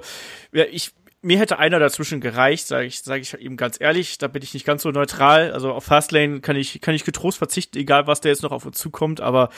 ja, 0.52 0.66
ich 0.70 0.92
mir 1.22 1.38
hätte 1.38 1.60
einer 1.60 1.80
dazwischen 1.80 2.22
gereicht, 2.22 2.68
sage 2.68 2.86
ich, 2.86 3.02
sage 3.02 3.22
ich 3.22 3.34
ihm 3.34 3.58
ganz 3.58 3.76
ehrlich. 3.80 4.18
Da 4.20 4.28
bin 4.28 4.42
ich 4.42 4.54
nicht 4.54 4.66
ganz 4.66 4.84
so 4.84 4.92
neutral. 4.92 5.52
Also 5.52 5.74
auf 5.74 5.84
Fastlane 5.84 6.40
kann 6.40 6.56
ich, 6.56 6.80
kann 6.80 6.96
ich 6.96 7.04
getrost 7.04 7.38
verzichten, 7.38 7.78
egal 7.78 8.08
was 8.08 8.22
da 8.22 8.30
jetzt 8.30 8.42
noch 8.42 8.54
auf 8.54 8.66
uns 8.66 8.78
zukommt. 8.78 9.20
Aber 9.20 9.50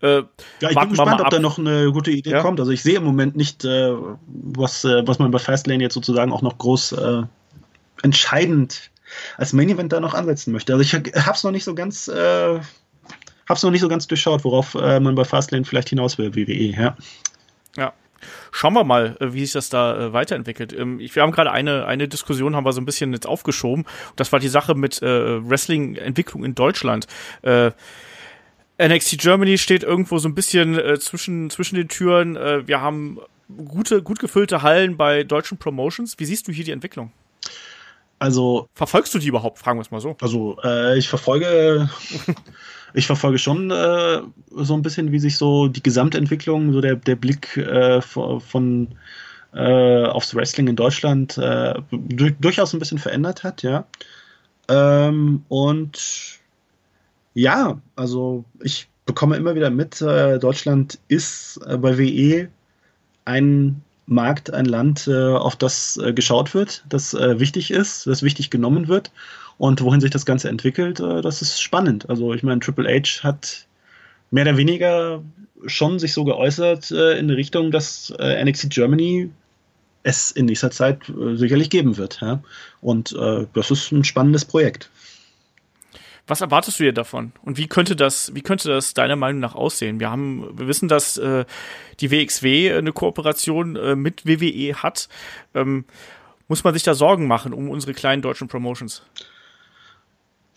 äh, 0.00 0.22
ja, 0.60 0.70
ich 0.70 0.78
bin 0.78 0.88
gespannt, 0.88 1.20
ob 1.20 1.28
da 1.28 1.38
noch 1.38 1.58
eine 1.58 1.92
gute 1.92 2.10
Idee 2.10 2.30
ja? 2.30 2.40
kommt. 2.40 2.58
Also 2.58 2.72
ich 2.72 2.82
sehe 2.82 2.96
im 2.96 3.04
Moment 3.04 3.36
nicht, 3.36 3.66
äh, 3.66 3.94
was, 4.26 4.84
äh, 4.84 5.06
was 5.06 5.18
man 5.18 5.30
bei 5.30 5.38
Fastlane 5.38 5.82
jetzt 5.82 5.94
sozusagen 5.94 6.32
auch 6.32 6.40
noch 6.40 6.56
groß 6.56 6.92
äh, 6.92 7.22
entscheidend 8.02 8.90
als 9.36 9.52
Main 9.52 9.68
Event 9.68 9.92
da 9.92 10.00
noch 10.00 10.14
ansetzen 10.14 10.52
möchte. 10.52 10.72
Also 10.72 10.82
ich 10.82 10.94
hab's 11.26 11.44
noch 11.44 11.50
nicht 11.50 11.64
so 11.64 11.74
ganz, 11.74 12.08
äh, 12.08 12.60
hab's 13.50 13.62
noch 13.62 13.70
nicht 13.70 13.82
so 13.82 13.88
ganz 13.88 14.06
durchschaut, 14.06 14.44
worauf 14.44 14.74
äh, 14.74 15.00
man 15.00 15.14
bei 15.14 15.24
Fastlane 15.24 15.64
vielleicht 15.64 15.90
hinaus 15.90 16.16
will, 16.16 16.34
WWE. 16.34 16.74
Ja. 16.80 16.96
Ja, 17.76 17.92
Schauen 18.52 18.74
wir 18.74 18.84
mal, 18.84 19.16
äh, 19.20 19.32
wie 19.32 19.40
sich 19.40 19.52
das 19.52 19.68
da 19.68 19.96
äh, 19.98 20.12
weiterentwickelt. 20.12 20.72
Ähm, 20.72 20.98
wir 20.98 21.22
haben 21.22 21.32
gerade 21.32 21.50
eine, 21.50 21.86
eine 21.86 22.08
Diskussion, 22.08 22.56
haben 22.56 22.64
wir 22.64 22.72
so 22.72 22.80
ein 22.80 22.86
bisschen 22.86 23.12
jetzt 23.12 23.26
aufgeschoben. 23.26 23.86
Das 24.16 24.32
war 24.32 24.40
die 24.40 24.48
Sache 24.48 24.74
mit 24.74 25.02
äh, 25.02 25.48
Wrestling-Entwicklung 25.48 26.44
in 26.44 26.54
Deutschland. 26.54 27.06
Äh, 27.42 27.70
NXT 28.82 29.18
Germany 29.18 29.58
steht 29.58 29.82
irgendwo 29.82 30.18
so 30.18 30.28
ein 30.28 30.34
bisschen 30.34 30.78
äh, 30.78 30.98
zwischen, 30.98 31.50
zwischen 31.50 31.76
den 31.76 31.88
Türen. 31.88 32.36
Äh, 32.36 32.66
wir 32.66 32.80
haben 32.80 33.18
gute, 33.68 34.02
gut 34.02 34.18
gefüllte 34.18 34.62
Hallen 34.62 34.96
bei 34.96 35.22
deutschen 35.22 35.58
Promotions. 35.58 36.18
Wie 36.18 36.24
siehst 36.24 36.48
du 36.48 36.52
hier 36.52 36.64
die 36.64 36.72
Entwicklung? 36.72 37.12
Also. 38.20 38.68
Verfolgst 38.74 39.12
du 39.14 39.18
die 39.18 39.26
überhaupt? 39.26 39.58
Fragen 39.58 39.78
wir 39.78 39.82
es 39.82 39.90
mal 39.90 40.00
so. 40.00 40.16
Also, 40.20 40.56
äh, 40.62 40.96
ich 40.96 41.08
verfolge 41.08 41.90
ich 42.94 43.06
verfolge 43.06 43.38
schon 43.38 43.70
äh, 43.70 44.20
so 44.50 44.74
ein 44.74 44.82
bisschen, 44.82 45.10
wie 45.10 45.18
sich 45.18 45.36
so 45.36 45.68
die 45.68 45.82
Gesamtentwicklung, 45.82 46.72
so 46.72 46.80
der, 46.80 46.96
der 46.96 47.16
Blick 47.16 47.56
äh, 47.56 48.00
von 48.00 48.88
äh, 49.54 50.04
aufs 50.04 50.34
Wrestling 50.34 50.68
in 50.68 50.76
Deutschland 50.76 51.38
äh, 51.38 51.74
du, 51.90 52.30
durchaus 52.32 52.72
ein 52.72 52.78
bisschen 52.78 52.98
verändert 52.98 53.42
hat, 53.42 53.62
ja. 53.62 53.86
Ähm, 54.68 55.44
und 55.48 56.38
ja, 57.34 57.80
also 57.96 58.44
ich 58.62 58.88
bekomme 59.06 59.36
immer 59.36 59.54
wieder 59.54 59.70
mit, 59.70 60.00
äh, 60.02 60.38
Deutschland 60.38 60.98
ist 61.08 61.58
bei 61.66 61.98
WE 61.98 62.48
ein 63.24 63.82
Markt, 64.10 64.52
ein 64.52 64.64
Land, 64.64 65.08
auf 65.08 65.56
das 65.56 66.00
geschaut 66.14 66.52
wird, 66.52 66.84
das 66.88 67.14
wichtig 67.14 67.70
ist, 67.70 68.06
das 68.06 68.22
wichtig 68.22 68.50
genommen 68.50 68.88
wird 68.88 69.10
und 69.60 69.82
wohin 69.82 70.00
sich 70.00 70.10
das 70.10 70.24
Ganze 70.24 70.48
entwickelt, 70.48 71.00
äh, 71.00 71.20
das 71.20 71.42
ist 71.42 71.60
spannend. 71.60 72.08
Also 72.08 72.32
ich 72.32 72.42
meine, 72.42 72.60
Triple 72.60 72.88
H 72.88 73.22
hat 73.22 73.66
mehr 74.30 74.44
oder 74.44 74.56
weniger 74.56 75.22
schon 75.66 75.98
sich 75.98 76.14
so 76.14 76.24
geäußert 76.24 76.90
äh, 76.90 77.18
in 77.18 77.28
die 77.28 77.34
Richtung, 77.34 77.70
dass 77.70 78.08
äh, 78.18 78.42
NXT 78.42 78.70
Germany 78.70 79.28
es 80.02 80.30
in 80.30 80.46
nächster 80.46 80.70
Zeit 80.70 81.12
sicherlich 81.34 81.68
geben 81.68 81.98
wird. 81.98 82.24
Und 82.80 83.12
das 83.12 83.70
ist 83.70 83.92
ein 83.92 84.02
spannendes 84.02 84.46
Projekt. 84.46 84.88
Was 86.30 86.40
erwartest 86.40 86.78
du 86.78 86.84
dir 86.84 86.92
davon? 86.92 87.32
Und 87.42 87.58
wie 87.58 87.66
könnte 87.66 87.96
das, 87.96 88.32
wie 88.36 88.40
könnte 88.40 88.68
das 88.68 88.94
deiner 88.94 89.16
Meinung 89.16 89.40
nach 89.40 89.56
aussehen? 89.56 89.98
Wir 89.98 90.12
haben, 90.12 90.56
wir 90.56 90.68
wissen, 90.68 90.86
dass 90.86 91.16
äh, 91.16 91.44
die 91.98 92.12
WXW 92.12 92.72
eine 92.72 92.92
Kooperation 92.92 93.74
äh, 93.74 93.96
mit 93.96 94.24
WWE 94.26 94.74
hat. 94.76 95.08
Ähm, 95.54 95.84
muss 96.46 96.62
man 96.62 96.72
sich 96.72 96.84
da 96.84 96.94
Sorgen 96.94 97.26
machen 97.26 97.52
um 97.52 97.68
unsere 97.68 97.94
kleinen 97.94 98.22
deutschen 98.22 98.46
Promotions? 98.46 99.02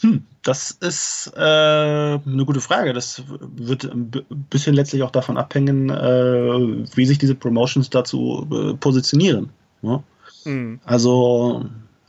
Hm, 0.01 0.25
das 0.43 0.69
ist 0.69 1.31
äh, 1.35 1.39
eine 1.39 2.45
gute 2.45 2.61
Frage. 2.61 2.93
Das 2.93 3.23
wird 3.27 3.85
ein 3.85 4.11
bisschen 4.51 4.75
letztlich 4.75 5.01
auch 5.01 5.11
davon 5.11 5.37
abhängen, 5.37 5.89
äh, 5.89 6.85
wie 6.95 7.05
sich 7.07 7.17
diese 7.17 7.33
Promotions 7.33 7.89
dazu 7.89 8.47
äh, 8.51 8.73
positionieren. 8.75 9.49
Ja? 9.81 10.03
Mhm. 10.45 10.81
Also, 10.85 11.65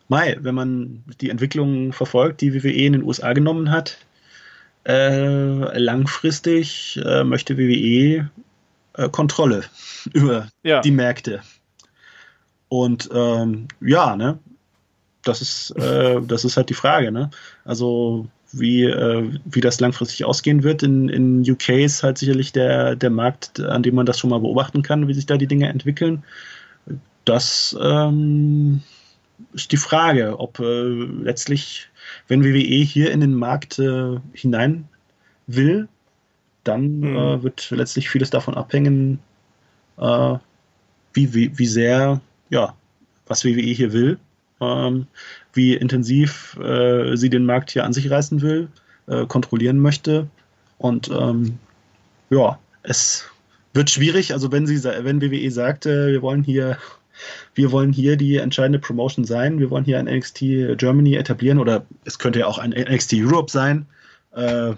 Mai, 0.09 0.37
wenn 0.41 0.55
man 0.55 1.05
die 1.21 1.31
Entwicklung 1.31 1.93
verfolgt, 1.93 2.41
die 2.41 2.55
WWE 2.55 2.71
in 2.71 2.93
den 2.93 3.03
USA 3.03 3.33
genommen 3.33 3.71
hat, 3.71 3.99
äh, 4.87 5.79
langfristig 5.79 7.01
äh, 7.05 7.25
möchte 7.25 7.57
WWE 7.57 8.31
äh, 8.95 9.09
Kontrolle 9.09 9.65
über 10.13 10.49
ja. 10.63 10.81
die 10.81 10.91
Märkte. 10.91 11.41
Und 12.69 13.09
ähm, 13.13 13.69
ja, 13.81 14.17
ne, 14.17 14.39
das 15.23 15.41
ist, 15.41 15.71
äh, 15.71 16.21
das 16.23 16.45
ist 16.45 16.57
halt 16.57 16.71
die 16.71 16.75
Frage, 16.75 17.11
ne? 17.13 17.31
Also 17.65 18.29
wie, 18.53 18.85
äh, 18.85 19.31
wie 19.45 19.61
das 19.61 19.81
langfristig 19.81 20.25
ausgehen 20.25 20.63
wird. 20.63 20.83
In, 20.83 21.09
in 21.09 21.51
UK 21.51 21.71
ist 21.71 22.03
halt 22.03 22.19
sicherlich 22.19 22.53
der, 22.53 22.95
der 22.95 23.11
Markt, 23.11 23.61
an 23.61 23.83
dem 23.83 23.95
man 23.95 24.07
das 24.07 24.19
schon 24.19 24.31
mal 24.31 24.41
beobachten 24.41 24.83
kann, 24.83 25.09
wie 25.09 25.15
sich 25.15 25.27
da 25.27 25.37
die 25.37 25.47
Dinge 25.47 25.69
entwickeln. 25.69 26.25
Das 27.25 27.77
ähm, 27.81 28.83
ist 29.53 29.73
die 29.73 29.77
Frage, 29.77 30.39
ob 30.39 30.61
äh, 30.61 30.83
letztlich, 30.83 31.89
wenn 32.29 32.45
WWE 32.45 32.83
hier 32.83 33.11
in 33.11 33.21
den 33.21 33.35
Markt 33.35 33.79
äh, 33.79 34.19
hinein 34.33 34.89
will, 35.47 35.89
dann 36.63 37.01
mhm. 37.01 37.17
äh, 37.17 37.43
wird 37.43 37.71
letztlich 37.71 38.09
vieles 38.09 38.31
davon 38.31 38.55
abhängen, 38.55 39.19
äh, 39.99 40.37
wie, 41.13 41.35
wie, 41.35 41.59
wie 41.59 41.67
sehr 41.67 42.21
ja, 42.51 42.75
was 43.27 43.45
WWE 43.45 43.61
hier 43.61 43.93
will, 43.93 44.19
ähm, 44.61 45.07
wie 45.53 45.75
intensiv 45.75 46.57
äh, 46.59 47.17
sie 47.17 47.31
den 47.31 47.47
Markt 47.47 47.71
hier 47.71 47.85
an 47.85 47.93
sich 47.93 48.11
reißen 48.11 48.43
will, 48.43 48.69
äh, 49.07 49.27
kontrollieren 49.27 49.79
möchte. 49.81 50.29
Und 50.79 51.11
ähm, 51.11 51.59
ja, 52.31 52.59
es 52.83 53.25
wird 53.73 53.91
schwierig. 53.91 54.33
Also 54.33 54.53
wenn 54.53 54.67
sie, 54.67 54.83
wenn 54.85 55.21
WWE 55.21 55.51
sagte, 55.51 56.09
wir 56.09 56.23
wollen 56.23 56.43
hier, 56.43 56.79
wir 57.55 57.73
wollen 57.73 57.93
hier 57.93 58.17
die 58.17 58.37
entscheidende 58.37 58.79
Promotion 58.79 59.25
sein, 59.25 59.59
wir 59.59 59.71
wollen 59.71 59.85
hier 59.85 59.99
ein 59.99 60.07
NXT 60.07 60.39
Germany 60.77 61.15
etablieren 61.15 61.59
oder 61.59 61.87
es 62.05 62.19
könnte 62.19 62.41
ja 62.41 62.47
auch 62.47 62.59
ein 62.59 62.71
NXT 62.71 63.15
Europe 63.15 63.51
sein. 63.51 63.87
Äh, 64.33 64.75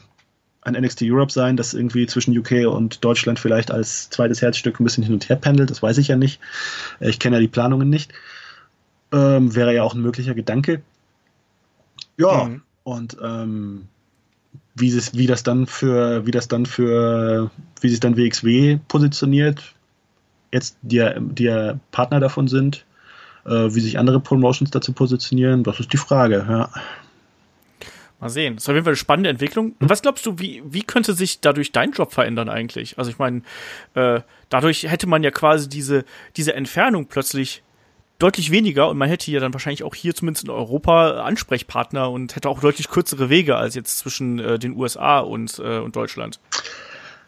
ein 0.67 0.75
NXT 0.75 1.03
Europe 1.05 1.33
sein, 1.33 1.57
das 1.57 1.75
irgendwie 1.75 2.07
zwischen 2.07 2.37
UK 2.37 2.67
und 2.67 3.05
Deutschland 3.05 3.39
vielleicht 3.39 3.71
als 3.71 4.11
zweites 4.11 4.43
Herzstück 4.43 4.81
ein 4.81 4.85
bisschen 4.85 5.05
hin 5.05 5.15
und 5.15 5.29
her 5.29 5.37
pendelt, 5.37 5.71
das 5.71 5.83
weiß 5.83 5.97
ich 5.99 6.09
ja 6.09 6.17
nicht. 6.17 6.41
Äh, 7.01 7.11
ich 7.11 7.19
kenne 7.19 7.37
ja 7.37 7.41
die 7.41 7.49
Planungen 7.49 7.89
nicht. 7.89 8.13
Ähm, 9.13 9.55
wäre 9.55 9.73
ja 9.73 9.85
auch 9.85 9.95
ein 9.95 10.03
möglicher 10.03 10.35
Gedanke. 10.35 10.83
Ja, 12.19 12.45
mhm. 12.45 12.63
und 12.83 13.17
ähm, 13.23 13.87
wie, 14.75 14.89
es, 14.89 15.15
wie 15.15 15.27
das 15.27 15.45
dann 15.45 15.67
für, 15.67 16.27
wie 16.27 16.33
das 16.33 16.49
dann 16.49 16.67
für, 16.67 17.51
wie 17.81 17.89
sich 17.89 18.01
dann 18.01 18.17
WXW 18.17 18.79
positioniert, 18.89 19.76
jetzt 20.53 20.77
die, 20.83 21.05
die 21.19 21.75
Partner 21.91 22.21
davon 22.21 22.49
sind, 22.49 22.85
äh, 23.45 23.75
wie 23.75 23.81
sich 23.81 23.99
andere 23.99 24.21
Promotions 24.21 24.71
dazu 24.71 24.93
positionieren, 24.93 25.63
das 25.63 25.81
ist 25.81 25.93
die 25.93 25.99
Frage, 25.99 26.45
ja. 26.49 26.71
Mal 28.19 28.31
sehen. 28.31 28.55
Das 28.55 28.65
ist 28.65 28.69
auf 28.71 28.75
jeden 28.75 28.85
Fall 28.85 28.93
eine 28.93 28.97
spannende 28.97 29.29
Entwicklung. 29.29 29.75
Mhm. 29.79 29.91
Was 29.91 30.01
glaubst 30.01 30.25
du, 30.25 30.39
wie, 30.39 30.63
wie 30.65 30.83
könnte 30.83 31.13
sich 31.13 31.41
dadurch 31.41 31.73
dein 31.73 31.93
Job 31.93 32.13
verändern 32.13 32.49
eigentlich? 32.49 32.99
Also 32.99 33.11
ich 33.11 33.19
meine, 33.19 33.43
äh, 33.95 34.21
dadurch 34.49 34.85
hätte 34.85 35.07
man 35.07 35.23
ja 35.23 35.31
quasi 35.31 35.69
diese, 35.69 36.05
diese 36.37 36.55
Entfernung 36.55 37.07
plötzlich 37.07 37.63
deutlich 38.19 38.51
weniger 38.51 38.89
und 38.89 38.97
man 38.97 39.11
hätte 39.11 39.31
ja 39.31 39.41
dann 39.41 39.53
wahrscheinlich 39.53 39.85
auch 39.85 39.95
hier 39.95 40.15
zumindest 40.15 40.45
in 40.45 40.51
Europa 40.51 41.21
Ansprechpartner 41.21 42.11
und 42.11 42.35
hätte 42.35 42.49
auch 42.49 42.61
deutlich 42.61 42.89
kürzere 42.89 43.29
Wege 43.29 43.57
als 43.57 43.75
jetzt 43.75 43.99
zwischen 43.99 44.39
äh, 44.39 44.59
den 44.59 44.75
USA 44.75 45.19
und, 45.19 45.59
äh, 45.59 45.79
und 45.79 45.95
Deutschland. 45.95 46.41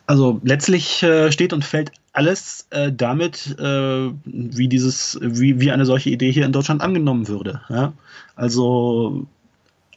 Also 0.09 0.40
letztlich 0.42 1.02
äh, 1.02 1.30
steht 1.30 1.52
und 1.52 1.66
fällt 1.66 1.92
alles 2.14 2.66
äh, 2.70 2.90
damit, 2.90 3.59
äh, 3.59 4.11
wie 4.24 4.66
dieses, 4.66 5.18
wie, 5.20 5.61
wie 5.61 5.70
eine 5.70 5.84
solche 5.84 6.09
Idee 6.09 6.32
hier 6.32 6.46
in 6.46 6.52
Deutschland 6.52 6.80
angenommen 6.80 7.28
würde. 7.28 7.61
Ja? 7.68 7.92
Also 8.34 9.26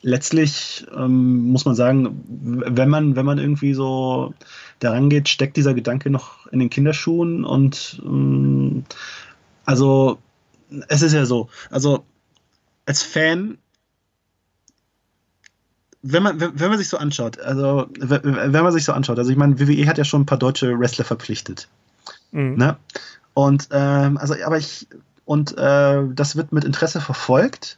letztlich 0.01 0.86
ähm, 0.93 1.43
muss 1.51 1.64
man 1.64 1.76
sagen, 1.76 2.26
wenn 2.28 2.89
man, 2.89 3.16
wenn 3.16 3.26
man 3.26 3.39
irgendwie 3.39 3.74
so 3.74 4.34
daran 4.80 5.09
geht, 5.09 5.30
steckt 5.30 5.55
dieser 5.55 5.74
Gedanke 5.74 6.09
noch 6.09 6.45
in 6.47 6.59
den 6.59 6.70
Kinderschuhen 6.70 7.45
und 7.45 8.01
ähm, 8.03 8.84
also 9.64 10.18
es 10.89 11.03
ist 11.03 11.14
ja 11.14 11.26
so, 11.26 11.47
also 11.70 12.03
als 12.86 13.01
Fan, 13.01 13.59
wenn 16.04 16.24
man, 16.24 16.39
wenn, 16.39 16.60
wenn 16.60 16.70
man 16.70 16.78
sich 16.78 16.89
so 16.89 16.97
anschaut, 16.97 17.39
also 17.39 17.88
wenn 17.99 18.52
man 18.52 18.72
sich 18.72 18.86
so 18.86 18.93
anschaut, 18.93 19.20
also 19.20 19.32
ich 19.32 19.38
meine, 19.38 19.60
WWE 19.60 19.88
hat 19.88 19.97
ja 19.97 20.04
schon 20.04 20.22
ein 20.22 20.26
paar 20.26 20.39
deutsche 20.39 20.80
Wrestler 20.80 21.06
verpflichtet. 21.06 21.68
Mhm. 22.32 22.56
Ne? 22.56 22.78
Und 23.34 23.70
ähm, 23.72 24.18
also, 24.18 24.36
aber 24.43 24.58
ich, 24.58 24.88
und 25.26 25.58
äh, 25.58 26.04
das 26.14 26.36
wird 26.36 26.52
mit 26.52 26.66
Interesse 26.66 27.02
verfolgt. 27.02 27.78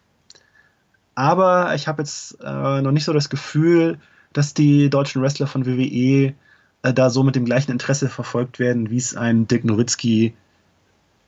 Aber 1.15 1.76
ich 1.76 1.88
habe 1.88 2.01
jetzt 2.01 2.39
äh, 2.43 2.82
noch 2.82 2.91
nicht 2.91 3.03
so 3.03 3.13
das 3.13 3.30
Gefühl, 3.30 3.99
dass 4.32 4.55
die 4.55 4.89
deutschen 4.89 5.21
Wrestler 5.21 5.45
von 5.45 5.65
WWE 5.65 6.34
äh, 6.82 6.93
da 6.93 7.09
so 7.09 7.24
mit 7.24 7.36
dem 7.36 7.45
gleichen 7.45 7.71
Interesse 7.71 8.09
verfolgt 8.09 8.57
werden, 8.57 8.89
wie 8.89 8.97
es 8.97 9.15
ein 9.15 9.47
Dick 9.47 9.63
Nowitzki 9.63 10.34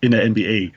in 0.02 0.12
der 0.12 0.28
NBA 0.28 0.72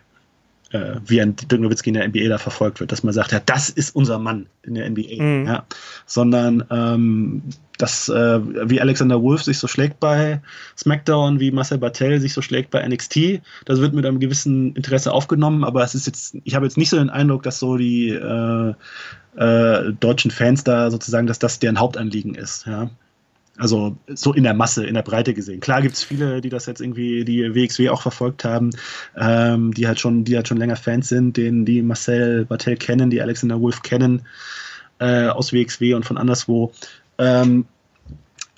äh, 0.70 0.96
wie 1.06 1.20
ein 1.20 1.34
Dirk 1.36 1.60
Nowitzki 1.60 1.90
in 1.90 1.94
der 1.94 2.06
NBA 2.08 2.28
da 2.28 2.38
verfolgt 2.38 2.80
wird, 2.80 2.92
dass 2.92 3.02
man 3.02 3.14
sagt, 3.14 3.32
ja, 3.32 3.40
das 3.44 3.70
ist 3.70 3.94
unser 3.94 4.18
Mann 4.18 4.46
in 4.62 4.74
der 4.74 4.88
NBA, 4.88 5.22
mhm. 5.22 5.46
ja, 5.46 5.64
sondern 6.06 6.64
ähm, 6.70 7.42
dass 7.78 8.08
äh, 8.08 8.68
wie 8.68 8.80
Alexander 8.80 9.22
Wolf 9.22 9.42
sich 9.42 9.58
so 9.58 9.68
schlägt 9.68 10.00
bei 10.00 10.40
SmackDown, 10.76 11.40
wie 11.40 11.52
Marcel 11.52 11.78
Bartel 11.78 12.20
sich 12.20 12.34
so 12.34 12.42
schlägt 12.42 12.70
bei 12.70 12.86
NXT, 12.86 13.40
das 13.64 13.80
wird 13.80 13.94
mit 13.94 14.04
einem 14.04 14.20
gewissen 14.20 14.74
Interesse 14.74 15.12
aufgenommen, 15.12 15.64
aber 15.64 15.82
es 15.84 15.94
ist 15.94 16.06
jetzt, 16.06 16.36
ich 16.44 16.54
habe 16.54 16.66
jetzt 16.66 16.76
nicht 16.76 16.90
so 16.90 16.98
den 16.98 17.10
Eindruck, 17.10 17.44
dass 17.44 17.58
so 17.58 17.76
die 17.76 18.10
äh, 18.10 18.74
äh, 19.36 19.92
deutschen 20.00 20.30
Fans 20.30 20.64
da 20.64 20.90
sozusagen, 20.90 21.26
dass 21.26 21.38
das 21.38 21.60
deren 21.60 21.78
Hauptanliegen 21.78 22.34
ist, 22.34 22.66
ja. 22.66 22.90
Also 23.58 23.96
so 24.06 24.32
in 24.32 24.44
der 24.44 24.54
Masse, 24.54 24.86
in 24.86 24.94
der 24.94 25.02
Breite 25.02 25.34
gesehen. 25.34 25.60
Klar 25.60 25.82
gibt 25.82 25.94
es 25.96 26.02
viele, 26.04 26.40
die 26.40 26.48
das 26.48 26.66
jetzt 26.66 26.80
irgendwie, 26.80 27.24
die 27.24 27.54
WXW 27.54 27.90
auch 27.90 28.02
verfolgt 28.02 28.44
haben, 28.44 28.70
ähm, 29.16 29.74
die 29.74 29.86
halt 29.86 29.98
schon, 29.98 30.24
die 30.24 30.36
halt 30.36 30.46
schon 30.46 30.58
länger 30.58 30.76
Fans 30.76 31.08
sind, 31.08 31.36
denen 31.36 31.64
die 31.64 31.82
Marcel 31.82 32.44
Bartel 32.44 32.76
kennen, 32.76 33.10
die 33.10 33.20
Alexander 33.20 33.60
Wolf 33.60 33.82
kennen 33.82 34.22
äh, 35.00 35.26
aus 35.26 35.52
WXW 35.52 35.94
und 35.94 36.04
von 36.06 36.18
anderswo. 36.18 36.72
Ähm, 37.18 37.66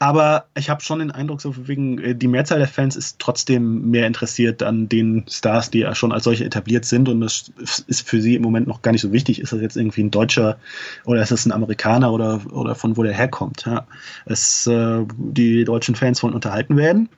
aber 0.02 0.46
ich 0.56 0.70
habe 0.70 0.80
schon 0.80 1.00
den 1.00 1.10
Eindruck, 1.10 1.42
so 1.42 1.68
wegen, 1.68 1.98
äh, 1.98 2.14
die 2.14 2.26
Mehrzahl 2.26 2.58
der 2.58 2.68
Fans 2.68 2.96
ist 2.96 3.18
trotzdem 3.18 3.90
mehr 3.90 4.06
interessiert 4.06 4.62
an 4.62 4.88
den 4.88 5.26
Stars, 5.28 5.70
die 5.70 5.80
ja 5.80 5.94
schon 5.94 6.10
als 6.10 6.24
solche 6.24 6.46
etabliert 6.46 6.86
sind. 6.86 7.06
Und 7.10 7.20
das 7.20 7.52
ist 7.86 8.08
für 8.08 8.22
sie 8.22 8.34
im 8.34 8.40
Moment 8.40 8.66
noch 8.66 8.80
gar 8.80 8.92
nicht 8.92 9.02
so 9.02 9.12
wichtig. 9.12 9.40
Ist 9.40 9.52
das 9.52 9.60
jetzt 9.60 9.76
irgendwie 9.76 10.02
ein 10.02 10.10
Deutscher 10.10 10.58
oder 11.04 11.20
ist 11.20 11.32
das 11.32 11.44
ein 11.44 11.52
Amerikaner 11.52 12.14
oder, 12.14 12.40
oder 12.50 12.74
von 12.74 12.96
wo 12.96 13.02
der 13.02 13.12
herkommt? 13.12 13.66
Ja. 13.66 13.86
Es, 14.24 14.66
äh, 14.66 15.04
die 15.18 15.64
deutschen 15.64 15.94
Fans 15.94 16.22
wollen 16.22 16.34
unterhalten 16.34 16.78
werden, 16.78 17.10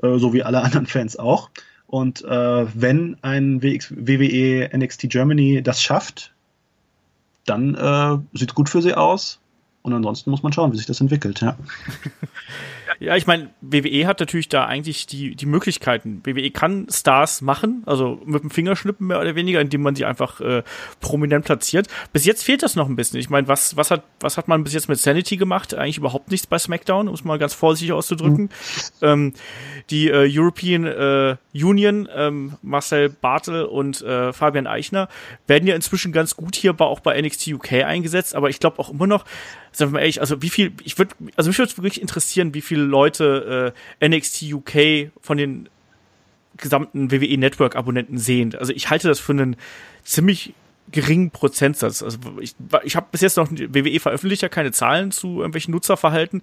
äh, 0.00 0.16
so 0.16 0.32
wie 0.32 0.44
alle 0.44 0.62
anderen 0.62 0.86
Fans 0.86 1.18
auch. 1.18 1.50
Und 1.88 2.24
äh, 2.24 2.66
wenn 2.80 3.16
ein 3.22 3.60
WWE 3.60 4.70
NXT 4.72 5.10
Germany 5.10 5.64
das 5.64 5.82
schafft, 5.82 6.32
dann 7.44 7.74
äh, 7.74 8.38
sieht 8.38 8.50
es 8.50 8.54
gut 8.54 8.68
für 8.68 8.82
sie 8.82 8.94
aus 8.94 9.40
und 9.84 9.92
ansonsten 9.92 10.30
muss 10.30 10.42
man 10.42 10.52
schauen, 10.52 10.72
wie 10.72 10.78
sich 10.78 10.86
das 10.86 11.00
entwickelt, 11.00 11.42
ja. 11.42 11.56
Ja, 13.00 13.16
ich 13.16 13.26
meine, 13.26 13.50
WWE 13.60 14.06
hat 14.06 14.20
natürlich 14.20 14.48
da 14.48 14.66
eigentlich 14.66 15.06
die, 15.06 15.34
die 15.34 15.46
Möglichkeiten. 15.46 16.20
WWE 16.24 16.50
kann 16.50 16.86
Stars 16.90 17.42
machen, 17.42 17.82
also 17.86 18.20
mit 18.24 18.42
dem 18.42 18.50
Fingerschnippen 18.50 19.06
mehr 19.06 19.20
oder 19.20 19.34
weniger, 19.34 19.60
indem 19.60 19.82
man 19.82 19.96
sie 19.96 20.04
einfach 20.04 20.40
äh, 20.40 20.62
prominent 21.00 21.44
platziert. 21.44 21.88
Bis 22.12 22.24
jetzt 22.24 22.44
fehlt 22.44 22.62
das 22.62 22.76
noch 22.76 22.88
ein 22.88 22.96
bisschen. 22.96 23.18
Ich 23.18 23.30
meine, 23.30 23.48
was, 23.48 23.76
was, 23.76 23.90
hat, 23.90 24.04
was 24.20 24.36
hat 24.36 24.48
man 24.48 24.64
bis 24.64 24.74
jetzt 24.74 24.88
mit 24.88 24.98
Sanity 24.98 25.36
gemacht? 25.36 25.74
Eigentlich 25.74 25.98
überhaupt 25.98 26.30
nichts 26.30 26.46
bei 26.46 26.58
SmackDown, 26.58 27.08
um 27.08 27.14
es 27.14 27.24
mal 27.24 27.38
ganz 27.38 27.54
vorsichtig 27.54 27.92
auszudrücken. 27.92 28.44
Mhm. 28.44 28.50
Ähm, 29.02 29.32
die 29.90 30.08
äh, 30.08 30.28
European 30.30 30.84
äh, 30.84 31.36
Union, 31.52 32.08
ähm, 32.14 32.54
Marcel 32.62 33.08
Bartel 33.08 33.64
und 33.64 34.02
äh, 34.02 34.32
Fabian 34.32 34.66
Eichner, 34.66 35.08
werden 35.46 35.66
ja 35.66 35.74
inzwischen 35.74 36.12
ganz 36.12 36.36
gut 36.36 36.54
hier 36.54 36.74
auch 36.80 37.00
bei 37.00 37.20
NXT 37.20 37.48
UK 37.48 37.72
eingesetzt, 37.84 38.34
aber 38.34 38.50
ich 38.50 38.60
glaube 38.60 38.78
auch 38.78 38.90
immer 38.90 39.06
noch, 39.06 39.24
sagen 39.76 39.92
mal 39.92 40.00
ehrlich, 40.00 40.20
also 40.20 40.40
wie 40.42 40.50
viel, 40.50 40.72
ich 40.84 40.98
würde, 40.98 41.14
also 41.36 41.50
mich 41.50 41.58
würde 41.58 41.76
wirklich 41.76 42.00
interessieren, 42.00 42.54
wie 42.54 42.60
viele 42.60 42.82
Leute 42.82 43.74
äh, 44.00 44.08
NXT 44.08 44.52
UK 44.52 45.10
von 45.20 45.36
den 45.36 45.68
gesamten 46.56 47.10
WWE 47.10 47.36
Network 47.38 47.76
Abonnenten 47.76 48.18
sehen. 48.18 48.54
Also 48.54 48.72
ich 48.72 48.90
halte 48.90 49.08
das 49.08 49.18
für 49.18 49.32
einen 49.32 49.56
ziemlich 50.04 50.54
geringen 50.92 51.30
Prozentsatz. 51.30 52.02
Also 52.02 52.18
ich, 52.40 52.54
ich 52.84 52.94
habe 52.94 53.06
bis 53.10 53.20
jetzt 53.20 53.36
noch 53.36 53.50
WWE 53.50 53.98
veröffentlicht 53.98 54.42
ja 54.42 54.48
keine 54.48 54.70
Zahlen 54.70 55.10
zu 55.10 55.38
irgendwelchen 55.38 55.72
Nutzerverhalten, 55.72 56.42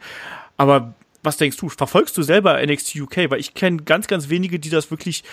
aber 0.58 0.94
was 1.24 1.38
denkst 1.38 1.58
du? 1.58 1.70
Verfolgst 1.70 2.18
du 2.18 2.24
selber 2.24 2.66
NXT 2.66 2.96
UK? 2.96 3.30
Weil 3.30 3.40
ich 3.40 3.54
kenne 3.54 3.84
ganz, 3.84 4.08
ganz 4.08 4.30
wenige, 4.30 4.60
die 4.60 4.72
das 4.72 4.90
wirklich 4.90 5.24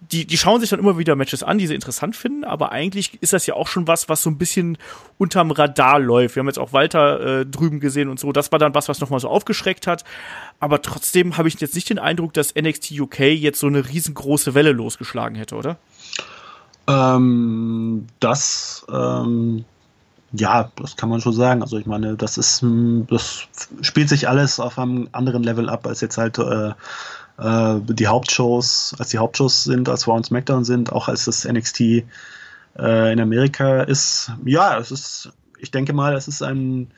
die, 0.00 0.26
die 0.26 0.36
schauen 0.36 0.60
sich 0.60 0.70
dann 0.70 0.78
immer 0.78 0.98
wieder 0.98 1.16
Matches 1.16 1.42
an, 1.42 1.58
die 1.58 1.66
sie 1.66 1.74
interessant 1.74 2.16
finden, 2.16 2.44
aber 2.44 2.70
eigentlich 2.70 3.20
ist 3.22 3.32
das 3.32 3.46
ja 3.46 3.54
auch 3.54 3.66
schon 3.66 3.86
was, 3.88 4.08
was 4.08 4.22
so 4.22 4.30
ein 4.30 4.38
bisschen 4.38 4.78
unterm 5.18 5.50
Radar 5.50 5.98
läuft. 5.98 6.36
Wir 6.36 6.40
haben 6.40 6.48
jetzt 6.48 6.58
auch 6.58 6.72
Walter 6.72 7.40
äh, 7.40 7.46
drüben 7.46 7.80
gesehen 7.80 8.08
und 8.08 8.20
so. 8.20 8.32
Das 8.32 8.52
war 8.52 8.58
dann 8.58 8.74
was, 8.74 8.88
was 8.88 9.00
nochmal 9.00 9.20
so 9.20 9.28
aufgeschreckt 9.28 9.86
hat. 9.86 10.04
Aber 10.60 10.82
trotzdem 10.82 11.36
habe 11.36 11.48
ich 11.48 11.58
jetzt 11.60 11.74
nicht 11.74 11.90
den 11.90 11.98
Eindruck, 11.98 12.34
dass 12.34 12.54
NXT 12.54 12.92
UK 12.92 13.20
jetzt 13.20 13.58
so 13.58 13.66
eine 13.66 13.88
riesengroße 13.88 14.54
Welle 14.54 14.72
losgeschlagen 14.72 15.36
hätte, 15.36 15.56
oder? 15.56 15.76
Ähm, 16.88 18.06
das, 18.20 18.86
ähm, 18.92 19.64
ja, 20.32 20.70
das 20.76 20.96
kann 20.96 21.08
man 21.08 21.20
schon 21.20 21.32
sagen. 21.32 21.62
Also 21.62 21.78
ich 21.78 21.86
meine, 21.86 22.16
das 22.16 22.38
ist, 22.38 22.64
das 23.08 23.48
spielt 23.80 24.08
sich 24.08 24.28
alles 24.28 24.60
auf 24.60 24.78
einem 24.78 25.08
anderen 25.12 25.42
Level 25.42 25.68
ab, 25.68 25.86
als 25.86 26.00
jetzt 26.00 26.18
halt 26.18 26.38
äh, 26.38 26.72
äh, 27.38 27.80
die 27.80 28.06
Hauptshows, 28.06 28.94
als 28.98 29.10
die 29.10 29.18
Hauptshows 29.18 29.64
sind, 29.64 29.88
als 29.88 30.06
Raw 30.06 30.16
und 30.16 30.26
SmackDown 30.26 30.64
sind, 30.64 30.92
auch 30.92 31.08
als 31.08 31.26
das 31.26 31.44
NXT 31.44 31.80
äh, 31.80 33.12
in 33.12 33.20
Amerika 33.20 33.82
ist. 33.82 34.32
Ja, 34.44 34.78
es 34.78 34.90
ist, 34.90 35.30
ich 35.58 35.70
denke 35.70 35.92
mal, 35.92 36.14
es 36.14 36.28
ist 36.28 36.42
ein, 36.42 36.88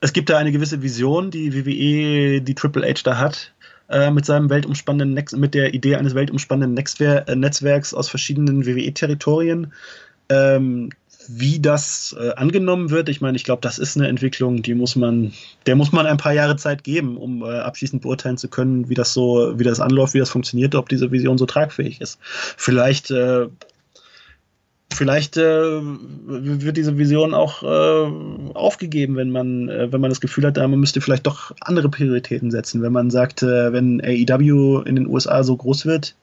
es 0.00 0.12
gibt 0.12 0.30
da 0.30 0.38
eine 0.38 0.52
gewisse 0.52 0.82
Vision, 0.82 1.30
die 1.30 1.54
WWE, 1.54 2.40
die 2.40 2.54
Triple 2.54 2.88
H 2.88 3.02
da 3.04 3.18
hat, 3.18 3.52
äh, 3.88 4.10
mit 4.10 4.24
seinem 4.24 4.50
weltumspannenden 4.50 5.14
Nex 5.14 5.32
mit 5.32 5.54
der 5.54 5.74
Idee 5.74 5.96
eines 5.96 6.14
weltumspannenden 6.14 6.74
Netzwer 6.74 7.28
äh, 7.28 7.36
Netzwerks 7.36 7.94
aus 7.94 8.08
verschiedenen 8.08 8.66
WWE-Territorien. 8.66 9.72
Ähm, 10.28 10.90
wie 11.28 11.60
das 11.60 12.16
äh, 12.18 12.30
angenommen 12.34 12.90
wird, 12.90 13.08
ich 13.08 13.20
meine, 13.20 13.36
ich 13.36 13.44
glaube, 13.44 13.60
das 13.62 13.78
ist 13.78 13.96
eine 13.96 14.08
Entwicklung, 14.08 14.62
die 14.62 14.74
muss 14.74 14.96
man, 14.96 15.32
der 15.66 15.76
muss 15.76 15.92
man 15.92 16.06
ein 16.06 16.16
paar 16.16 16.32
Jahre 16.32 16.56
Zeit 16.56 16.84
geben, 16.84 17.16
um 17.16 17.42
äh, 17.42 17.58
abschließend 17.58 18.02
beurteilen 18.02 18.38
zu 18.38 18.48
können, 18.48 18.88
wie 18.88 18.94
das 18.94 19.12
so, 19.12 19.58
wie 19.58 19.64
das 19.64 19.80
anläuft, 19.80 20.14
wie 20.14 20.18
das 20.18 20.30
funktioniert, 20.30 20.74
ob 20.74 20.88
diese 20.88 21.10
Vision 21.10 21.38
so 21.38 21.46
tragfähig 21.46 22.00
ist. 22.00 22.18
Vielleicht, 22.22 23.10
äh, 23.10 23.46
vielleicht 24.92 25.36
äh, 25.36 25.80
wird 25.82 26.76
diese 26.76 26.98
Vision 26.98 27.34
auch 27.34 27.62
äh, 27.62 28.54
aufgegeben, 28.54 29.16
wenn 29.16 29.30
man, 29.30 29.68
äh, 29.68 29.92
wenn 29.92 30.00
man 30.00 30.10
das 30.10 30.20
Gefühl 30.20 30.46
hat, 30.46 30.56
man 30.56 30.80
müsste 30.80 31.00
vielleicht 31.00 31.26
doch 31.26 31.52
andere 31.60 31.88
Prioritäten 31.88 32.50
setzen. 32.50 32.82
Wenn 32.82 32.92
man 32.92 33.10
sagt, 33.10 33.42
wenn 33.42 34.00
AEW 34.00 34.82
in 34.82 34.96
den 34.96 35.06
USA 35.06 35.42
so 35.42 35.56
groß 35.56 35.86
wird, 35.86 36.14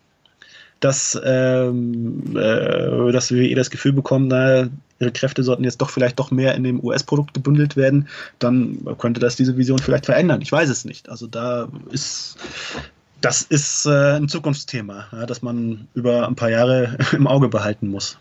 dass, 0.79 1.19
ähm, 1.23 2.35
äh, 2.35 3.11
dass 3.11 3.31
wir 3.31 3.43
eh 3.43 3.55
das 3.55 3.69
Gefühl 3.69 3.93
bekommen, 3.93 4.27
na, 4.27 4.69
ihre 4.99 5.11
Kräfte 5.11 5.43
sollten 5.43 5.63
jetzt 5.63 5.81
doch 5.81 5.89
vielleicht 5.89 6.19
doch 6.19 6.31
mehr 6.31 6.55
in 6.55 6.63
dem 6.63 6.83
US-Produkt 6.83 7.33
gebündelt 7.33 7.75
werden, 7.75 8.07
dann 8.39 8.85
könnte 8.97 9.19
das 9.19 9.35
diese 9.35 9.57
Vision 9.57 9.79
vielleicht 9.79 10.05
verändern. 10.05 10.41
Ich 10.41 10.51
weiß 10.51 10.69
es 10.69 10.85
nicht. 10.85 11.09
Also 11.09 11.27
da 11.27 11.69
ist 11.91 12.37
das 13.21 13.41
ist 13.41 13.85
äh, 13.85 14.15
ein 14.15 14.29
Zukunftsthema, 14.29 15.07
das 15.27 15.41
man 15.41 15.87
über 15.93 16.27
ein 16.27 16.35
paar 16.35 16.49
Jahre 16.49 16.97
im 17.11 17.27
Auge 17.27 17.49
behalten 17.49 17.89
muss. 17.89 18.17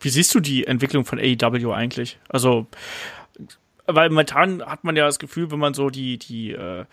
Wie 0.00 0.08
siehst 0.10 0.34
du 0.34 0.40
die 0.40 0.66
Entwicklung 0.66 1.04
von 1.04 1.18
AEW 1.18 1.72
eigentlich? 1.72 2.18
Also, 2.28 2.66
weil 3.86 4.10
momentan 4.10 4.62
hat 4.62 4.84
man 4.84 4.96
ja 4.96 5.06
das 5.06 5.18
Gefühl, 5.18 5.50
wenn 5.50 5.58
man 5.58 5.74
so 5.74 5.90
die, 5.90 6.18
die 6.18 6.52
äh, 6.52 6.84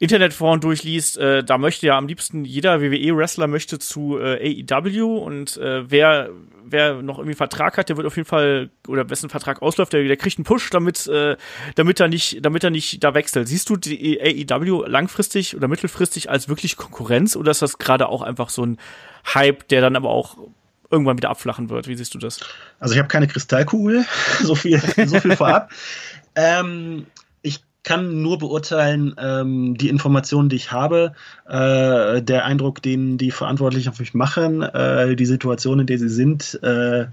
Internetforen 0.00 0.60
durchliest, 0.60 1.18
äh, 1.18 1.44
da 1.44 1.58
möchte 1.58 1.86
ja 1.86 1.98
am 1.98 2.08
liebsten 2.08 2.46
jeder 2.46 2.80
WWE-Wrestler 2.80 3.46
möchte 3.46 3.78
zu 3.78 4.18
äh, 4.18 4.64
AEW 4.66 5.18
und 5.18 5.58
äh, 5.58 5.90
wer, 5.90 6.30
wer 6.64 7.02
noch 7.02 7.18
irgendwie 7.18 7.32
einen 7.32 7.36
Vertrag 7.36 7.76
hat, 7.76 7.90
der 7.90 7.98
wird 7.98 8.06
auf 8.06 8.16
jeden 8.16 8.26
Fall, 8.26 8.70
oder 8.88 9.10
wessen 9.10 9.28
Vertrag 9.28 9.60
ausläuft, 9.60 9.92
der, 9.92 10.02
der 10.02 10.16
kriegt 10.16 10.38
einen 10.38 10.46
Push, 10.46 10.70
damit, 10.70 11.06
äh, 11.06 11.36
damit 11.74 12.00
er 12.00 12.08
nicht, 12.08 12.38
damit 12.42 12.64
er 12.64 12.70
nicht 12.70 13.04
da 13.04 13.12
wechselt. 13.12 13.46
Siehst 13.46 13.68
du 13.68 13.76
die 13.76 14.48
AEW 14.50 14.86
langfristig 14.86 15.54
oder 15.54 15.68
mittelfristig 15.68 16.30
als 16.30 16.48
wirklich 16.48 16.78
Konkurrenz 16.78 17.36
oder 17.36 17.50
ist 17.50 17.60
das 17.60 17.76
gerade 17.76 18.08
auch 18.08 18.22
einfach 18.22 18.48
so 18.48 18.64
ein 18.64 18.78
Hype, 19.34 19.68
der 19.68 19.82
dann 19.82 19.96
aber 19.96 20.08
auch 20.08 20.38
irgendwann 20.90 21.18
wieder 21.18 21.28
abflachen 21.28 21.68
wird. 21.68 21.88
Wie 21.88 21.94
siehst 21.94 22.14
du 22.14 22.18
das? 22.18 22.40
Also 22.78 22.94
ich 22.94 22.98
habe 22.98 23.08
keine 23.08 23.28
Kristallkugel, 23.28 24.06
so 24.42 24.54
viel, 24.54 24.80
so 24.80 25.20
viel 25.20 25.36
vorab. 25.36 25.70
ähm, 26.34 27.04
kann 27.82 28.22
nur 28.22 28.38
beurteilen, 28.38 29.14
ähm, 29.18 29.76
die 29.76 29.88
Informationen, 29.88 30.48
die 30.48 30.56
ich 30.56 30.72
habe, 30.72 31.14
äh, 31.48 32.20
der 32.22 32.44
Eindruck, 32.44 32.82
den 32.82 33.18
die 33.18 33.30
Verantwortlichen 33.30 33.88
auf 33.88 33.98
mich 33.98 34.14
machen, 34.14 34.62
äh, 34.62 35.16
die 35.16 35.26
Situation, 35.26 35.80
in 35.80 35.86
der 35.86 35.98
sie 35.98 36.08
sind, 36.08 36.62
äh, 36.62 37.06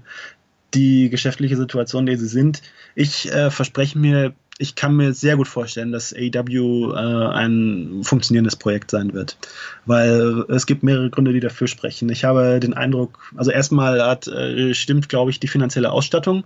die 0.74 1.08
geschäftliche 1.08 1.56
Situation, 1.56 2.02
in 2.02 2.06
der 2.06 2.18
sie 2.18 2.28
sind. 2.28 2.62
Ich 2.94 3.32
äh, 3.32 3.50
verspreche 3.50 3.98
mir 3.98 4.34
ich 4.58 4.74
kann 4.74 4.96
mir 4.96 5.14
sehr 5.14 5.36
gut 5.36 5.46
vorstellen, 5.46 5.92
dass 5.92 6.12
AEW 6.12 6.92
äh, 6.92 6.96
ein 6.96 8.00
funktionierendes 8.02 8.56
Projekt 8.56 8.90
sein 8.90 9.14
wird. 9.14 9.38
Weil 9.86 10.44
es 10.48 10.66
gibt 10.66 10.82
mehrere 10.82 11.10
Gründe, 11.10 11.32
die 11.32 11.40
dafür 11.40 11.68
sprechen. 11.68 12.08
Ich 12.10 12.24
habe 12.24 12.58
den 12.58 12.74
Eindruck, 12.74 13.32
also 13.36 13.52
erstmal 13.52 14.04
hat, 14.04 14.26
äh, 14.26 14.74
stimmt, 14.74 15.08
glaube 15.08 15.30
ich, 15.30 15.38
die 15.38 15.46
finanzielle 15.46 15.92
Ausstattung. 15.92 16.44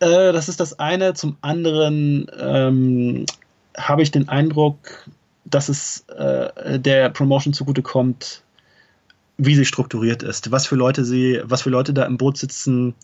Äh, 0.00 0.32
das 0.32 0.48
ist 0.48 0.60
das 0.60 0.78
eine. 0.78 1.14
Zum 1.14 1.36
anderen 1.40 2.26
ähm, 2.38 3.26
habe 3.76 4.02
ich 4.02 4.10
den 4.10 4.28
Eindruck, 4.28 5.08
dass 5.44 5.68
es 5.68 6.04
äh, 6.08 6.78
der 6.78 7.10
Promotion 7.10 7.52
zugutekommt, 7.52 8.42
wie 9.38 9.54
sie 9.54 9.64
strukturiert 9.64 10.22
ist, 10.22 10.50
was 10.50 10.66
für 10.66 10.76
Leute 10.76 11.04
sie, 11.04 11.40
was 11.44 11.62
für 11.62 11.70
Leute 11.70 11.94
da 11.94 12.04
im 12.04 12.18
Boot 12.18 12.36
sitzen, 12.36 12.94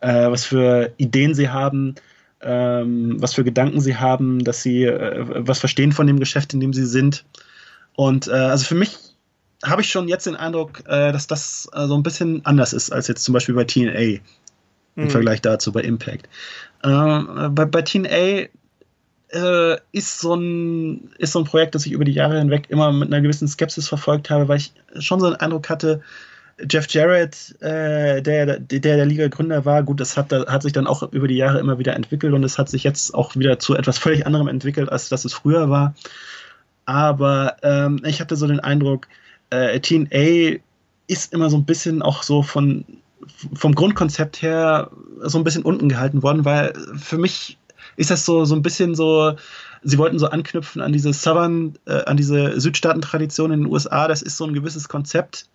äh, 0.00 0.30
was 0.30 0.44
für 0.44 0.92
Ideen 0.96 1.34
sie 1.34 1.50
haben 1.50 1.94
ähm, 2.44 3.16
was 3.20 3.34
für 3.34 3.42
Gedanken 3.42 3.80
sie 3.80 3.96
haben, 3.96 4.44
dass 4.44 4.62
sie 4.62 4.84
äh, 4.84 5.24
was 5.46 5.58
verstehen 5.58 5.92
von 5.92 6.06
dem 6.06 6.20
Geschäft, 6.20 6.52
in 6.54 6.60
dem 6.60 6.72
sie 6.72 6.86
sind. 6.86 7.24
Und 7.94 8.28
äh, 8.28 8.32
also 8.32 8.66
für 8.66 8.74
mich 8.74 8.96
habe 9.64 9.80
ich 9.80 9.90
schon 9.90 10.08
jetzt 10.08 10.26
den 10.26 10.36
Eindruck, 10.36 10.82
äh, 10.86 11.10
dass 11.10 11.26
das 11.26 11.68
äh, 11.72 11.86
so 11.86 11.96
ein 11.96 12.02
bisschen 12.02 12.44
anders 12.44 12.72
ist 12.72 12.92
als 12.92 13.08
jetzt 13.08 13.24
zum 13.24 13.32
Beispiel 13.32 13.54
bei 13.54 13.64
TNA 13.64 14.20
im 14.96 15.04
mhm. 15.04 15.10
Vergleich 15.10 15.42
dazu 15.42 15.72
bei 15.72 15.82
Impact. 15.82 16.28
Ähm, 16.82 17.50
bei, 17.54 17.64
bei 17.64 17.82
TNA 17.82 18.48
äh, 19.34 19.78
ist 19.92 20.20
so 20.20 20.34
ein 20.34 21.10
ist 21.18 21.32
so 21.32 21.40
ein 21.40 21.44
Projekt, 21.44 21.74
das 21.74 21.86
ich 21.86 21.92
über 21.92 22.04
die 22.04 22.12
Jahre 22.12 22.38
hinweg 22.38 22.66
immer 22.68 22.92
mit 22.92 23.12
einer 23.12 23.22
gewissen 23.22 23.48
Skepsis 23.48 23.88
verfolgt 23.88 24.30
habe, 24.30 24.48
weil 24.48 24.58
ich 24.58 24.72
schon 24.98 25.20
so 25.20 25.30
den 25.30 25.40
Eindruck 25.40 25.68
hatte, 25.68 26.02
Jeff 26.70 26.88
Jarrett, 26.88 27.60
äh, 27.60 28.22
der, 28.22 28.60
der 28.60 28.80
der 28.80 29.06
Liga-Gründer 29.06 29.64
war, 29.64 29.82
gut, 29.82 30.00
das 30.00 30.16
hat, 30.16 30.30
hat 30.32 30.62
sich 30.62 30.72
dann 30.72 30.86
auch 30.86 31.02
über 31.12 31.26
die 31.26 31.36
Jahre 31.36 31.58
immer 31.58 31.78
wieder 31.78 31.94
entwickelt 31.96 32.32
und 32.32 32.44
es 32.44 32.58
hat 32.58 32.68
sich 32.68 32.84
jetzt 32.84 33.12
auch 33.12 33.34
wieder 33.34 33.58
zu 33.58 33.74
etwas 33.74 33.98
völlig 33.98 34.26
anderem 34.26 34.46
entwickelt, 34.46 34.90
als 34.90 35.08
das 35.08 35.24
es 35.24 35.34
früher 35.34 35.68
war. 35.68 35.94
Aber 36.86 37.56
ähm, 37.62 38.02
ich 38.04 38.20
hatte 38.20 38.36
so 38.36 38.46
den 38.46 38.60
Eindruck, 38.60 39.08
äh, 39.50 39.80
TNA 39.80 40.60
ist 41.06 41.32
immer 41.32 41.50
so 41.50 41.56
ein 41.56 41.64
bisschen 41.64 42.02
auch 42.02 42.22
so 42.22 42.42
von 42.42 42.84
vom 43.54 43.74
Grundkonzept 43.74 44.42
her 44.42 44.90
so 45.20 45.38
ein 45.38 45.44
bisschen 45.44 45.62
unten 45.62 45.88
gehalten 45.88 46.22
worden, 46.22 46.44
weil 46.44 46.74
für 46.96 47.18
mich 47.18 47.58
ist 47.96 48.10
das 48.10 48.24
so, 48.24 48.44
so 48.44 48.54
ein 48.54 48.62
bisschen 48.62 48.94
so, 48.94 49.34
sie 49.82 49.98
wollten 49.98 50.18
so 50.18 50.28
anknüpfen 50.28 50.82
an 50.82 50.92
diese 50.92 51.12
Southern, 51.12 51.74
äh, 51.86 52.04
an 52.04 52.16
diese 52.16 52.60
Südstaaten-Tradition 52.60 53.52
in 53.52 53.60
den 53.60 53.72
USA. 53.72 54.08
Das 54.08 54.22
ist 54.22 54.36
so 54.36 54.44
ein 54.44 54.54
gewisses 54.54 54.88
Konzept, 54.88 55.46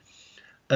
äh, 0.69 0.75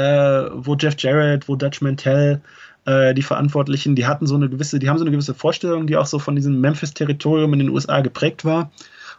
wo 0.53 0.75
Jeff 0.75 0.95
Jarrett, 0.97 1.47
wo 1.47 1.55
Dutch 1.55 1.81
Mantel, 1.81 2.41
äh, 2.85 3.13
die 3.13 3.21
Verantwortlichen, 3.21 3.95
die 3.95 4.05
hatten 4.05 4.27
so 4.27 4.35
eine 4.35 4.49
gewisse, 4.49 4.79
die 4.79 4.89
haben 4.89 4.97
so 4.97 5.03
eine 5.03 5.11
gewisse 5.11 5.33
Vorstellung, 5.33 5.87
die 5.87 5.95
auch 5.95 6.05
so 6.05 6.19
von 6.19 6.35
diesem 6.35 6.59
Memphis-Territorium 6.59 7.53
in 7.53 7.59
den 7.59 7.69
USA 7.69 8.01
geprägt 8.01 8.43
war 8.43 8.71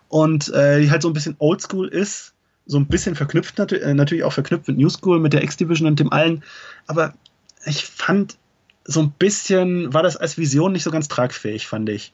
und 0.09 0.53
äh, 0.53 0.81
die 0.81 0.91
halt 0.91 1.03
so 1.03 1.09
ein 1.09 1.15
bisschen 1.15 1.37
oldschool 1.39 1.89
ist, 1.89 2.35
so 2.67 2.79
ein 2.79 2.87
bisschen 2.87 3.15
verknüpft 3.15 3.59
nat 3.59 3.73
äh, 3.73 3.95
natürlich 3.95 4.25
auch 4.25 4.33
verknüpft 4.33 4.69
mit 4.69 4.79
New 4.79 4.89
School, 4.89 5.19
mit 5.19 5.33
der 5.33 5.43
X-Division 5.43 5.89
und 5.89 6.01
dem 6.01 6.13
allen, 6.13 6.43
aber 6.87 7.15
ich 7.67 7.85
fand 7.85 8.37
so 8.85 9.01
ein 9.01 9.13
bisschen 9.13 9.95
war 9.95 10.03
das 10.03 10.17
als 10.17 10.37
Vision 10.37 10.73
nicht 10.73 10.83
so 10.83 10.91
ganz 10.91 11.09
tragfähig, 11.09 11.67
fand 11.67 11.89
ich. 11.89 12.13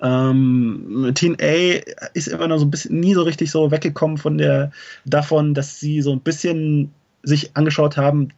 Ähm, 0.00 1.12
Teen 1.14 1.36
A 1.40 1.80
ist 2.12 2.28
immer 2.28 2.48
noch 2.48 2.58
so 2.58 2.66
ein 2.66 2.70
bisschen 2.70 3.00
nie 3.00 3.14
so 3.14 3.22
richtig 3.22 3.50
so 3.50 3.70
weggekommen 3.70 4.18
von 4.18 4.38
der 4.38 4.70
davon, 5.04 5.54
dass 5.54 5.80
sie 5.80 6.02
so 6.02 6.12
ein 6.12 6.20
bisschen 6.20 6.92
sich 7.22 7.56
angeschaut 7.56 7.96
haben, 7.96 8.28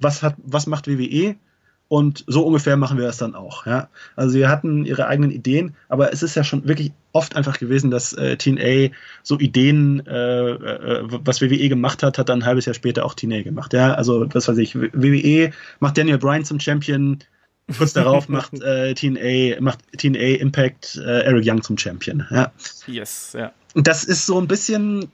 was, 0.00 0.22
hat, 0.22 0.34
was 0.44 0.66
macht 0.66 0.88
WWE 0.88 1.36
und 1.88 2.24
so 2.26 2.46
ungefähr 2.46 2.76
machen 2.76 2.98
wir 2.98 3.04
das 3.04 3.18
dann 3.18 3.34
auch. 3.34 3.66
Ja? 3.66 3.88
Also 4.16 4.32
sie 4.32 4.46
hatten 4.46 4.84
ihre 4.84 5.06
eigenen 5.06 5.30
Ideen, 5.30 5.74
aber 5.88 6.12
es 6.12 6.22
ist 6.22 6.34
ja 6.34 6.42
schon 6.42 6.66
wirklich 6.66 6.92
oft 7.12 7.36
einfach 7.36 7.58
gewesen, 7.58 7.90
dass 7.90 8.12
äh, 8.14 8.36
A 8.36 8.94
so 9.22 9.38
Ideen, 9.38 10.04
äh, 10.06 10.50
äh, 10.50 11.02
was 11.04 11.40
WWE 11.40 11.68
gemacht 11.68 12.02
hat, 12.02 12.18
hat 12.18 12.28
dann 12.28 12.40
ein 12.40 12.46
halbes 12.46 12.64
Jahr 12.64 12.74
später 12.74 13.04
auch 13.04 13.14
A 13.14 13.42
gemacht. 13.42 13.72
Ja? 13.72 13.94
Also 13.94 14.24
das 14.24 14.48
weiß 14.48 14.58
ich, 14.58 14.74
WWE 14.74 15.52
macht 15.80 15.98
Daniel 15.98 16.18
Bryan 16.18 16.44
zum 16.44 16.58
Champion, 16.58 17.18
kurz 17.76 17.92
darauf 17.94 18.28
macht 18.28 18.60
äh, 18.62 19.56
A 19.56 19.60
macht 19.60 19.80
TNA 19.96 20.40
Impact 20.40 20.96
äh, 20.96 21.20
Eric 21.22 21.44
Young 21.46 21.62
zum 21.62 21.76
Champion. 21.76 22.26
Ja? 22.30 22.50
Yes, 22.86 23.34
ja. 23.38 23.52
Und 23.74 23.86
das 23.86 24.04
ist 24.04 24.26
so 24.26 24.40
ein 24.40 24.48
bisschen 24.48 25.10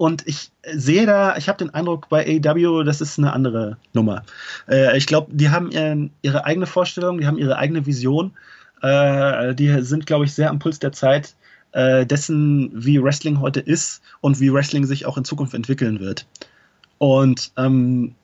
und 0.00 0.26
ich 0.26 0.50
sehe 0.72 1.04
da, 1.04 1.36
ich 1.36 1.50
habe 1.50 1.58
den 1.58 1.74
Eindruck 1.74 2.08
bei 2.08 2.24
AEW, 2.24 2.84
das 2.84 3.02
ist 3.02 3.18
eine 3.18 3.34
andere 3.34 3.76
Nummer. 3.92 4.22
Äh, 4.66 4.96
ich 4.96 5.06
glaube, 5.06 5.30
die 5.30 5.50
haben 5.50 5.70
ihren, 5.70 6.10
ihre 6.22 6.46
eigene 6.46 6.64
Vorstellung, 6.64 7.18
die 7.18 7.26
haben 7.26 7.36
ihre 7.36 7.58
eigene 7.58 7.84
Vision. 7.84 8.32
Äh, 8.80 9.54
die 9.54 9.82
sind, 9.82 10.06
glaube 10.06 10.24
ich, 10.24 10.32
sehr 10.32 10.48
am 10.48 10.58
Puls 10.58 10.78
der 10.78 10.92
Zeit 10.92 11.34
äh, 11.72 12.06
dessen, 12.06 12.70
wie 12.72 13.02
Wrestling 13.02 13.40
heute 13.40 13.60
ist 13.60 14.00
und 14.22 14.40
wie 14.40 14.50
Wrestling 14.50 14.86
sich 14.86 15.04
auch 15.04 15.18
in 15.18 15.26
Zukunft 15.26 15.52
entwickeln 15.52 16.00
wird. 16.00 16.24
Und 16.96 17.52
ähm, 17.58 18.14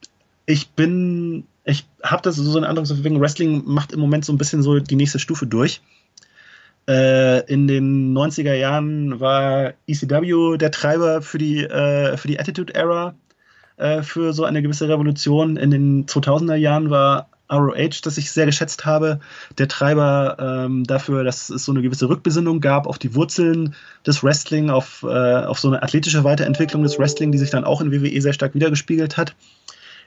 ich 0.47 0.70
bin, 0.70 1.45
ich 1.64 1.87
habe 2.03 2.22
das 2.22 2.37
so 2.37 2.57
einen 2.57 2.64
Eindruck, 2.64 2.87
so 2.87 3.05
wegen 3.05 3.20
Wrestling 3.20 3.64
macht 3.66 3.93
im 3.93 4.01
Moment 4.01 4.24
so 4.24 4.33
ein 4.33 4.39
bisschen 4.39 4.62
so 4.62 4.81
die 4.81 4.97
nächste 4.97 5.18
Stufe 5.18 5.47
durch. 5.47 5.83
Äh, 6.89 7.41
in 7.53 7.66
den 7.66 8.16
90er 8.16 8.55
Jahren 8.55 9.18
war 9.18 9.74
ECW 9.89 10.57
der 10.57 10.70
Treiber 10.70 11.20
für 11.20 11.39
die, 11.39 11.64
äh, 11.64 12.16
für 12.16 12.28
die 12.28 12.39
Attitude 12.39 12.74
Era, 12.74 13.14
äh, 13.76 14.03
für 14.03 14.32
so 14.32 14.45
eine 14.45 14.62
gewisse 14.62 14.89
Revolution. 14.89 15.57
In 15.57 15.70
den 15.70 16.07
2000er 16.07 16.55
Jahren 16.55 16.91
war 16.91 17.28
ROH, 17.51 18.03
das 18.03 18.18
ich 18.18 18.30
sehr 18.30 18.47
geschätzt 18.47 18.84
habe, 18.84 19.20
der 19.59 19.68
Treiber 19.68 20.37
ähm, 20.39 20.84
dafür, 20.84 21.24
dass 21.24 21.49
es 21.49 21.64
so 21.64 21.72
eine 21.72 21.82
gewisse 21.82 22.09
Rückbesinnung 22.09 22.61
gab 22.61 22.87
auf 22.87 22.99
die 22.99 23.14
Wurzeln 23.14 23.74
des 24.05 24.24
Wrestling, 24.24 24.70
auf, 24.70 25.05
äh, 25.05 25.45
auf 25.45 25.59
so 25.59 25.68
eine 25.68 25.82
athletische 25.82 26.24
Weiterentwicklung 26.24 26.82
des 26.82 26.99
Wrestling, 26.99 27.32
die 27.32 27.39
sich 27.39 27.51
dann 27.51 27.64
auch 27.64 27.80
in 27.80 27.93
WWE 27.93 28.20
sehr 28.20 28.32
stark 28.32 28.55
wiedergespiegelt 28.55 29.16
hat. 29.16 29.34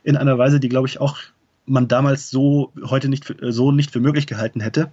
In 0.03 0.17
einer 0.17 0.37
Weise, 0.37 0.59
die, 0.59 0.69
glaube 0.69 0.87
ich, 0.87 0.99
auch 0.99 1.17
man 1.65 1.87
damals 1.87 2.29
so 2.29 2.71
heute 2.83 3.09
nicht 3.09 3.25
für, 3.25 3.53
so 3.53 3.71
nicht 3.71 3.91
für 3.91 3.99
möglich 3.99 4.27
gehalten 4.27 4.59
hätte. 4.59 4.91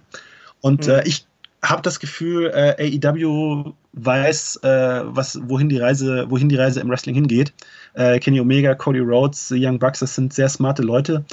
Und 0.61 0.87
mhm. 0.87 0.93
äh, 0.93 1.07
ich 1.07 1.25
habe 1.63 1.81
das 1.81 1.99
Gefühl, 1.99 2.51
äh, 2.53 2.99
AEW 3.03 3.73
weiß, 3.93 4.57
äh, 4.63 5.01
was, 5.05 5.39
wohin 5.43 5.69
die 5.69 5.77
Reise, 5.77 6.29
wohin 6.29 6.49
die 6.49 6.55
Reise 6.55 6.79
im 6.79 6.89
Wrestling 6.89 7.15
hingeht. 7.15 7.53
Äh, 7.93 8.19
Kenny 8.19 8.39
Omega, 8.39 8.75
Cody 8.75 8.99
Rhodes, 8.99 9.47
The 9.47 9.65
Young 9.65 9.79
Bucks, 9.79 9.99
das 9.99 10.15
sind 10.15 10.33
sehr 10.33 10.49
smarte 10.49 10.83
Leute. 10.83 11.25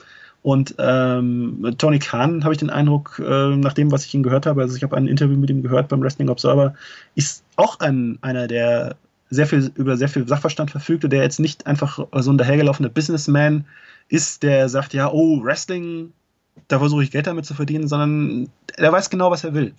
Und 0.43 0.75
ähm, 0.79 1.75
Tony 1.79 1.99
Khan, 1.99 2.45
habe 2.45 2.53
ich 2.53 2.59
den 2.59 2.69
Eindruck, 2.69 3.19
äh, 3.25 3.57
nach 3.57 3.73
dem, 3.73 3.91
was 3.91 4.05
ich 4.05 4.15
ihn 4.15 4.23
gehört 4.23 4.45
habe, 4.45 4.61
also 4.61 4.77
ich 4.77 4.83
habe 4.83 4.97
ein 4.97 5.09
Interview 5.09 5.39
mit 5.39 5.49
ihm 5.49 5.63
gehört 5.63 5.89
beim 5.89 6.03
Wrestling 6.03 6.29
Observer, 6.29 6.75
ist 7.15 7.45
auch 7.57 7.81
ein, 7.81 8.19
einer 8.21 8.47
der 8.47 8.97
sehr 9.31 9.47
viel, 9.47 9.71
über 9.75 9.97
sehr 9.97 10.09
viel 10.09 10.29
Sachverstand 10.29 10.71
verfügte, 10.71 11.09
der 11.09 11.23
jetzt 11.23 11.41
nicht 11.41 11.67
einfach 11.67 11.99
so 12.13 12.31
ein 12.31 12.37
dahergelaufener 12.39 12.91
Businessman 12.91 13.65
ist, 14.09 14.43
der 14.43 14.69
sagt, 14.69 14.93
ja, 14.93 15.11
oh, 15.11 15.43
Wrestling, 15.43 16.13
da 16.69 16.79
versuche 16.79 17.05
ich 17.05 17.11
Geld 17.11 17.27
damit 17.27 17.47
zu 17.47 17.55
verdienen, 17.55 17.89
sondern 17.89 18.51
er 18.77 18.93
weiß 18.93 19.09
genau, 19.11 19.31
was 19.31 19.45
er 19.45 19.55
will. 19.55 19.73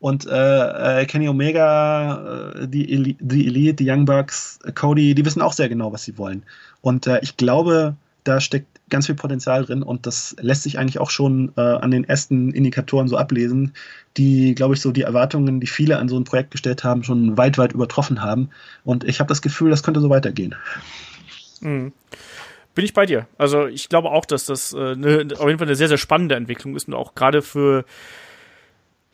Und 0.00 0.26
äh, 0.26 1.00
äh 1.00 1.06
Kenny 1.06 1.28
Omega, 1.28 2.52
äh, 2.54 2.68
die, 2.68 2.92
Eli 2.92 3.16
die 3.20 3.46
Elite, 3.46 3.74
die 3.74 3.90
Young 3.90 4.04
Bucks, 4.04 4.60
Cody, 4.74 5.14
die 5.14 5.24
wissen 5.24 5.42
auch 5.42 5.52
sehr 5.52 5.68
genau, 5.68 5.92
was 5.92 6.04
sie 6.04 6.18
wollen. 6.18 6.44
Und 6.80 7.06
äh, 7.06 7.18
ich 7.22 7.36
glaube, 7.36 7.96
da 8.24 8.40
steckt 8.40 8.78
ganz 8.90 9.06
viel 9.06 9.14
Potenzial 9.14 9.64
drin 9.64 9.82
und 9.82 10.06
das 10.06 10.36
lässt 10.40 10.62
sich 10.62 10.78
eigentlich 10.78 10.98
auch 10.98 11.10
schon 11.10 11.52
äh, 11.56 11.60
an 11.60 11.90
den 11.90 12.04
ersten 12.04 12.52
Indikatoren 12.52 13.08
so 13.08 13.16
ablesen, 13.16 13.74
die, 14.16 14.54
glaube 14.54 14.74
ich, 14.74 14.80
so 14.80 14.92
die 14.92 15.02
Erwartungen, 15.02 15.60
die 15.60 15.66
viele 15.66 15.98
an 15.98 16.08
so 16.08 16.18
ein 16.18 16.24
Projekt 16.24 16.50
gestellt 16.50 16.84
haben, 16.84 17.04
schon 17.04 17.36
weit, 17.36 17.58
weit 17.58 17.72
übertroffen 17.72 18.22
haben. 18.22 18.50
Und 18.84 19.04
ich 19.04 19.20
habe 19.20 19.28
das 19.28 19.42
Gefühl, 19.42 19.70
das 19.70 19.82
könnte 19.82 20.00
so 20.00 20.10
weitergehen. 20.10 20.54
Mhm. 21.60 21.92
Bin 22.74 22.84
ich 22.84 22.94
bei 22.94 23.06
dir. 23.06 23.26
Also 23.38 23.66
ich 23.66 23.88
glaube 23.88 24.10
auch, 24.10 24.24
dass 24.24 24.46
das 24.46 24.72
äh, 24.72 24.94
ne, 24.94 25.28
auf 25.36 25.46
jeden 25.46 25.58
Fall 25.58 25.66
eine 25.66 25.74
sehr, 25.74 25.88
sehr 25.88 25.98
spannende 25.98 26.36
Entwicklung 26.36 26.76
ist 26.76 26.86
und 26.86 26.94
auch 26.94 27.14
gerade 27.14 27.42
für 27.42 27.84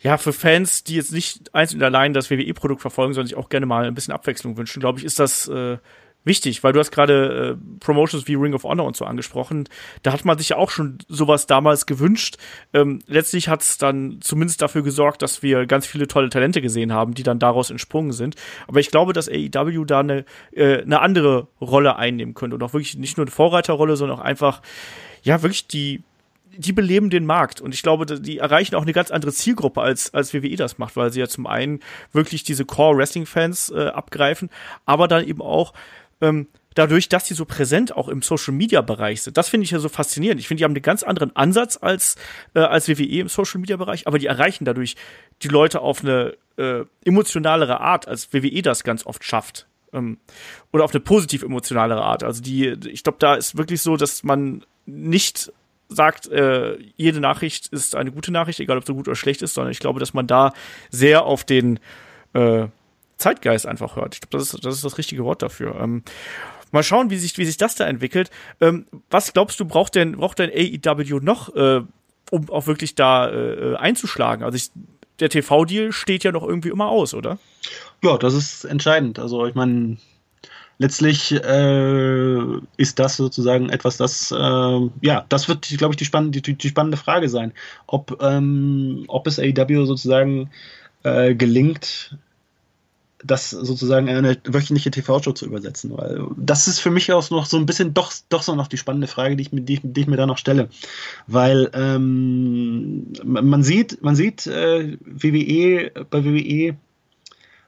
ja, 0.04 0.18
für 0.18 0.34
Fans, 0.34 0.84
die 0.84 0.96
jetzt 0.96 1.12
nicht 1.12 1.54
einzeln 1.54 1.80
und 1.80 1.84
allein 1.84 2.12
das 2.12 2.30
WWE-Produkt 2.30 2.82
verfolgen, 2.82 3.14
sondern 3.14 3.26
sich 3.26 3.38
auch 3.38 3.48
gerne 3.48 3.64
mal 3.64 3.86
ein 3.86 3.94
bisschen 3.94 4.12
Abwechslung 4.12 4.58
wünschen, 4.58 4.80
glaube 4.80 4.98
ich, 4.98 5.04
ist 5.04 5.18
das 5.18 5.48
äh, 5.48 5.78
wichtig, 6.24 6.62
weil 6.62 6.74
du 6.74 6.78
hast 6.78 6.90
gerade 6.90 7.56
äh, 7.56 7.80
Promotions 7.80 8.28
wie 8.28 8.34
Ring 8.34 8.52
of 8.52 8.64
Honor 8.64 8.84
und 8.86 8.96
so 8.96 9.06
angesprochen. 9.06 9.66
Da 10.02 10.12
hat 10.12 10.26
man 10.26 10.36
sich 10.36 10.50
ja 10.50 10.58
auch 10.58 10.68
schon 10.68 10.98
sowas 11.08 11.46
damals 11.46 11.86
gewünscht. 11.86 12.36
Ähm, 12.74 12.98
letztlich 13.06 13.48
hat 13.48 13.62
es 13.62 13.78
dann 13.78 14.18
zumindest 14.20 14.60
dafür 14.60 14.82
gesorgt, 14.82 15.22
dass 15.22 15.42
wir 15.42 15.64
ganz 15.64 15.86
viele 15.86 16.06
tolle 16.06 16.28
Talente 16.28 16.60
gesehen 16.60 16.92
haben, 16.92 17.14
die 17.14 17.22
dann 17.22 17.38
daraus 17.38 17.70
entsprungen 17.70 18.12
sind. 18.12 18.36
Aber 18.66 18.80
ich 18.80 18.90
glaube, 18.90 19.14
dass 19.14 19.30
AEW 19.30 19.86
da 19.86 20.00
eine, 20.00 20.26
äh, 20.52 20.82
eine 20.82 21.00
andere 21.00 21.48
Rolle 21.62 21.96
einnehmen 21.96 22.34
könnte 22.34 22.56
und 22.56 22.62
auch 22.62 22.74
wirklich 22.74 22.98
nicht 22.98 23.16
nur 23.16 23.24
eine 23.24 23.30
Vorreiterrolle, 23.30 23.96
sondern 23.96 24.18
auch 24.18 24.22
einfach, 24.22 24.60
ja, 25.22 25.40
wirklich 25.40 25.66
die 25.66 26.02
die 26.56 26.72
beleben 26.72 27.10
den 27.10 27.26
Markt 27.26 27.60
und 27.60 27.74
ich 27.74 27.82
glaube, 27.82 28.06
die 28.06 28.38
erreichen 28.38 28.74
auch 28.74 28.82
eine 28.82 28.92
ganz 28.92 29.10
andere 29.10 29.32
Zielgruppe 29.32 29.80
als 29.80 30.14
als 30.14 30.32
WWE 30.32 30.56
das 30.56 30.78
macht, 30.78 30.96
weil 30.96 31.12
sie 31.12 31.20
ja 31.20 31.28
zum 31.28 31.46
einen 31.46 31.80
wirklich 32.12 32.44
diese 32.44 32.64
Core 32.64 32.96
Wrestling 32.98 33.26
Fans 33.26 33.70
äh, 33.70 33.88
abgreifen, 33.88 34.50
aber 34.84 35.08
dann 35.08 35.26
eben 35.26 35.42
auch 35.42 35.72
ähm, 36.20 36.46
dadurch, 36.74 37.08
dass 37.08 37.24
die 37.24 37.34
so 37.34 37.44
präsent 37.44 37.96
auch 37.96 38.08
im 38.08 38.22
Social 38.22 38.52
Media 38.52 38.80
Bereich 38.82 39.22
sind. 39.22 39.36
Das 39.36 39.48
finde 39.48 39.64
ich 39.64 39.70
ja 39.70 39.78
so 39.78 39.88
faszinierend. 39.88 40.40
Ich 40.40 40.48
finde, 40.48 40.60
die 40.60 40.64
haben 40.64 40.72
einen 40.72 40.82
ganz 40.82 41.02
anderen 41.02 41.34
Ansatz 41.36 41.78
als, 41.80 42.16
äh, 42.54 42.60
als 42.60 42.88
WWE 42.88 43.20
im 43.20 43.28
Social 43.28 43.60
Media 43.60 43.76
Bereich, 43.76 44.06
aber 44.06 44.18
die 44.18 44.26
erreichen 44.26 44.64
dadurch 44.64 44.96
die 45.42 45.48
Leute 45.48 45.80
auf 45.80 46.02
eine 46.02 46.36
äh, 46.56 46.84
emotionalere 47.04 47.80
Art, 47.80 48.08
als 48.08 48.32
WWE 48.32 48.62
das 48.62 48.84
ganz 48.84 49.06
oft 49.06 49.24
schafft. 49.24 49.66
Ähm, 49.92 50.18
oder 50.72 50.84
auf 50.84 50.92
eine 50.92 51.00
positiv 51.00 51.42
emotionalere 51.42 52.02
Art. 52.02 52.22
Also 52.22 52.42
die, 52.42 52.76
ich 52.88 53.04
glaube, 53.04 53.18
da 53.20 53.34
ist 53.34 53.56
wirklich 53.56 53.80
so, 53.80 53.96
dass 53.96 54.24
man 54.24 54.64
nicht 54.86 55.52
sagt, 55.94 56.28
äh, 56.28 56.78
jede 56.96 57.20
Nachricht 57.20 57.68
ist 57.68 57.94
eine 57.94 58.12
gute 58.12 58.32
Nachricht, 58.32 58.60
egal 58.60 58.78
ob 58.78 58.86
sie 58.86 58.92
gut 58.92 59.08
oder 59.08 59.16
schlecht 59.16 59.42
ist, 59.42 59.54
sondern 59.54 59.72
ich 59.72 59.80
glaube, 59.80 60.00
dass 60.00 60.14
man 60.14 60.26
da 60.26 60.52
sehr 60.90 61.24
auf 61.24 61.44
den 61.44 61.78
äh, 62.32 62.66
Zeitgeist 63.16 63.66
einfach 63.66 63.96
hört. 63.96 64.14
Ich 64.14 64.20
glaube, 64.20 64.38
das 64.38 64.54
ist, 64.54 64.64
das 64.64 64.74
ist 64.74 64.84
das 64.84 64.98
richtige 64.98 65.24
Wort 65.24 65.42
dafür. 65.42 65.76
Ähm, 65.80 66.02
mal 66.72 66.82
schauen, 66.82 67.10
wie 67.10 67.16
sich, 67.16 67.38
wie 67.38 67.44
sich 67.44 67.56
das 67.56 67.74
da 67.76 67.86
entwickelt. 67.86 68.30
Ähm, 68.60 68.86
was 69.10 69.32
glaubst 69.32 69.58
du, 69.60 69.64
braucht 69.64 69.94
denn, 69.94 70.12
braucht 70.12 70.38
denn 70.38 70.50
AEW 70.50 71.20
noch, 71.20 71.54
äh, 71.54 71.82
um 72.30 72.50
auch 72.50 72.66
wirklich 72.66 72.94
da 72.94 73.30
äh, 73.30 73.76
einzuschlagen? 73.76 74.44
Also 74.44 74.56
ich, 74.56 74.70
der 75.20 75.30
TV-Deal 75.30 75.92
steht 75.92 76.24
ja 76.24 76.32
noch 76.32 76.42
irgendwie 76.42 76.70
immer 76.70 76.88
aus, 76.88 77.14
oder? 77.14 77.38
Ja, 78.02 78.18
das 78.18 78.34
ist 78.34 78.64
entscheidend. 78.64 79.18
Also 79.18 79.46
ich 79.46 79.54
meine, 79.54 79.96
letztlich 80.78 81.32
äh, 81.32 82.38
ist 82.76 82.98
das 82.98 83.16
sozusagen 83.16 83.70
etwas, 83.70 83.96
das 83.96 84.30
äh, 84.32 84.90
ja, 85.02 85.24
das 85.28 85.48
wird, 85.48 85.68
glaube 85.78 85.92
ich, 85.92 85.96
die 85.96 86.04
spannende, 86.04 86.40
die, 86.40 86.54
die, 86.54 86.68
spannende 86.68 86.96
Frage 86.96 87.28
sein, 87.28 87.52
ob 87.86 88.18
ähm, 88.22 89.04
ob 89.08 89.26
es 89.26 89.38
AEW 89.38 89.86
sozusagen 89.86 90.50
äh, 91.02 91.34
gelingt, 91.34 92.16
das 93.24 93.50
sozusagen 93.50 94.08
in 94.08 94.16
eine 94.16 94.36
wöchentliche 94.44 94.90
TV-Show 94.90 95.32
zu 95.32 95.46
übersetzen, 95.46 95.96
weil 95.96 96.26
das 96.36 96.68
ist 96.68 96.80
für 96.80 96.90
mich 96.90 97.10
auch 97.12 97.30
noch 97.30 97.46
so 97.46 97.56
ein 97.56 97.66
bisschen 97.66 97.94
doch, 97.94 98.12
doch 98.28 98.42
so 98.42 98.54
noch 98.54 98.68
die 98.68 98.76
spannende 98.76 99.06
Frage, 99.06 99.36
die 99.36 99.42
ich, 99.44 99.50
die, 99.50 99.80
die 99.82 100.00
ich 100.00 100.06
mir 100.06 100.16
da 100.16 100.26
noch 100.26 100.38
stelle. 100.38 100.68
Weil 101.26 101.70
ähm, 101.72 103.12
man 103.24 103.62
sieht, 103.62 104.02
man 104.02 104.14
sieht 104.14 104.46
äh, 104.46 104.98
WWE, 105.00 105.90
bei 106.10 106.24
WWE, 106.24 106.76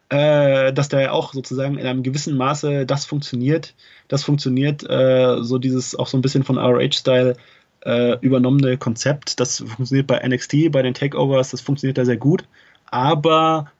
äh, 0.08 0.72
dass 0.72 0.88
da 0.88 1.00
ja 1.00 1.12
auch 1.12 1.32
sozusagen 1.32 1.78
in 1.78 1.86
einem 1.86 2.02
gewissen 2.02 2.36
Maße 2.36 2.86
das 2.86 3.04
funktioniert. 3.04 3.74
Das 4.08 4.22
funktioniert, 4.22 4.88
äh, 4.88 5.42
so 5.42 5.58
dieses 5.58 5.96
auch 5.96 6.06
so 6.06 6.16
ein 6.16 6.22
bisschen 6.22 6.44
von 6.44 6.58
RH-Style 6.58 7.36
äh, 7.84 8.18
übernommene 8.20 8.78
Konzept. 8.78 9.40
Das 9.40 9.58
funktioniert 9.58 10.06
bei 10.06 10.26
NXT, 10.26 10.70
bei 10.70 10.82
den 10.82 10.94
Takeovers, 10.94 11.50
das 11.50 11.60
funktioniert 11.60 11.98
da 11.98 12.04
sehr 12.04 12.16
gut. 12.16 12.44
Aber 12.86 13.70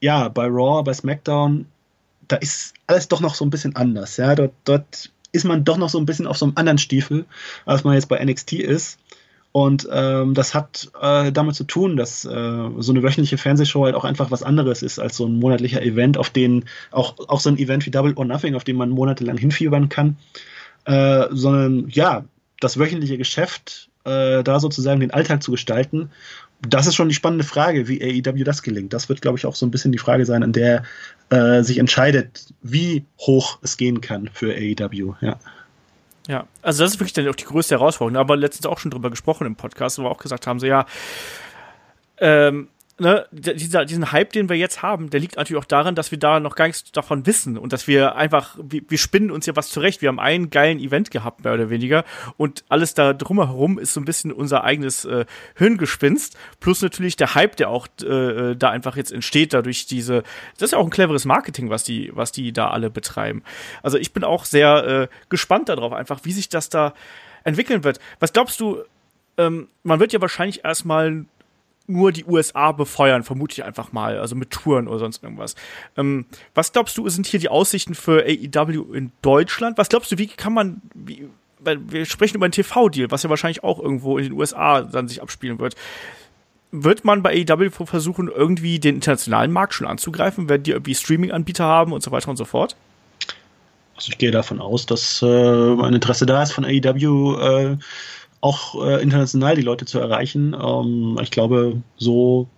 ja, 0.00 0.28
bei 0.28 0.46
Raw, 0.46 0.82
bei 0.82 0.92
SmackDown, 0.92 1.66
da 2.28 2.36
ist 2.36 2.74
alles 2.86 3.08
doch 3.08 3.20
noch 3.20 3.34
so 3.34 3.44
ein 3.44 3.50
bisschen 3.50 3.76
anders. 3.76 4.16
Ja, 4.16 4.34
dort, 4.34 4.52
dort 4.64 5.10
ist 5.32 5.44
man 5.44 5.64
doch 5.64 5.76
noch 5.76 5.88
so 5.88 5.98
ein 5.98 6.06
bisschen 6.06 6.26
auf 6.26 6.38
so 6.38 6.46
einem 6.46 6.56
anderen 6.56 6.78
Stiefel, 6.78 7.26
als 7.66 7.84
man 7.84 7.94
jetzt 7.94 8.08
bei 8.08 8.22
NXT 8.24 8.54
ist. 8.54 8.98
Und 9.52 9.88
ähm, 9.90 10.34
das 10.34 10.54
hat 10.54 10.90
äh, 11.00 11.32
damit 11.32 11.54
zu 11.54 11.64
tun, 11.64 11.96
dass 11.96 12.24
äh, 12.24 12.28
so 12.78 12.92
eine 12.92 13.02
wöchentliche 13.02 13.38
Fernsehshow 13.38 13.84
halt 13.84 13.94
auch 13.94 14.04
einfach 14.04 14.30
was 14.30 14.42
anderes 14.42 14.82
ist 14.82 14.98
als 14.98 15.16
so 15.16 15.26
ein 15.26 15.38
monatlicher 15.38 15.82
Event, 15.82 16.18
auf 16.18 16.30
den 16.30 16.64
auch, 16.90 17.14
auch 17.28 17.40
so 17.40 17.48
ein 17.48 17.58
Event 17.58 17.86
wie 17.86 17.90
Double 17.90 18.12
or 18.14 18.24
Nothing, 18.24 18.54
auf 18.54 18.64
den 18.64 18.76
man 18.76 18.90
monatelang 18.90 19.38
hinfiebern 19.38 19.88
kann. 19.88 20.16
Äh, 20.84 21.26
sondern 21.30 21.88
ja, 21.88 22.24
das 22.60 22.78
wöchentliche 22.78 23.18
Geschäft, 23.18 23.88
äh, 24.04 24.42
da 24.42 24.60
sozusagen 24.60 25.00
den 25.00 25.12
Alltag 25.12 25.42
zu 25.42 25.50
gestalten 25.50 26.10
das 26.62 26.86
ist 26.86 26.96
schon 26.96 27.08
die 27.08 27.14
spannende 27.14 27.44
Frage, 27.44 27.88
wie 27.88 28.02
AEW 28.02 28.44
das 28.44 28.62
gelingt. 28.62 28.92
Das 28.92 29.08
wird, 29.08 29.22
glaube 29.22 29.38
ich, 29.38 29.46
auch 29.46 29.54
so 29.54 29.64
ein 29.64 29.70
bisschen 29.70 29.92
die 29.92 29.98
Frage 29.98 30.26
sein, 30.26 30.42
an 30.42 30.52
der 30.52 30.82
äh, 31.30 31.62
sich 31.62 31.78
entscheidet, 31.78 32.52
wie 32.62 33.04
hoch 33.20 33.58
es 33.62 33.76
gehen 33.76 34.00
kann 34.00 34.28
für 34.32 34.54
AEW. 34.54 35.14
Ja. 35.20 35.38
Ja, 36.28 36.46
also 36.60 36.84
das 36.84 36.92
ist 36.92 37.00
wirklich 37.00 37.14
dann 37.14 37.26
auch 37.26 37.34
die 37.34 37.46
größte 37.46 37.74
Herausforderung. 37.74 38.20
Aber 38.20 38.36
letztens 38.36 38.66
auch 38.66 38.78
schon 38.78 38.90
drüber 38.90 39.10
gesprochen 39.10 39.46
im 39.46 39.56
Podcast, 39.56 39.98
wo 39.98 40.02
wir 40.02 40.10
auch 40.10 40.18
gesagt 40.18 40.46
haben, 40.46 40.60
so 40.60 40.66
ja, 40.66 40.84
ähm, 42.18 42.68
ne, 42.98 43.26
dieser, 43.30 43.84
diesen 43.84 44.12
Hype, 44.12 44.32
den 44.32 44.48
wir 44.48 44.56
jetzt 44.56 44.82
haben, 44.82 45.10
der 45.10 45.20
liegt 45.20 45.36
natürlich 45.36 45.62
auch 45.62 45.66
daran, 45.66 45.94
dass 45.94 46.10
wir 46.10 46.18
da 46.18 46.40
noch 46.40 46.54
gar 46.54 46.66
nichts 46.66 46.90
davon 46.92 47.26
wissen 47.26 47.56
und 47.56 47.72
dass 47.72 47.86
wir 47.86 48.16
einfach, 48.16 48.56
wir, 48.62 48.82
wir 48.88 48.98
spinnen 48.98 49.30
uns 49.30 49.46
ja 49.46 49.56
was 49.56 49.68
zurecht. 49.68 50.02
Wir 50.02 50.08
haben 50.08 50.20
einen 50.20 50.50
geilen 50.50 50.78
Event 50.78 51.10
gehabt, 51.10 51.44
mehr 51.44 51.54
oder 51.54 51.70
weniger, 51.70 52.04
und 52.36 52.64
alles 52.68 52.94
da 52.94 53.12
drumherum 53.12 53.78
ist 53.78 53.94
so 53.94 54.00
ein 54.00 54.04
bisschen 54.04 54.32
unser 54.32 54.64
eigenes 54.64 55.04
äh, 55.04 55.24
Hirngespinst, 55.56 56.36
plus 56.60 56.82
natürlich 56.82 57.16
der 57.16 57.34
Hype, 57.34 57.56
der 57.56 57.70
auch 57.70 57.86
äh, 58.02 58.54
da 58.54 58.70
einfach 58.70 58.96
jetzt 58.96 59.12
entsteht, 59.12 59.52
dadurch 59.52 59.86
diese, 59.86 60.22
das 60.54 60.68
ist 60.68 60.72
ja 60.72 60.78
auch 60.78 60.84
ein 60.84 60.90
cleveres 60.90 61.24
Marketing, 61.24 61.70
was 61.70 61.84
die, 61.84 62.10
was 62.14 62.32
die 62.32 62.52
da 62.52 62.70
alle 62.70 62.90
betreiben. 62.90 63.42
Also 63.82 63.98
ich 63.98 64.12
bin 64.12 64.24
auch 64.24 64.44
sehr 64.44 64.86
äh, 64.86 65.08
gespannt 65.28 65.68
darauf, 65.68 65.92
einfach, 65.92 66.20
wie 66.24 66.32
sich 66.32 66.48
das 66.48 66.68
da 66.68 66.94
entwickeln 67.44 67.84
wird. 67.84 68.00
Was 68.20 68.32
glaubst 68.32 68.60
du, 68.60 68.82
ähm, 69.36 69.68
man 69.82 70.00
wird 70.00 70.12
ja 70.12 70.20
wahrscheinlich 70.20 70.64
erstmal 70.64 71.24
nur 71.88 72.12
die 72.12 72.24
USA 72.24 72.72
befeuern, 72.72 73.24
vermute 73.24 73.54
ich 73.54 73.64
einfach 73.64 73.92
mal, 73.92 74.18
also 74.18 74.36
mit 74.36 74.50
Touren 74.50 74.86
oder 74.86 74.98
sonst 74.98 75.22
irgendwas. 75.22 75.56
Ähm, 75.96 76.26
was 76.54 76.72
glaubst 76.72 76.96
du, 76.98 77.08
sind 77.08 77.26
hier 77.26 77.40
die 77.40 77.48
Aussichten 77.48 77.94
für 77.94 78.24
AEW 78.24 78.94
in 78.94 79.10
Deutschland? 79.22 79.78
Was 79.78 79.88
glaubst 79.88 80.12
du, 80.12 80.18
wie 80.18 80.28
kann 80.28 80.52
man, 80.52 80.82
wie, 80.94 81.28
weil 81.60 81.78
wir 81.90 82.04
sprechen 82.04 82.36
über 82.36 82.46
einen 82.46 82.52
TV-Deal, 82.52 83.10
was 83.10 83.22
ja 83.22 83.30
wahrscheinlich 83.30 83.64
auch 83.64 83.80
irgendwo 83.80 84.18
in 84.18 84.24
den 84.24 84.32
USA 84.32 84.82
dann 84.82 85.08
sich 85.08 85.22
abspielen 85.22 85.58
wird. 85.58 85.74
Wird 86.70 87.04
man 87.04 87.22
bei 87.22 87.44
AEW 87.48 87.70
versuchen, 87.70 88.28
irgendwie 88.28 88.78
den 88.78 88.96
internationalen 88.96 89.50
Markt 89.50 89.72
schon 89.72 89.86
anzugreifen? 89.86 90.50
Werden 90.50 90.64
die 90.64 90.72
irgendwie 90.72 90.94
Streaming-Anbieter 90.94 91.64
haben 91.64 91.92
und 91.92 92.02
so 92.02 92.10
weiter 92.10 92.28
und 92.28 92.36
so 92.36 92.44
fort? 92.44 92.76
Also 93.96 94.10
ich 94.10 94.18
gehe 94.18 94.30
davon 94.30 94.60
aus, 94.60 94.86
dass 94.86 95.22
äh, 95.22 95.26
ein 95.26 95.94
Interesse 95.94 96.26
da 96.26 96.42
ist 96.42 96.52
von 96.52 96.64
AEW, 96.64 97.40
äh, 97.40 97.76
auch 98.40 98.86
äh, 98.86 99.02
international 99.02 99.56
die 99.56 99.62
Leute 99.62 99.84
zu 99.84 99.98
erreichen. 99.98 100.54
Ähm, 100.54 101.18
ich 101.22 101.30
glaube, 101.30 101.82
so 101.96 102.48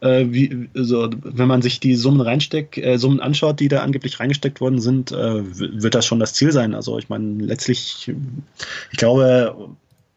äh, 0.00 0.26
wie, 0.30 0.68
so, 0.74 1.10
wenn 1.22 1.48
man 1.48 1.62
sich 1.62 1.80
die 1.80 1.94
Summen 1.94 2.20
reinsteckt, 2.20 2.78
äh, 2.78 2.98
Summen 2.98 3.20
anschaut, 3.20 3.60
die 3.60 3.68
da 3.68 3.80
angeblich 3.80 4.20
reingesteckt 4.20 4.60
worden 4.60 4.80
sind, 4.80 5.12
äh, 5.12 5.42
wird 5.82 5.94
das 5.94 6.06
schon 6.06 6.20
das 6.20 6.34
Ziel 6.34 6.52
sein. 6.52 6.74
Also 6.74 6.98
ich 6.98 7.08
meine, 7.08 7.42
letztlich, 7.44 8.10
ich 8.90 8.98
glaube, 8.98 9.68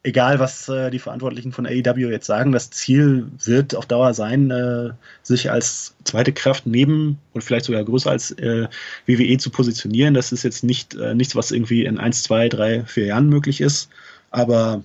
egal 0.03 0.39
was 0.39 0.69
äh, 0.69 0.89
die 0.89 0.99
Verantwortlichen 0.99 1.51
von 1.51 1.65
AEW 1.65 2.09
jetzt 2.09 2.27
sagen, 2.27 2.53
das 2.53 2.69
Ziel 2.69 3.27
wird 3.43 3.75
auf 3.75 3.85
Dauer 3.85 4.13
sein, 4.13 4.51
äh, 4.51 4.91
sich 5.21 5.51
als 5.51 5.95
zweite 6.05 6.31
Kraft 6.31 6.65
neben 6.65 7.19
und 7.33 7.43
vielleicht 7.43 7.65
sogar 7.65 7.83
größer 7.83 8.11
als 8.11 8.35
WWE 8.37 9.37
zu 9.37 9.49
positionieren. 9.49 10.13
Das 10.13 10.31
ist 10.31 10.43
jetzt 10.43 10.63
nicht 10.63 10.95
nichts, 10.95 11.35
was 11.35 11.51
irgendwie 11.51 11.85
in 11.85 11.97
eins, 11.97 12.23
zwei, 12.23 12.49
drei, 12.49 12.83
vier 12.85 13.05
Jahren 13.07 13.29
möglich 13.29 13.61
ist. 13.61 13.89
Aber 14.31 14.81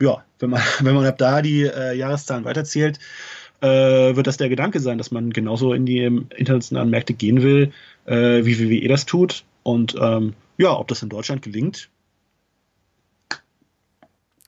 ja, 0.00 0.24
wenn 0.38 0.50
man, 0.50 0.62
wenn 0.80 0.94
man 0.94 1.06
ab 1.06 1.18
da 1.18 1.42
die 1.42 1.62
äh, 1.62 1.96
Jahreszahlen 1.96 2.44
weiterzählt, 2.44 2.98
äh, 3.60 4.16
wird 4.16 4.26
das 4.26 4.36
der 4.36 4.48
Gedanke 4.48 4.80
sein, 4.80 4.98
dass 4.98 5.10
man 5.10 5.30
genauso 5.30 5.72
in 5.72 5.86
die 5.86 6.02
internationalen 6.02 6.90
Märkte 6.90 7.14
gehen 7.14 7.42
will, 7.42 7.72
äh, 8.04 8.44
wie 8.44 8.58
WWE 8.58 8.88
das 8.88 9.06
tut. 9.06 9.44
Und 9.62 9.94
ähm, 9.98 10.34
ja, 10.58 10.76
ob 10.76 10.88
das 10.88 11.02
in 11.02 11.08
Deutschland 11.08 11.42
gelingt. 11.42 11.88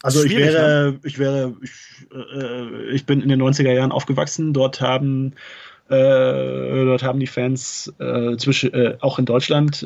Also 0.03 0.23
ich 0.23 0.37
wäre, 0.37 0.93
ne? 0.93 1.01
ich 1.03 1.19
wäre, 1.19 1.57
ich, 1.63 1.73
äh, 2.13 2.91
ich 2.91 3.07
bin 3.07 3.23
in 3.23 3.29
den 3.29 3.43
90er 3.43 3.73
Jahren 3.73 3.93
aufgewachsen. 3.93 4.53
Dort 4.53 4.81
haben 4.81 5.33
äh, 5.89 6.85
dort 6.85 7.03
haben 7.03 7.21
die 7.21 7.27
Fans 7.29 7.93
äh, 7.99 8.37
zwischen, 8.37 9.01
auch 9.01 9.21
in 9.21 9.25
Deutschland 9.25 9.83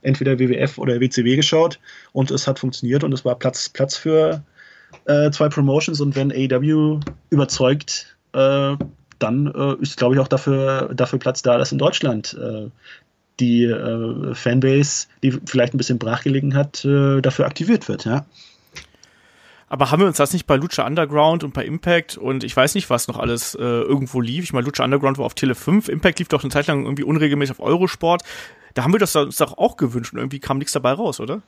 entweder 0.00 0.38
WWF 0.38 0.78
oder 0.78 0.98
WCW 0.98 1.36
geschaut 1.36 1.78
und 2.12 2.30
es 2.30 2.48
hat 2.48 2.58
funktioniert 2.58 3.04
und 3.04 3.12
es 3.12 3.24
war 3.26 3.38
Platz, 3.38 3.68
Platz 3.68 3.96
für 3.96 4.42
äh, 5.06 5.30
zwei 5.30 5.48
Promotions 5.48 6.00
und 6.00 6.16
wenn 6.16 6.32
AEW 6.32 7.00
überzeugt, 7.30 8.16
äh, 8.32 8.76
dann 9.18 9.46
ist, 9.80 9.98
glaube 9.98 10.16
ich, 10.16 10.20
auch 10.20 10.26
dafür, 10.26 10.90
dafür 10.94 11.20
Platz 11.20 11.42
da, 11.42 11.56
dass 11.56 11.70
in 11.70 11.78
Deutschland 11.78 12.36
die 13.38 13.72
Fanbase, 14.32 15.06
die 15.22 15.30
vielleicht 15.46 15.74
ein 15.74 15.78
bisschen 15.78 16.00
brachgelegen 16.00 16.56
hat, 16.56 16.84
dafür 16.84 17.46
aktiviert 17.46 17.88
wird. 17.88 18.04
Ja. 18.04 18.26
Aber 19.72 19.90
haben 19.90 20.00
wir 20.00 20.06
uns 20.06 20.18
das 20.18 20.34
nicht 20.34 20.46
bei 20.46 20.56
Lucha 20.56 20.86
Underground 20.86 21.44
und 21.44 21.54
bei 21.54 21.64
Impact 21.64 22.18
und 22.18 22.44
ich 22.44 22.54
weiß 22.54 22.74
nicht, 22.74 22.90
was 22.90 23.08
noch 23.08 23.18
alles 23.18 23.54
äh, 23.54 23.62
irgendwo 23.62 24.20
lief? 24.20 24.44
Ich 24.44 24.52
meine, 24.52 24.66
Lucha 24.66 24.84
Underground 24.84 25.16
war 25.16 25.24
auf 25.24 25.32
Tele 25.32 25.54
5, 25.54 25.88
Impact 25.88 26.18
lief 26.18 26.28
doch 26.28 26.42
eine 26.42 26.50
Zeit 26.50 26.66
lang 26.66 26.82
irgendwie 26.84 27.04
unregelmäßig 27.04 27.58
auf 27.58 27.66
Eurosport. 27.66 28.22
Da 28.74 28.84
haben 28.84 28.92
wir 28.92 28.98
das 28.98 29.16
uns 29.16 29.38
doch 29.38 29.56
auch 29.56 29.78
gewünscht 29.78 30.12
und 30.12 30.18
irgendwie 30.18 30.40
kam 30.40 30.58
nichts 30.58 30.72
dabei 30.74 30.92
raus, 30.92 31.20
oder? 31.20 31.40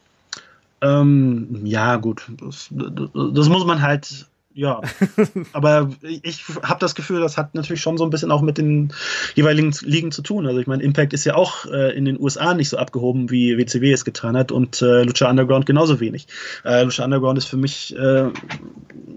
Ähm, 0.85 1.65
ja, 1.65 1.97
gut. 1.97 2.31
Das, 2.37 2.69
das, 2.71 3.49
muss 3.49 3.65
man 3.65 3.81
halt 3.81 4.29
ja, 4.57 4.81
aber 5.53 5.91
ich 6.01 6.45
habe 6.63 6.79
das 6.79 6.95
Gefühl, 6.95 7.21
das 7.21 7.37
hat 7.37 7.57
natürlich 7.57 7.83
schon 7.83 7.99
so 7.99 8.05
ein 8.05 8.11
bisschen 8.11 8.31
auch 8.31 8.41
mit 8.41 8.57
den 8.57 8.93
jeweiligen 9.35 9.75
Ligen 9.83 10.13
zu 10.13 10.23
tun. 10.23 10.47
Also 10.47 10.61
ich 10.61 10.69
meine, 10.69 10.83
Impact 10.85 11.13
ist 11.13 11.25
ja 11.25 11.35
auch 11.35 11.67
äh, 11.67 11.97
in 11.97 12.05
den 12.05 12.21
USA 12.21 12.55
nicht 12.55 12.69
so 12.69 12.79
abgehoben, 12.79 13.33
wie 13.33 13.59
WCW 13.59 13.93
es 13.93 14.05
getan 14.05 14.37
hat 14.37 14.53
und 14.53 14.81
äh, 14.81 15.03
Lucha 15.03 15.29
Underground 15.29 15.67
genauso 15.67 15.99
wenig. 15.99 16.29
Äh, 16.65 16.85
Lucha 16.85 17.05
Underground 17.05 17.37
ist 17.37 17.47
für 17.47 17.57
mich 17.57 17.97
äh, 17.97 18.31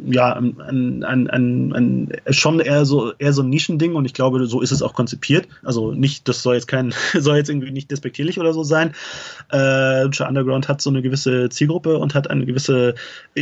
ja 0.07 0.33
ein, 0.33 1.03
ein, 1.03 1.29
ein, 1.29 2.13
schon 2.31 2.59
eher 2.59 2.85
so 2.85 3.13
eher 3.13 3.33
so 3.33 3.43
ein 3.43 3.49
Nischending 3.49 3.93
und 3.93 4.05
ich 4.05 4.15
glaube, 4.15 4.43
so 4.47 4.61
ist 4.61 4.71
es 4.71 4.81
auch 4.81 4.95
konzipiert. 4.95 5.47
Also 5.63 5.91
nicht, 5.91 6.27
das 6.27 6.41
soll 6.41 6.55
jetzt 6.55 6.67
kein, 6.67 6.95
soll 7.13 7.37
jetzt 7.37 7.49
irgendwie 7.49 7.71
nicht 7.71 7.91
despektierlich 7.91 8.39
oder 8.39 8.53
so 8.53 8.63
sein. 8.63 8.93
Äh, 9.51 10.03
Lucha 10.03 10.27
Underground 10.27 10.67
hat 10.67 10.81
so 10.81 10.89
eine 10.89 11.03
gewisse 11.03 11.49
Zielgruppe 11.49 11.99
und 11.99 12.15
hat 12.15 12.27
eine 12.27 12.47
gewisse 12.47 12.95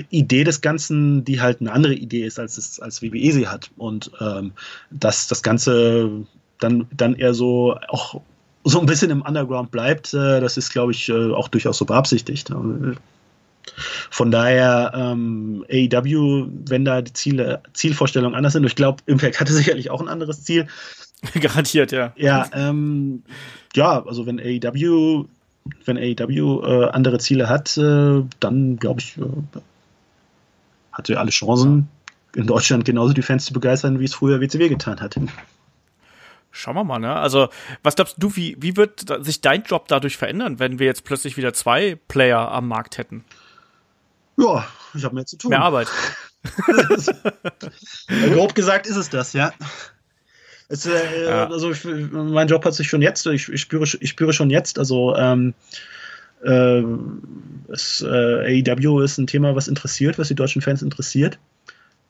Idee 0.10 0.43
des 0.43 0.60
Ganzen, 0.60 1.24
die 1.24 1.39
halt 1.39 1.62
eine 1.62 1.72
andere 1.72 1.85
andere 1.86 2.02
Idee 2.02 2.26
ist, 2.26 2.40
als 2.40 2.58
es 2.58 2.80
als 2.80 3.02
WWE 3.02 3.32
sie 3.32 3.48
hat. 3.48 3.70
Und 3.78 4.12
ähm, 4.20 4.54
dass 4.92 5.28
das 5.28 5.44
Ganze 5.44 6.26
dann, 6.60 6.88
dann 6.96 7.16
eher 7.16 7.34
so 7.34 7.78
auch 7.88 8.22
so 8.64 8.80
ein 8.80 8.88
bisschen 8.88 9.12
im 9.12 9.22
Underground 9.22 9.70
bleibt, 9.72 10.14
äh, 10.14 10.40
das 10.42 10.58
ist, 10.58 10.72
glaube 10.72 10.92
ich, 10.92 11.08
äh, 11.10 11.32
auch 11.32 11.48
durchaus 11.48 11.78
so 11.78 11.86
beabsichtigt. 11.86 12.52
Von 14.10 14.32
daher 14.32 14.92
ähm, 14.96 15.66
AEW, 15.70 16.48
wenn 16.68 16.86
da 16.86 17.02
die 17.02 17.14
Ziele, 17.14 17.62
Zielvorstellungen 17.74 18.36
anders 18.36 18.54
sind, 18.54 18.66
ich 18.66 18.76
glaube, 18.76 19.04
Impact 19.06 19.40
hatte 19.40 19.54
sicherlich 19.54 19.92
auch 19.92 20.02
ein 20.02 20.08
anderes 20.08 20.44
Ziel. 20.44 20.68
Garantiert, 21.40 21.92
ja. 21.92 22.14
Ja, 22.16 22.48
ähm, 22.54 23.24
ja, 23.76 24.04
also 24.04 24.26
wenn 24.26 24.40
AEW, 24.40 25.26
wenn 25.86 25.98
AEW 25.98 26.62
äh, 26.64 26.90
andere 26.90 27.20
Ziele 27.20 27.50
hat, 27.50 27.78
äh, 27.78 28.24
dann 28.40 28.78
glaube 28.78 29.00
ich, 29.00 29.18
äh, 29.18 29.60
hatte 30.96 31.20
alle 31.20 31.30
Chancen, 31.30 31.89
in 32.36 32.48
Deutschland 32.48 32.86
genauso 32.86 33.14
die 33.14 33.22
Fans 33.22 33.46
zu 33.46 33.54
begeistern, 33.54 34.00
wie 34.00 34.06
es 34.06 34.14
früher 34.14 34.41
WCW 34.41 34.70
getan 34.70 35.00
hat. 35.00 35.18
Schauen 36.52 36.76
wir 36.76 36.84
mal, 36.84 37.00
ne? 37.00 37.14
Also, 37.14 37.50
was 37.84 37.96
glaubst 37.96 38.16
du, 38.18 38.36
wie, 38.36 38.56
wie 38.60 38.78
wird 38.78 39.06
sich 39.26 39.41
dein 39.41 39.64
Job 39.64 39.88
dadurch 39.88 40.18
verändern, 40.18 40.60
wenn 40.60 40.80
wir 40.80 40.86
jetzt 40.86 41.04
plötzlich 41.04 41.38
wieder 41.38 41.54
zwei 41.54 42.00
Player 42.08 42.52
am 42.52 42.68
Markt 42.68 42.98
hätten? 42.98 43.26
Ja, 44.38 44.66
ich 44.93 45.04
habe 45.04 45.16
mehr 45.16 45.26
zu 45.26 45.38
tun. 45.38 45.50
Mehr 45.50 45.62
Arbeit. 45.62 45.88
grob 48.34 48.56
gesagt 48.56 48.88
ist 48.88 48.96
es 48.96 49.10
das, 49.10 49.34
ja. 49.34 49.52
Es, 50.68 50.86
äh, 50.86 51.26
ja. 51.26 51.48
Also 51.48 51.72
ich, 51.72 51.84
mein 51.84 52.48
Job 52.48 52.66
hat 52.66 52.74
sich 52.74 52.88
schon 52.88 53.02
jetzt, 53.02 53.26
ich, 53.28 53.50
ich, 53.50 53.62
spüre, 53.62 53.84
ich 53.84 54.10
spüre 54.10 54.34
schon 54.34 54.50
jetzt, 54.50 54.80
also 54.80 55.16
ähm, 55.16 55.54
äh, 55.70 55.76
es, 56.42 58.02
äh, 58.02 58.64
AEW 58.68 59.00
ist 59.02 59.18
ein 59.18 59.28
Thema, 59.28 59.56
was 59.56 59.68
interessiert, 59.68 60.18
was 60.18 60.28
die 60.28 60.36
deutschen 60.36 60.62
Fans 60.62 60.82
interessiert, 60.82 61.40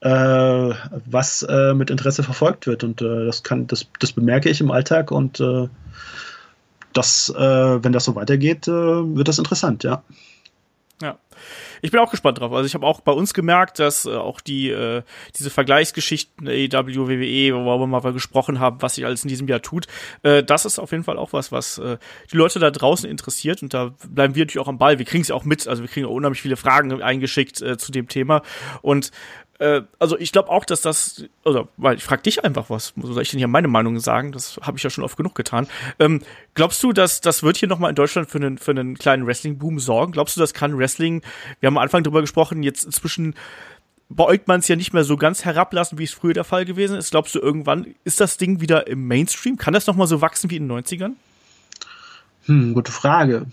äh, 0.01 0.09
was 0.09 1.43
äh, 1.43 1.73
mit 1.73 1.89
Interesse 1.89 2.23
verfolgt 2.23 2.67
wird. 2.67 2.83
Und 2.83 3.01
äh, 3.01 3.25
das 3.25 3.43
kann, 3.43 3.67
das, 3.67 3.87
das 3.99 4.11
bemerke 4.11 4.49
ich 4.49 4.61
im 4.61 4.71
Alltag 4.71 5.11
und 5.11 5.39
äh, 5.39 5.67
das, 6.93 7.27
wenn 7.35 7.91
das 7.91 8.05
so 8.05 8.15
weitergeht, 8.15 8.67
wird 8.67 9.27
das 9.27 9.37
interessant, 9.37 9.83
ja. 9.83 10.01
Ja 11.01 11.17
ich 11.85 11.91
bin 11.91 11.99
auch 11.99 12.09
gespannt 12.09 12.39
drauf. 12.39 12.51
Also 12.51 12.65
ich 12.65 12.73
habe 12.73 12.85
auch 12.85 13.01
bei 13.01 13.11
uns 13.11 13.33
gemerkt, 13.35 13.77
dass 13.77 14.05
äh, 14.05 14.15
auch 14.15 14.41
die 14.41 14.69
äh, 14.69 15.03
diese 15.37 15.51
Vergleichsgeschichten 15.51 16.47
AEW, 16.47 17.07
WWE, 17.07 17.55
wo 17.55 17.79
wir 17.79 17.87
mal 17.87 18.01
gesprochen 18.11 18.59
haben, 18.59 18.81
was 18.81 18.95
sich 18.95 19.05
alles 19.05 19.23
in 19.23 19.29
diesem 19.29 19.47
Jahr 19.47 19.61
tut, 19.61 19.85
äh, 20.23 20.43
das 20.43 20.65
ist 20.65 20.79
auf 20.79 20.91
jeden 20.91 21.03
Fall 21.03 21.17
auch 21.17 21.31
was, 21.31 21.51
was 21.51 21.77
äh, 21.77 21.97
die 22.31 22.37
Leute 22.37 22.57
da 22.57 22.71
draußen 22.71 23.07
interessiert 23.07 23.61
und 23.61 23.73
da 23.73 23.93
bleiben 24.09 24.33
wir 24.33 24.45
natürlich 24.45 24.59
auch 24.59 24.67
am 24.67 24.79
Ball. 24.79 24.97
Wir 24.97 25.05
kriegen 25.05 25.21
es 25.21 25.27
ja 25.27 25.35
auch 25.35 25.45
mit, 25.45 25.67
also 25.67 25.83
wir 25.83 25.89
kriegen 25.89 26.07
auch 26.07 26.11
unheimlich 26.11 26.41
viele 26.41 26.57
Fragen 26.57 27.01
eingeschickt 27.03 27.61
äh, 27.61 27.77
zu 27.77 27.91
dem 27.91 28.07
Thema 28.07 28.41
und 28.81 29.11
äh, 29.59 29.81
also 29.99 30.17
ich 30.17 30.31
glaube 30.31 30.49
auch, 30.49 30.65
dass 30.65 30.81
das, 30.81 31.25
oder 31.43 31.67
weil 31.77 31.95
ich 31.95 32.03
frage 32.03 32.23
dich 32.23 32.43
einfach 32.43 32.69
was, 32.69 32.93
soll 32.97 33.21
ich 33.21 33.31
denn 33.31 33.37
hier 33.37 33.47
meine 33.47 33.67
Meinung 33.67 33.99
sagen? 33.99 34.31
Das 34.31 34.59
habe 34.61 34.77
ich 34.77 34.83
ja 34.83 34.89
schon 34.89 35.03
oft 35.03 35.17
genug 35.17 35.35
getan. 35.35 35.67
Ähm, 35.99 36.21
glaubst 36.53 36.83
du, 36.83 36.91
dass 36.91 37.21
das 37.21 37.43
wird 37.43 37.57
hier 37.57 37.69
nochmal 37.69 37.89
in 37.89 37.95
Deutschland 37.95 38.29
für 38.29 38.37
einen, 38.37 38.57
für 38.57 38.71
einen 38.71 38.97
kleinen 38.97 39.25
Wrestling-Boom 39.25 39.79
sorgen? 39.79 40.11
Glaubst 40.11 40.35
du, 40.35 40.41
das 40.41 40.53
kann 40.53 40.77
Wrestling, 40.77 41.21
wir 41.59 41.67
haben 41.67 41.77
am 41.77 41.83
Anfang 41.83 42.03
drüber 42.03 42.21
gesprochen, 42.21 42.63
jetzt 42.63 42.83
inzwischen 42.83 43.35
beäugt 44.09 44.47
man 44.47 44.59
es 44.59 44.67
ja 44.67 44.75
nicht 44.75 44.93
mehr 44.93 45.03
so 45.03 45.17
ganz 45.17 45.45
herablassen, 45.45 45.97
wie 45.97 46.03
es 46.03 46.13
früher 46.13 46.33
der 46.33 46.43
Fall 46.43 46.65
gewesen 46.65 46.97
ist. 46.97 47.11
Glaubst 47.11 47.33
du, 47.33 47.39
irgendwann 47.39 47.95
ist 48.03 48.19
das 48.19 48.37
Ding 48.37 48.61
wieder 48.61 48.87
im 48.87 49.07
Mainstream? 49.07 49.57
Kann 49.57 49.73
das 49.73 49.87
nochmal 49.87 50.07
so 50.07 50.21
wachsen 50.21 50.51
wie 50.51 50.57
in 50.57 50.67
den 50.67 50.83
90ern? 50.83 51.13
Hm, 52.45 52.73
gute 52.75 52.91
Frage 52.91 53.47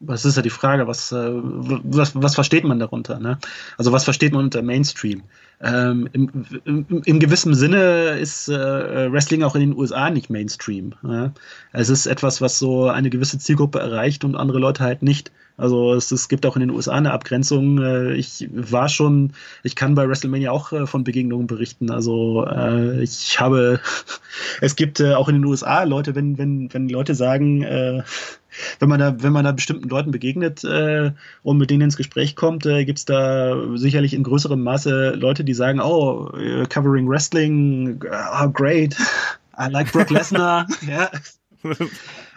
was 0.00 0.24
ist 0.24 0.36
ja 0.36 0.42
die 0.42 0.50
Frage, 0.50 0.86
was, 0.86 1.12
äh, 1.12 1.30
was, 1.32 2.12
was 2.14 2.34
versteht 2.34 2.64
man 2.64 2.78
darunter? 2.78 3.20
Ne? 3.20 3.38
Also 3.76 3.92
was 3.92 4.04
versteht 4.04 4.32
man 4.32 4.44
unter 4.44 4.62
Mainstream? 4.62 5.22
Ähm, 5.62 6.08
im, 6.14 6.30
im, 6.64 7.02
im, 7.04 7.20
gewissen 7.20 7.54
Sinne 7.54 8.18
ist 8.18 8.48
äh, 8.48 9.12
Wrestling 9.12 9.42
auch 9.42 9.54
in 9.54 9.60
den 9.60 9.76
USA 9.76 10.08
nicht 10.08 10.30
Mainstream. 10.30 10.94
Ja? 11.02 11.32
Es 11.72 11.90
ist 11.90 12.06
etwas, 12.06 12.40
was 12.40 12.58
so 12.58 12.88
eine 12.88 13.10
gewisse 13.10 13.38
Zielgruppe 13.38 13.78
erreicht 13.78 14.24
und 14.24 14.36
andere 14.36 14.58
Leute 14.58 14.82
halt 14.82 15.02
nicht. 15.02 15.30
Also 15.58 15.92
es, 15.92 16.10
es 16.10 16.30
gibt 16.30 16.46
auch 16.46 16.56
in 16.56 16.60
den 16.60 16.70
USA 16.70 16.92
eine 16.92 17.12
Abgrenzung. 17.12 17.82
Äh, 17.82 18.14
ich 18.14 18.48
war 18.52 18.88
schon, 18.88 19.34
ich 19.62 19.76
kann 19.76 19.94
bei 19.94 20.08
WrestleMania 20.08 20.50
auch 20.50 20.72
äh, 20.72 20.86
von 20.86 21.04
Begegnungen 21.04 21.46
berichten. 21.46 21.90
Also 21.90 22.46
äh, 22.46 23.02
ich 23.02 23.38
habe, 23.38 23.80
es 24.62 24.76
gibt 24.76 25.02
auch 25.02 25.28
in 25.28 25.34
den 25.34 25.44
USA 25.44 25.82
Leute, 25.84 26.14
wenn, 26.14 26.38
wenn, 26.38 26.72
wenn 26.72 26.88
Leute 26.88 27.14
sagen, 27.14 28.02
wenn 28.78 28.88
man 28.88 29.00
da, 29.00 29.22
wenn 29.22 29.32
man 29.32 29.44
da 29.44 29.52
bestimmten 29.52 29.88
Leuten 29.88 30.10
begegnet 30.10 30.64
äh, 30.64 31.12
und 31.42 31.58
mit 31.58 31.70
denen 31.70 31.82
ins 31.82 31.96
Gespräch 31.96 32.36
kommt, 32.36 32.66
äh, 32.66 32.84
gibt 32.84 32.98
es 32.98 33.04
da 33.04 33.56
sicherlich 33.76 34.14
in 34.14 34.22
größerem 34.22 34.62
Maße 34.62 35.10
Leute, 35.10 35.44
die 35.44 35.54
sagen, 35.54 35.80
oh, 35.80 36.30
covering 36.68 37.08
Wrestling, 37.08 38.02
oh, 38.40 38.48
great, 38.48 38.96
I 39.58 39.68
like 39.70 39.92
Brock 39.92 40.10
Lesnar, 40.10 40.66
ja. 40.88 41.10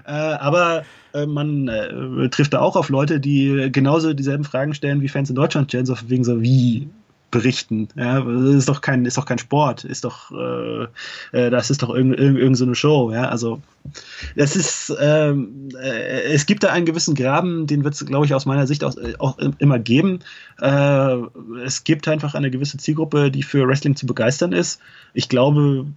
äh, 0.05 0.11
aber 0.11 0.83
äh, 1.13 1.25
man 1.25 1.67
äh, 1.67 2.29
trifft 2.29 2.53
da 2.53 2.59
auch 2.59 2.75
auf 2.75 2.89
Leute, 2.89 3.19
die 3.19 3.69
genauso 3.71 4.13
dieselben 4.13 4.43
Fragen 4.43 4.73
stellen 4.73 5.01
wie 5.01 5.07
Fans 5.07 5.29
in 5.29 5.35
Deutschland 5.35 5.69
stellen, 5.69 5.85
so 5.85 5.95
wegen 6.07 6.23
so 6.23 6.41
wie 6.41 6.89
berichten. 7.33 7.89
Ja, 7.95 8.19
ist 8.19 8.69
doch 8.69 8.79
kein, 8.79 9.05
ist 9.05 9.17
doch 9.17 9.25
kein 9.25 9.39
Sport, 9.39 9.83
ist 9.83 10.05
doch, 10.05 10.31
äh, 10.31 10.83
äh, 11.31 11.49
das 11.49 11.71
ist 11.71 11.81
doch 11.81 11.89
irgendeine 11.89 12.23
irgend, 12.23 12.39
irgend 12.39 12.57
so 12.57 12.73
Show. 12.75 13.11
Ja, 13.11 13.27
also 13.27 13.61
das 14.35 14.55
ist, 14.55 14.95
ähm, 15.01 15.69
äh, 15.81 16.21
es 16.31 16.45
gibt 16.45 16.63
da 16.63 16.69
einen 16.69 16.85
gewissen 16.85 17.15
Graben, 17.15 17.65
den 17.65 17.83
wird 17.83 17.95
es, 17.95 18.05
glaube 18.05 18.25
ich, 18.25 18.33
aus 18.35 18.45
meiner 18.45 18.67
Sicht 18.67 18.83
auch, 18.83 18.95
auch 19.17 19.39
immer 19.39 19.79
geben. 19.79 20.19
Äh, 20.61 21.17
es 21.65 21.83
gibt 21.83 22.07
einfach 22.07 22.35
eine 22.35 22.51
gewisse 22.51 22.77
Zielgruppe, 22.77 23.31
die 23.31 23.43
für 23.43 23.67
Wrestling 23.67 23.95
zu 23.95 24.05
begeistern 24.05 24.53
ist. 24.53 24.79
Ich 25.15 25.27
glaube, 25.27 25.87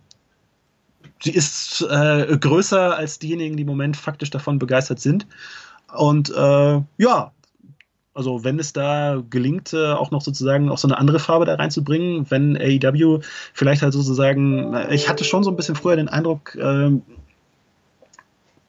sie 1.23 1.33
ist 1.33 1.83
äh, 1.83 2.37
größer 2.39 2.97
als 2.97 3.19
diejenigen, 3.19 3.57
die 3.57 3.63
im 3.63 3.69
Moment 3.69 3.99
faktisch 3.99 4.31
davon 4.31 4.59
begeistert 4.59 5.01
sind. 5.01 5.27
Und 5.95 6.31
äh, 6.31 6.81
ja, 6.97 7.33
also 8.17 8.45
wenn 8.45 8.59
es 8.59 8.73
da 8.73 9.23
gelingt, 9.29 9.73
äh, 9.73 9.93
auch 9.93 10.11
noch 10.11 10.23
sozusagen 10.23 10.71
auch 10.71 10.79
so 10.79 10.89
eine 10.89 10.99
andere 10.99 11.19
Farbe 11.19 11.45
da 11.45 11.55
reinzubringen, 11.55 12.31
wenn 12.31 12.57
AEW 12.57 13.21
vielleicht 13.53 13.83
halt 13.83 13.93
sozusagen, 13.93 14.75
äh, 14.75 14.95
ich 14.95 15.09
hatte 15.09 15.25
schon 15.25 15.45
so 15.45 15.51
ein 15.51 15.57
bisschen 15.57 15.77
früher 15.77 15.97
den 15.97 16.09
Eindruck, 16.09 16.57
ähm, 16.61 17.03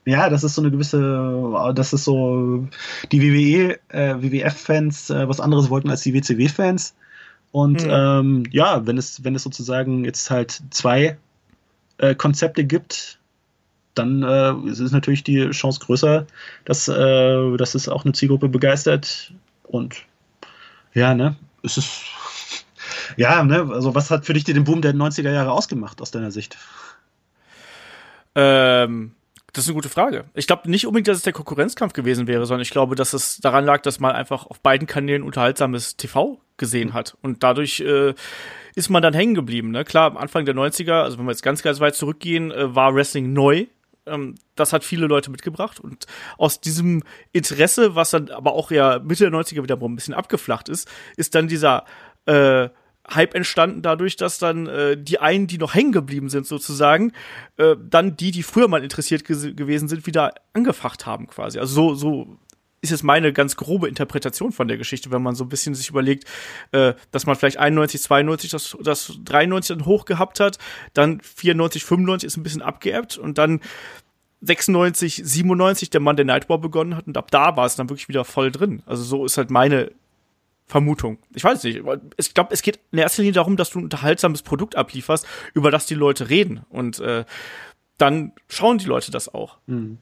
ja, 0.05 0.29
das 0.29 0.43
ist 0.43 0.55
so 0.55 0.61
eine 0.61 0.71
gewisse, 0.71 1.73
das 1.75 1.91
ist 1.91 2.05
so 2.05 2.67
die 3.11 3.21
WWE, 3.21 3.77
äh, 3.89 4.15
WWF-Fans 4.21 5.09
äh, 5.09 5.27
was 5.27 5.41
anderes 5.41 5.69
wollten 5.69 5.89
als 5.89 6.01
die 6.01 6.13
WCW-Fans. 6.13 6.95
Und 7.51 7.83
mhm. 7.83 7.91
ähm, 7.91 8.43
ja, 8.51 8.85
wenn 8.87 8.97
es, 8.97 9.23
wenn 9.23 9.35
es 9.35 9.43
sozusagen 9.43 10.05
jetzt 10.05 10.29
halt 10.29 10.61
zwei 10.69 11.17
äh, 11.97 12.15
Konzepte 12.15 12.63
gibt, 12.63 13.16
dann 13.97 14.23
äh, 14.23 14.69
ist 14.69 14.91
natürlich 14.91 15.23
die 15.23 15.49
Chance 15.51 15.79
größer, 15.79 16.25
dass, 16.65 16.87
äh, 16.87 17.57
dass 17.57 17.75
es 17.75 17.89
auch 17.89 18.05
eine 18.05 18.13
Zielgruppe 18.13 18.49
begeistert. 18.49 19.33
Und 19.63 20.03
ja, 20.93 21.13
ne, 21.13 21.35
es 21.63 21.77
ist. 21.77 22.01
Ja, 23.15 23.43
ne, 23.43 23.69
also 23.71 23.95
was 23.95 24.11
hat 24.11 24.25
für 24.25 24.33
dich 24.33 24.43
den 24.43 24.63
Boom 24.63 24.81
der 24.81 24.93
90er 24.93 25.31
Jahre 25.31 25.51
ausgemacht 25.51 26.01
aus 26.01 26.11
deiner 26.11 26.31
Sicht? 26.31 26.57
Ähm, 28.35 29.11
das 29.53 29.63
ist 29.63 29.69
eine 29.69 29.75
gute 29.75 29.89
Frage. 29.89 30.25
Ich 30.35 30.45
glaube 30.45 30.69
nicht 30.69 30.85
unbedingt, 30.85 31.07
dass 31.07 31.17
es 31.17 31.23
der 31.23 31.33
Konkurrenzkampf 31.33 31.93
gewesen 31.93 32.27
wäre, 32.27 32.45
sondern 32.45 32.61
ich 32.61 32.69
glaube, 32.69 32.95
dass 32.95 33.13
es 33.13 33.37
daran 33.37 33.65
lag, 33.65 33.81
dass 33.81 33.99
man 33.99 34.13
einfach 34.13 34.45
auf 34.45 34.59
beiden 34.59 34.87
Kanälen 34.87 35.23
unterhaltsames 35.23 35.97
TV 35.97 36.39
gesehen 36.57 36.93
hat. 36.93 37.17
Und 37.21 37.41
dadurch 37.41 37.79
äh, 37.79 38.13
ist 38.75 38.89
man 38.89 39.01
dann 39.01 39.15
hängen 39.15 39.33
geblieben. 39.33 39.71
Ne? 39.71 39.83
Klar, 39.83 40.11
am 40.11 40.17
Anfang 40.17 40.45
der 40.45 40.53
90er, 40.53 41.01
also 41.01 41.17
wenn 41.17 41.25
wir 41.25 41.31
jetzt 41.31 41.41
ganz, 41.41 41.63
ganz 41.63 41.79
weit 41.79 41.95
zurückgehen, 41.95 42.51
äh, 42.51 42.75
war 42.75 42.93
Wrestling 42.93 43.33
neu. 43.33 43.65
Ähm, 44.07 44.35
das 44.55 44.73
hat 44.73 44.83
viele 44.83 45.07
Leute 45.07 45.31
mitgebracht. 45.31 45.79
Und 45.79 46.05
aus 46.37 46.61
diesem 46.61 47.03
Interesse, 47.31 47.95
was 47.95 48.11
dann 48.11 48.29
aber 48.29 48.53
auch 48.53 48.71
ja 48.71 48.99
Mitte 48.99 49.29
der 49.29 49.39
90er 49.39 49.63
wieder 49.63 49.77
ein 49.81 49.95
bisschen 49.95 50.13
abgeflacht 50.13 50.69
ist, 50.69 50.89
ist 51.15 51.35
dann 51.35 51.47
dieser 51.47 51.85
äh, 52.25 52.69
Hype 53.09 53.35
entstanden 53.35 53.81
dadurch, 53.81 54.17
dass 54.17 54.37
dann 54.37 54.67
äh, 54.67 54.97
die 55.01 55.19
einen, 55.19 55.47
die 55.47 55.57
noch 55.57 55.73
hängen 55.73 55.93
geblieben 55.93 56.29
sind 56.29 56.45
sozusagen, 56.45 57.13
äh, 57.55 57.75
dann 57.81 58.17
die, 58.17 58.31
die 58.31 58.43
früher 58.43 58.67
mal 58.67 58.83
interessiert 58.83 59.23
gewesen 59.23 59.87
sind, 59.87 60.05
wieder 60.05 60.33
angefacht 60.53 61.05
haben 61.05 61.27
quasi. 61.27 61.59
Also 61.59 61.73
so, 61.73 61.95
so 61.95 62.37
ist 62.81 62.91
jetzt 62.91 63.03
meine 63.03 63.33
ganz 63.33 63.55
grobe 63.55 63.87
Interpretation 63.87 64.51
von 64.51 64.67
der 64.67 64.77
Geschichte, 64.77 65.11
wenn 65.11 65.23
man 65.23 65.35
so 65.35 65.43
ein 65.45 65.49
bisschen 65.49 65.73
sich 65.75 65.89
überlegt, 65.89 66.25
äh, 66.71 66.93
dass 67.11 67.25
man 67.25 67.35
vielleicht 67.35 67.57
91, 67.57 68.01
92, 68.01 68.51
das, 68.51 68.77
das 68.81 69.19
93 69.23 69.77
dann 69.77 69.85
hoch 69.85 70.05
gehabt 70.05 70.39
hat, 70.39 70.57
dann 70.93 71.19
94, 71.21 71.83
95 71.83 72.27
ist 72.27 72.37
ein 72.37 72.43
bisschen 72.43 72.61
abgeebbt 72.61 73.17
und 73.17 73.37
dann 73.37 73.61
96, 74.41 75.21
97 75.23 75.89
der 75.89 76.01
Mann 76.01 76.15
der 76.15 76.25
Nightwar 76.25 76.59
begonnen 76.59 76.95
hat 76.95 77.07
und 77.07 77.17
ab 77.17 77.31
da 77.31 77.57
war 77.57 77.65
es 77.65 77.75
dann 77.75 77.89
wirklich 77.89 78.09
wieder 78.09 78.25
voll 78.25 78.51
drin. 78.51 78.83
Also 78.85 79.03
so 79.03 79.25
ist 79.25 79.37
halt 79.37 79.49
meine 79.49 79.91
Vermutung. 80.67 81.17
Ich 81.33 81.43
weiß 81.43 81.63
nicht. 81.63 81.81
Ich 82.17 82.33
glaube, 82.33 82.53
es 82.53 82.61
geht 82.61 82.79
in 82.91 82.99
erster 82.99 83.21
Linie 83.21 83.33
darum, 83.33 83.55
dass 83.55 83.69
du 83.69 83.79
ein 83.79 83.85
unterhaltsames 83.85 84.43
Produkt 84.43 84.75
ablieferst, 84.75 85.25
über 85.53 85.71
das 85.71 85.85
die 85.85 85.95
Leute 85.95 86.29
reden. 86.29 86.65
Und 86.69 86.99
äh, 86.99 87.23
dann 87.97 88.33
schauen 88.49 88.77
die 88.77 88.85
Leute 88.85 89.09
das 89.09 89.33
auch. 89.33 89.57
Mhm. 89.65 89.97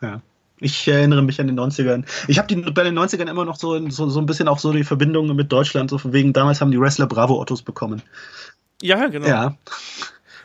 Ja. 0.00 0.22
Ich 0.58 0.88
erinnere 0.88 1.22
mich 1.22 1.40
an 1.40 1.46
den 1.46 1.58
90ern. 1.58 2.04
Ich 2.28 2.38
habe 2.38 2.72
bei 2.72 2.82
den 2.82 2.98
90ern 2.98 3.28
immer 3.28 3.44
noch 3.44 3.56
so, 3.56 3.90
so, 3.90 4.08
so 4.08 4.20
ein 4.20 4.26
bisschen 4.26 4.48
auch 4.48 4.58
so 4.58 4.72
die 4.72 4.84
Verbindung 4.84 5.34
mit 5.36 5.52
Deutschland, 5.52 5.90
so 5.90 5.98
von 5.98 6.12
wegen, 6.12 6.32
damals 6.32 6.60
haben 6.60 6.70
die 6.70 6.80
Wrestler 6.80 7.06
Bravo 7.06 7.38
Ottos 7.38 7.62
bekommen. 7.62 8.02
Ja, 8.80 9.06
genau. 9.08 9.26
Ja. 9.26 9.56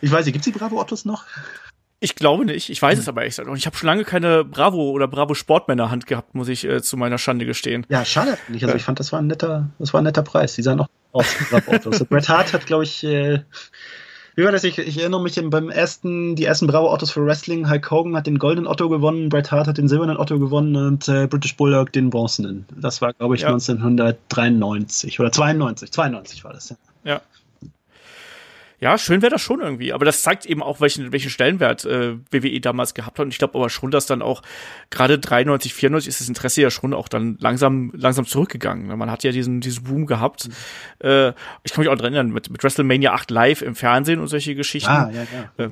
Ich 0.02 0.12
weiß 0.12 0.26
nicht, 0.26 0.34
gibt 0.34 0.46
es 0.46 0.52
die 0.52 0.58
Bravo 0.58 0.80
Ottos 0.80 1.06
noch? 1.06 1.26
Ich 2.04 2.16
glaube 2.16 2.46
nicht. 2.46 2.70
Ich 2.70 2.82
weiß 2.82 2.98
es 2.98 3.08
aber 3.08 3.24
echt 3.24 3.38
nicht. 3.38 3.58
Ich 3.58 3.66
habe 3.68 3.78
schon 3.78 3.86
lange 3.86 4.04
keine 4.04 4.44
Bravo 4.44 4.90
oder 4.90 5.08
Bravo 5.08 5.36
Sportmänner 5.36 5.92
Hand 5.92 6.08
gehabt, 6.08 6.34
muss 6.34 6.48
ich 6.48 6.66
äh, 6.66 6.82
zu 6.82 6.98
meiner 6.98 7.20
Schande 7.20 7.46
gestehen. 7.46 7.86
Ja, 7.90 8.04
schade 8.04 8.40
nicht. 8.48 8.64
Also 8.64 8.76
ich 8.76 8.84
fand, 8.84 9.00
das 9.00 9.12
war 9.12 9.20
ein 9.20 9.28
netter, 9.28 9.70
das 9.78 9.94
war 9.94 10.02
ein 10.02 10.06
netter 10.06 10.24
Preis. 10.24 10.56
Die 10.56 10.64
sahen 10.64 10.80
noch 10.80 10.90
aus. 11.12 11.28
Bravo 11.52 11.72
Autos. 11.72 12.04
Bret 12.10 12.28
Hart 12.28 12.54
hat, 12.54 12.66
glaube 12.66 12.86
ich, 12.86 13.04
äh, 13.04 13.42
wie 14.42 14.46
war 14.46 14.52
das? 14.52 14.64
Ich, 14.64 14.80
ich 14.80 15.00
erinnere 15.00 15.22
mich 15.22 15.40
beim 15.40 15.70
ersten, 15.70 16.36
die 16.36 16.46
ersten 16.46 16.66
Bravo 16.66 16.90
Autos 16.90 17.12
für 17.12 17.24
Wrestling. 17.24 17.70
Hulk 17.70 17.92
Hogan 17.92 18.16
hat 18.16 18.26
den 18.26 18.40
goldenen 18.40 18.68
Otto 18.68 18.90
gewonnen, 18.90 19.30
Bret 19.30 19.52
Hart 19.52 19.68
hat 19.68 19.78
den 19.78 19.88
silbernen 19.88 20.18
Otto 20.18 20.40
gewonnen 20.40 20.76
und 20.76 21.08
äh, 21.08 21.28
British 21.28 21.56
Bulldog 21.56 21.94
den 21.94 22.10
bronzenen. 22.10 22.66
Das 22.76 23.04
war, 23.04 23.14
glaube 23.14 23.36
ich, 23.36 23.42
ja. 23.42 23.50
1993 23.50 25.20
oder 25.20 25.32
92. 25.32 25.92
92 25.92 26.44
war 26.44 26.54
das, 26.54 26.70
ja. 26.70 26.76
Ja. 27.04 27.22
Ja, 28.82 28.98
schön 28.98 29.22
wäre 29.22 29.30
das 29.30 29.42
schon 29.42 29.62
irgendwie. 29.62 29.94
Aber 29.94 30.06
das 30.06 30.24
zeigt 30.24 30.48
eben 30.48 30.64
auch, 30.64 30.82
welchen, 30.82 31.12
welchen 31.12 31.30
Stellenwert 31.30 31.86
äh, 31.86 32.16
WWE 32.32 32.60
damals 32.60 32.96
gehabt 32.96 33.20
hat. 33.20 33.26
Und 33.26 33.32
ich 33.32 33.38
glaube 33.38 33.60
aber 33.60 33.70
schon, 33.70 33.92
dass 33.92 34.08
dann 34.08 34.24
auch 34.24 34.42
gerade 34.90 35.20
93, 35.20 35.72
94 35.76 36.10
ist 36.10 36.20
das 36.20 36.28
Interesse 36.28 36.64
ja 36.64 36.72
schon 36.72 36.96
auch 36.96 37.08
dann 37.08 37.38
langsam, 37.40 37.92
langsam 37.96 38.26
zurückgegangen. 38.26 38.98
Man 38.98 39.12
hat 39.12 39.24
ja 39.24 39.32
diesen, 39.32 39.62
diesen 39.62 39.84
Boom 39.84 40.08
gehabt. 40.08 40.48
Mhm. 40.48 41.08
Äh, 41.08 41.30
ich 41.64 41.74
kann 41.74 41.84
mich 41.84 41.90
auch 41.90 41.96
dran 41.96 42.14
erinnern, 42.14 42.34
mit, 42.34 42.50
mit 42.50 42.64
WrestleMania 42.64 43.14
8 43.14 43.30
live 43.30 43.62
im 43.62 43.76
Fernsehen 43.76 44.20
und 44.20 44.30
solche 44.30 44.56
Geschichten. 44.56 44.90
Ah, 44.90 45.12
ja, 45.14 45.28
ja. 45.32 45.66
Äh, 45.66 45.70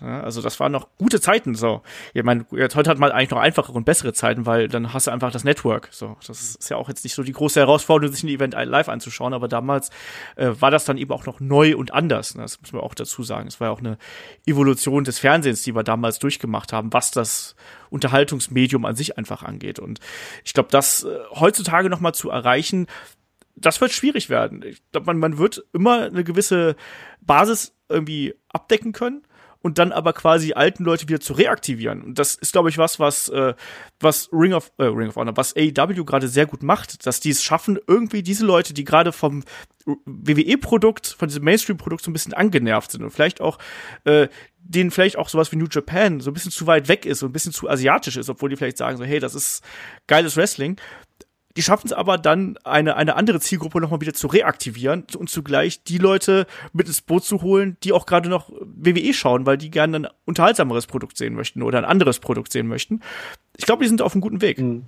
ja, 0.00 0.20
also 0.20 0.42
das 0.42 0.58
waren 0.60 0.72
noch 0.72 0.88
gute 0.98 1.20
Zeiten. 1.20 1.54
So, 1.54 1.82
ich 2.12 2.22
meine, 2.22 2.46
jetzt 2.52 2.76
heute 2.76 2.90
hat 2.90 2.98
man 2.98 3.12
eigentlich 3.12 3.30
noch 3.30 3.38
einfachere 3.38 3.76
und 3.76 3.84
bessere 3.84 4.12
Zeiten, 4.12 4.46
weil 4.46 4.68
dann 4.68 4.92
hast 4.92 5.06
du 5.06 5.10
einfach 5.10 5.30
das 5.30 5.44
Network. 5.44 5.88
So, 5.90 6.16
das 6.26 6.56
ist 6.56 6.70
ja 6.70 6.76
auch 6.76 6.88
jetzt 6.88 7.04
nicht 7.04 7.14
so 7.14 7.22
die 7.22 7.32
große 7.32 7.60
Herausforderung, 7.60 8.14
sich 8.14 8.24
ein 8.24 8.28
Event 8.28 8.54
live 8.54 8.88
anzuschauen, 8.88 9.34
aber 9.34 9.48
damals 9.48 9.90
äh, 10.36 10.50
war 10.58 10.70
das 10.70 10.84
dann 10.84 10.98
eben 10.98 11.12
auch 11.12 11.26
noch 11.26 11.40
neu 11.40 11.76
und 11.76 11.92
anders. 11.92 12.34
Ne? 12.34 12.42
Das 12.42 12.60
muss 12.60 12.72
man 12.72 12.82
auch 12.82 12.94
dazu 12.94 13.22
sagen. 13.22 13.48
Es 13.48 13.60
war 13.60 13.68
ja 13.68 13.72
auch 13.72 13.80
eine 13.80 13.98
Evolution 14.46 15.04
des 15.04 15.18
Fernsehens, 15.18 15.62
die 15.62 15.74
wir 15.74 15.82
damals 15.82 16.18
durchgemacht 16.18 16.72
haben, 16.72 16.92
was 16.92 17.10
das 17.10 17.56
Unterhaltungsmedium 17.90 18.84
an 18.84 18.96
sich 18.96 19.18
einfach 19.18 19.42
angeht. 19.42 19.78
Und 19.78 20.00
ich 20.44 20.54
glaube, 20.54 20.68
das 20.70 21.04
äh, 21.04 21.18
heutzutage 21.32 21.90
noch 21.90 22.00
mal 22.00 22.12
zu 22.12 22.30
erreichen, 22.30 22.86
das 23.56 23.80
wird 23.80 23.92
schwierig 23.92 24.30
werden. 24.30 24.62
Ich 24.64 24.82
glaube, 24.90 25.06
man, 25.06 25.18
man 25.18 25.38
wird 25.38 25.64
immer 25.72 26.02
eine 26.02 26.24
gewisse 26.24 26.76
Basis 27.20 27.74
irgendwie 27.88 28.34
abdecken 28.48 28.92
können 28.92 29.22
und 29.64 29.78
dann 29.78 29.92
aber 29.92 30.12
quasi 30.12 30.52
alten 30.52 30.84
Leute 30.84 31.08
wieder 31.08 31.20
zu 31.20 31.32
reaktivieren. 31.32 32.02
Und 32.02 32.18
das 32.18 32.34
ist, 32.34 32.52
glaube 32.52 32.68
ich, 32.68 32.76
was, 32.76 33.00
was, 33.00 33.30
äh, 33.30 33.54
was 33.98 34.28
Ring 34.30 34.52
of, 34.52 34.70
äh, 34.76 34.84
Ring 34.84 35.08
of 35.08 35.16
Honor, 35.16 35.38
was 35.38 35.56
AEW 35.56 36.04
gerade 36.04 36.28
sehr 36.28 36.44
gut 36.44 36.62
macht, 36.62 37.06
dass 37.06 37.18
die 37.18 37.30
es 37.30 37.42
schaffen, 37.42 37.78
irgendwie 37.86 38.22
diese 38.22 38.44
Leute, 38.44 38.74
die 38.74 38.84
gerade 38.84 39.10
vom 39.10 39.42
WWE-Produkt, 39.86 41.16
von 41.18 41.28
diesem 41.28 41.44
Mainstream-Produkt 41.44 42.04
so 42.04 42.10
ein 42.10 42.12
bisschen 42.12 42.34
angenervt 42.34 42.90
sind 42.90 43.02
und 43.02 43.10
vielleicht 43.10 43.40
auch 43.40 43.58
äh, 44.04 44.28
denen 44.58 44.90
vielleicht 44.90 45.16
auch 45.16 45.30
sowas 45.30 45.50
wie 45.50 45.56
New 45.56 45.68
Japan 45.70 46.20
so 46.20 46.30
ein 46.30 46.34
bisschen 46.34 46.50
zu 46.50 46.66
weit 46.66 46.88
weg 46.88 47.06
ist 47.06 47.22
und 47.22 47.30
ein 47.30 47.32
bisschen 47.32 47.52
zu 47.52 47.68
asiatisch 47.68 48.18
ist, 48.18 48.28
obwohl 48.28 48.50
die 48.50 48.56
vielleicht 48.56 48.78
sagen 48.78 48.98
so, 48.98 49.04
hey, 49.04 49.18
das 49.18 49.34
ist 49.34 49.62
geiles 50.06 50.36
Wrestling, 50.36 50.76
die 51.56 51.62
schaffen 51.62 51.86
es 51.86 51.92
aber 51.92 52.18
dann, 52.18 52.58
eine, 52.64 52.96
eine 52.96 53.16
andere 53.16 53.40
Zielgruppe 53.40 53.80
nochmal 53.80 54.00
wieder 54.00 54.14
zu 54.14 54.26
reaktivieren 54.26 55.06
und 55.16 55.30
zugleich 55.30 55.84
die 55.84 55.98
Leute 55.98 56.46
mit 56.72 56.88
ins 56.88 57.00
Boot 57.00 57.24
zu 57.24 57.42
holen, 57.42 57.76
die 57.82 57.92
auch 57.92 58.06
gerade 58.06 58.28
noch 58.28 58.50
WWE 58.60 59.14
schauen, 59.14 59.46
weil 59.46 59.56
die 59.56 59.70
gerne 59.70 59.96
ein 59.96 60.08
unterhaltsameres 60.24 60.86
Produkt 60.86 61.16
sehen 61.16 61.34
möchten 61.34 61.62
oder 61.62 61.78
ein 61.78 61.84
anderes 61.84 62.18
Produkt 62.18 62.52
sehen 62.52 62.66
möchten 62.66 63.00
ich 63.56 63.66
glaube, 63.66 63.84
die 63.84 63.88
sind 63.88 64.02
auf 64.02 64.12
einem 64.14 64.20
guten 64.20 64.40
Weg. 64.40 64.58
Hm. 64.58 64.82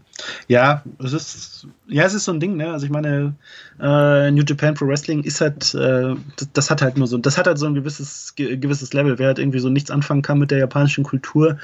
Ja, 0.48 0.82
es 0.98 1.12
ist, 1.12 1.68
ja, 1.86 2.04
es 2.04 2.14
ist 2.14 2.24
so 2.24 2.32
ein 2.32 2.40
Ding, 2.40 2.56
ne? 2.56 2.72
Also 2.72 2.84
ich 2.84 2.90
meine, 2.90 3.36
äh, 3.80 4.30
New 4.32 4.42
Japan 4.42 4.74
Pro 4.74 4.88
Wrestling 4.88 5.22
ist 5.22 5.40
halt, 5.40 5.72
äh, 5.74 6.14
das, 6.36 6.48
das, 6.52 6.70
hat 6.70 6.82
halt 6.82 6.96
nur 6.96 7.06
so, 7.06 7.16
das 7.16 7.38
hat 7.38 7.46
halt 7.46 7.58
so 7.58 7.66
ein 7.66 7.74
gewisses, 7.74 8.34
gewisses 8.34 8.92
Level. 8.92 9.20
Wer 9.20 9.28
halt 9.28 9.38
irgendwie 9.38 9.60
so 9.60 9.68
nichts 9.68 9.92
anfangen 9.92 10.22
kann 10.22 10.40
mit 10.40 10.50
der 10.50 10.58
japanischen 10.58 11.04
Kultur, 11.04 11.58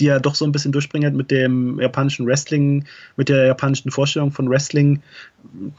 die 0.00 0.06
ja 0.06 0.18
doch 0.18 0.34
so 0.34 0.46
ein 0.46 0.52
bisschen 0.52 0.72
durchbringt 0.72 1.14
mit 1.14 1.30
dem 1.30 1.78
japanischen 1.78 2.26
Wrestling, 2.26 2.86
mit 3.16 3.28
der 3.28 3.44
japanischen 3.46 3.90
Vorstellung 3.90 4.32
von 4.32 4.48
Wrestling, 4.48 5.02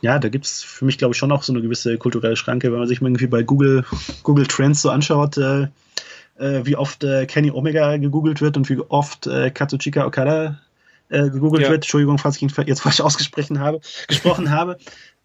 ja, 0.01 0.19
da 0.19 0.30
gibt 0.30 0.45
es 0.45 0.61
für 0.61 0.86
mich, 0.86 0.99
glaube 0.99 1.13
ich, 1.13 1.17
schon 1.17 1.32
auch 1.32 1.41
so 1.41 1.53
eine 1.53 1.61
gewisse 1.61 1.97
kulturelle 1.97 2.36
Schranke, 2.36 2.71
wenn 2.71 2.80
man 2.80 2.88
sich 2.88 3.01
mal 3.01 3.07
irgendwie 3.07 3.28
bei 3.28 3.41
Google, 3.41 3.84
Google 4.21 4.45
Trends 4.45 4.84
so 4.84 4.91
anschaut, 4.91 5.38
äh, 5.38 5.63
äh 6.38 6.65
wie 6.65 6.75
oft 6.75 7.03
äh, 7.03 7.25
Kenny 7.25 7.49
Omega 7.49 7.97
gegoogelt 7.97 8.41
wird 8.41 8.57
und 8.57 8.69
wie 8.69 8.80
oft 8.80 9.25
äh, 9.25 9.49
Katsuchika 9.49 10.05
Okada 10.05 10.59
äh, 11.10 11.30
gegoogelt 11.30 11.64
ja. 11.64 11.70
wird, 11.70 11.84
Entschuldigung, 11.84 12.18
falls 12.18 12.38
ich 12.38 12.43
ihn 12.43 12.51
jetzt 12.66 12.82
falsch 12.84 13.01
ausgesprochen 13.01 13.60
habe, 13.60 13.80
gesprochen 14.08 14.51
habe, 14.51 14.78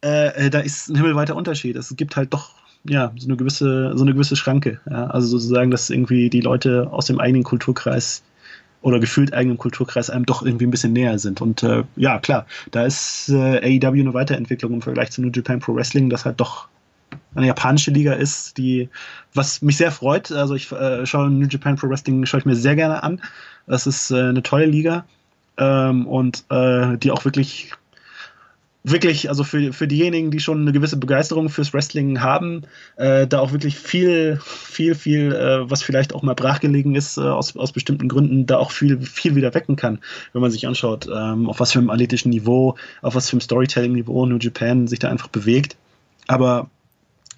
äh, 0.05 0.47
äh, 0.47 0.51
da 0.51 0.61
ist 0.61 0.89
ein 0.89 0.97
himmelweiter 0.97 1.37
Unterschied. 1.37 1.77
Es 1.77 1.95
gibt 1.97 2.17
halt 2.17 2.33
doch 2.33 2.51
ja, 2.85 3.13
so 3.17 3.29
eine 3.29 3.37
gewisse, 3.37 3.93
so 3.97 4.03
eine 4.03 4.13
gewisse 4.13 4.37
Schranke. 4.37 4.81
Ja? 4.91 5.07
Also 5.07 5.29
sozusagen, 5.29 5.71
dass 5.71 5.91
irgendwie 5.91 6.31
die 6.31 6.41
Leute 6.41 6.89
aus 6.91 7.07
dem 7.07 7.21
eigenen 7.21 7.45
Kulturkreis 7.45 8.23
oder 8.81 8.99
gefühlt 8.99 9.33
eigenen 9.33 9.59
Kulturkreis 9.59 10.11
einem 10.11 10.27
doch 10.27 10.43
irgendwie 10.43 10.67
ein 10.67 10.73
bisschen 10.73 10.93
näher 10.93 11.19
sind. 11.19 11.41
Und 11.41 11.63
äh, 11.63 11.85
ja, 11.95 12.19
klar, 12.19 12.47
da 12.73 12.85
ist 12.85 13.29
äh, 13.29 13.79
AEW 13.81 14.01
eine 14.01 14.15
Weiterentwicklung 14.15 14.75
im 14.75 14.83
Vergleich 14.83 15.13
zu 15.13 15.23
New 15.23 15.31
Japan 15.33 15.61
Pro 15.61 15.75
Wrestling, 15.77 16.11
das 16.11 16.25
halt 16.25 16.41
doch 16.41 16.69
eine 17.35 17.47
japanische 17.47 17.93
Liga 17.93 18.15
ist, 18.15 18.59
die, 18.59 18.89
was 19.35 19.63
mich 19.63 19.77
sehr 19.77 19.93
freut. 19.93 20.33
Also 20.33 20.55
ich 20.55 20.73
äh, 20.73 21.07
schaue 21.07 21.31
New 21.31 21.47
Japan 21.47 21.77
Pro 21.77 21.89
Wrestling, 21.89 22.27
schaue 22.27 22.41
ich 22.41 22.47
mir 22.47 22.57
sehr 22.57 22.75
gerne 22.75 23.03
an. 23.05 23.21
Das 23.69 23.87
ist 23.87 24.11
äh, 24.11 24.17
eine 24.17 24.43
tolle 24.43 24.67
Liga 24.67 25.05
ähm, 25.59 26.07
und 26.07 26.45
äh, 26.51 26.97
die 26.99 27.11
auch 27.11 27.25
wirklich 27.25 27.73
wirklich, 28.85 29.29
also 29.29 29.45
für, 29.45 29.73
für 29.73 29.87
diejenigen, 29.87 30.31
die 30.31 30.41
schon 30.41 30.63
eine 30.63 30.73
gewisse 30.73 30.97
Begeisterung 30.97 31.49
fürs 31.49 31.73
Wrestling 31.73 32.21
haben, 32.21 32.63
äh, 32.97 33.27
da 33.27 33.39
auch 33.39 33.53
wirklich 33.53 33.77
viel, 33.77 34.41
viel, 34.43 34.95
viel, 34.95 35.33
äh, 35.33 35.71
was 35.71 35.83
vielleicht 35.83 36.15
auch 36.15 36.23
mal 36.23 36.35
brachgelegen 36.35 36.95
ist, 36.95 37.17
äh, 37.17 37.21
aus, 37.21 37.57
aus 37.57 37.73
bestimmten 37.73 38.09
Gründen, 38.09 38.47
da 38.47 38.59
auch 38.59 38.73
viel, 38.73 39.01
viel 39.01 39.37
wieder 39.37 39.55
wecken 39.55 39.77
kann, 39.77 40.01
wenn 40.33 40.43
man 40.43 40.51
sich 40.51 40.67
anschaut, 40.67 41.07
ähm, 41.07 41.49
auf 41.49 41.61
was 41.61 41.73
für 41.73 41.79
einem 41.79 41.91
athletischen 41.91 42.31
Niveau, 42.31 42.77
auf 43.03 43.15
was 43.15 43.29
für 43.29 43.35
einem 43.35 43.41
Storytelling-Niveau 43.43 44.27
New 44.27 44.39
Japan 44.39 44.89
sich 44.89 44.99
da 44.99 45.09
einfach 45.09 45.29
bewegt. 45.29 45.77
Aber 46.27 46.69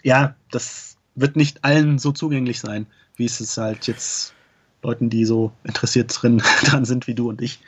ja, 0.03 0.35
das 0.51 0.97
wird 1.15 1.37
nicht 1.37 1.63
allen 1.63 1.99
so 1.99 2.13
zugänglich 2.13 2.61
sein, 2.61 2.87
wie 3.17 3.27
es 3.27 3.57
halt 3.59 3.87
jetzt 3.87 4.33
Leuten, 4.83 5.11
die 5.11 5.25
so 5.25 5.53
interessiert 5.65 6.15
drin, 6.15 6.43
dran 6.65 6.85
sind 6.85 7.07
wie 7.07 7.15
du 7.15 7.29
und 7.29 7.43
ich, 7.43 7.59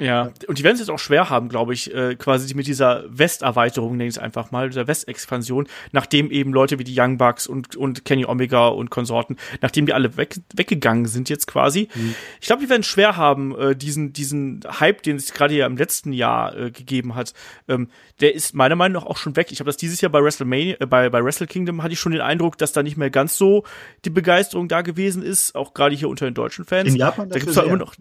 Ja, 0.00 0.32
und 0.48 0.58
die 0.58 0.64
werden 0.64 0.74
es 0.74 0.80
jetzt 0.80 0.90
auch 0.90 0.98
schwer 0.98 1.30
haben, 1.30 1.48
glaube 1.48 1.72
ich, 1.72 1.94
äh, 1.94 2.16
quasi 2.16 2.52
mit 2.56 2.66
dieser 2.66 3.04
Westerweiterung, 3.06 3.96
nenne 3.96 4.08
ich 4.08 4.16
es 4.16 4.18
einfach 4.18 4.50
mal, 4.50 4.68
dieser 4.68 4.88
Westexpansion, 4.88 5.68
nachdem 5.92 6.32
eben 6.32 6.52
Leute 6.52 6.80
wie 6.80 6.84
die 6.84 6.98
Young 6.98 7.16
Bucks 7.16 7.46
und, 7.46 7.76
und 7.76 8.04
Kenny 8.04 8.26
Omega 8.26 8.66
und 8.66 8.90
Konsorten, 8.90 9.36
nachdem 9.60 9.86
die 9.86 9.92
alle 9.92 10.16
weg, 10.16 10.34
weggegangen 10.52 11.06
sind 11.06 11.28
jetzt 11.28 11.46
quasi. 11.46 11.88
Mhm. 11.94 12.16
Ich 12.40 12.48
glaube, 12.48 12.62
die 12.62 12.68
werden 12.68 12.82
schwer 12.82 13.16
haben, 13.16 13.56
äh, 13.56 13.76
diesen, 13.76 14.12
diesen 14.12 14.62
Hype, 14.80 15.04
den 15.04 15.14
es 15.14 15.32
gerade 15.32 15.54
ja 15.54 15.64
im 15.64 15.76
letzten 15.76 16.12
Jahr 16.12 16.56
äh, 16.56 16.70
gegeben 16.72 17.14
hat, 17.14 17.32
ähm, 17.68 17.88
der 18.20 18.34
ist 18.34 18.52
meiner 18.52 18.74
Meinung 18.74 19.00
nach 19.00 19.08
auch 19.08 19.16
schon 19.16 19.36
weg. 19.36 19.52
Ich 19.52 19.60
habe 19.60 19.68
das 19.68 19.76
dieses 19.76 20.00
Jahr 20.00 20.10
bei 20.10 20.20
WrestleMania, 20.20 20.76
äh, 20.80 20.86
bei, 20.86 21.08
bei 21.08 21.22
Wrestle 21.22 21.46
Kingdom 21.46 21.84
hatte 21.84 21.92
ich 21.92 22.00
schon 22.00 22.10
den 22.10 22.20
Eindruck, 22.20 22.58
dass 22.58 22.72
da 22.72 22.82
nicht 22.82 22.96
mehr 22.96 23.10
ganz 23.10 23.38
so 23.38 23.62
die 24.04 24.10
Begeisterung 24.10 24.66
da 24.66 24.82
gewesen 24.82 25.22
ist, 25.22 25.54
auch 25.54 25.72
gerade 25.72 25.94
hier 25.94 26.08
unter 26.08 26.24
den 26.24 26.34
deutschen 26.34 26.64
Fans. 26.64 26.88
In 26.88 26.96
Japan 26.96 27.28
da 27.28 27.38
gibt's 27.38 27.54
zwar 27.54 27.64
immer 27.64 27.76
noch 27.76 27.94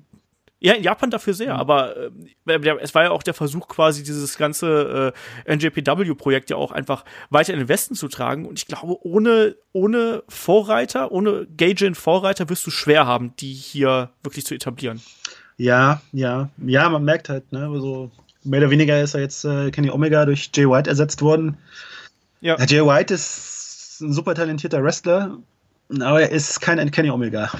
ja, 0.64 0.74
in 0.74 0.84
Japan 0.84 1.12
dafür 1.12 1.34
sehr, 1.34 1.54
mhm. 1.54 1.60
aber 1.60 1.98
äh, 1.98 2.78
es 2.82 2.96
war 2.96 3.04
ja 3.04 3.12
auch 3.12 3.22
der 3.22 3.34
Versuch, 3.34 3.68
quasi 3.68 4.02
dieses 4.02 4.38
ganze 4.38 5.14
äh, 5.46 5.56
NJPW-Projekt 5.56 6.50
ja 6.50 6.56
auch 6.56 6.72
einfach 6.72 7.04
weiter 7.30 7.52
in 7.52 7.60
den 7.60 7.68
Westen 7.68 7.96
zu 7.96 8.08
tragen. 8.08 8.46
Und 8.46 8.58
ich 8.58 8.68
glaube, 8.68 8.96
ohne, 9.06 9.58
ohne 9.74 10.24
Vorreiter, 10.30 11.12
ohne 11.12 11.46
Gaijin-Vorreiter 11.58 12.48
wirst 12.48 12.66
du 12.66 12.72
schwer 12.72 13.06
haben, 13.06 13.36
die 13.40 13.52
hier 13.52 14.12
wirklich 14.24 14.46
zu 14.46 14.56
etablieren. 14.56 15.02
Ja, 15.58 16.02
ja, 16.14 16.50
ja, 16.66 16.90
man 16.90 17.04
merkt 17.04 17.28
halt, 17.28 17.52
ne, 17.52 17.70
so 17.82 18.10
mehr 18.46 18.62
oder 18.62 18.70
weniger 18.70 19.02
ist 19.02 19.16
er 19.16 19.22
jetzt 19.22 19.44
äh, 19.44 19.70
Kenny 19.70 19.90
Omega 19.90 20.26
durch 20.26 20.50
Jay 20.56 20.68
White 20.68 20.90
ersetzt 20.90 21.22
worden. 21.22 21.58
Ja. 22.40 22.58
ja. 22.58 22.66
Jay 22.66 22.86
White 22.86 23.14
ist 23.14 24.00
ein 24.00 24.14
super 24.14 24.34
talentierter 24.34 24.82
Wrestler, 24.82 25.38
aber 25.90 26.22
er 26.22 26.32
ist 26.32 26.62
kein 26.62 26.90
Kenny 26.90 27.10
Omega. 27.10 27.52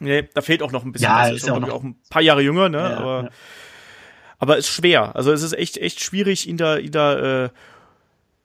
Nee, 0.00 0.28
da 0.34 0.40
fehlt 0.40 0.62
auch 0.62 0.72
noch 0.72 0.84
ein 0.84 0.92
bisschen. 0.92 1.08
Ja, 1.08 1.24
was. 1.24 1.30
ist, 1.30 1.42
ist 1.44 1.50
auch, 1.50 1.60
noch, 1.60 1.70
auch 1.70 1.82
ein 1.82 1.96
paar 2.08 2.22
Jahre 2.22 2.42
jünger, 2.42 2.68
ne? 2.68 2.78
Ja, 2.78 2.96
aber, 2.96 3.22
ja. 3.24 3.30
aber 4.38 4.56
ist 4.56 4.68
schwer. 4.68 5.14
Also 5.14 5.30
es 5.30 5.42
ist 5.42 5.52
echt, 5.52 5.76
echt 5.76 6.02
schwierig, 6.02 6.48
ihn 6.48 6.56
da, 6.56 6.78
ihn 6.78 6.90
da, 6.90 7.44
äh, 7.44 7.48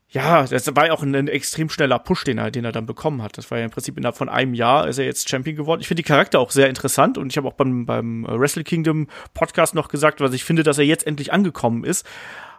ja, 0.10 0.46
das 0.46 0.74
war 0.76 0.86
ja 0.86 0.94
auch 0.94 1.02
ein, 1.02 1.16
ein, 1.16 1.28
extrem 1.28 1.70
schneller 1.70 2.00
Push, 2.00 2.24
den 2.24 2.38
er, 2.38 2.52
den 2.52 2.64
er 2.64 2.72
dann 2.72 2.86
bekommen 2.86 3.22
hat. 3.22 3.38
Das 3.38 3.50
war 3.52 3.58
ja 3.58 3.66
im 3.66 3.72
Prinzip 3.72 3.98
innerhalb 3.98 4.16
von 4.16 4.30
einem 4.30 4.54
Jahr 4.54 4.88
ist 4.88 4.98
er 4.98 5.06
jetzt 5.06 5.30
Champion 5.30 5.56
geworden. 5.56 5.82
Ich 5.82 5.88
finde 5.88 6.04
die 6.04 6.08
Charakter 6.08 6.40
auch 6.40 6.52
sehr 6.52 6.70
interessant 6.70 7.18
und 7.18 7.32
ich 7.32 7.38
habe 7.38 7.48
auch 7.48 7.54
beim, 7.54 7.86
beim 7.86 8.26
Wrestle 8.26 8.64
Kingdom 8.64 9.08
Podcast 9.34 9.76
noch 9.76 9.90
gesagt, 9.90 10.22
was 10.22 10.34
ich 10.34 10.44
finde, 10.44 10.64
dass 10.64 10.78
er 10.78 10.86
jetzt 10.86 11.08
endlich 11.08 11.34
angekommen 11.34 11.84
ist. 11.84 12.06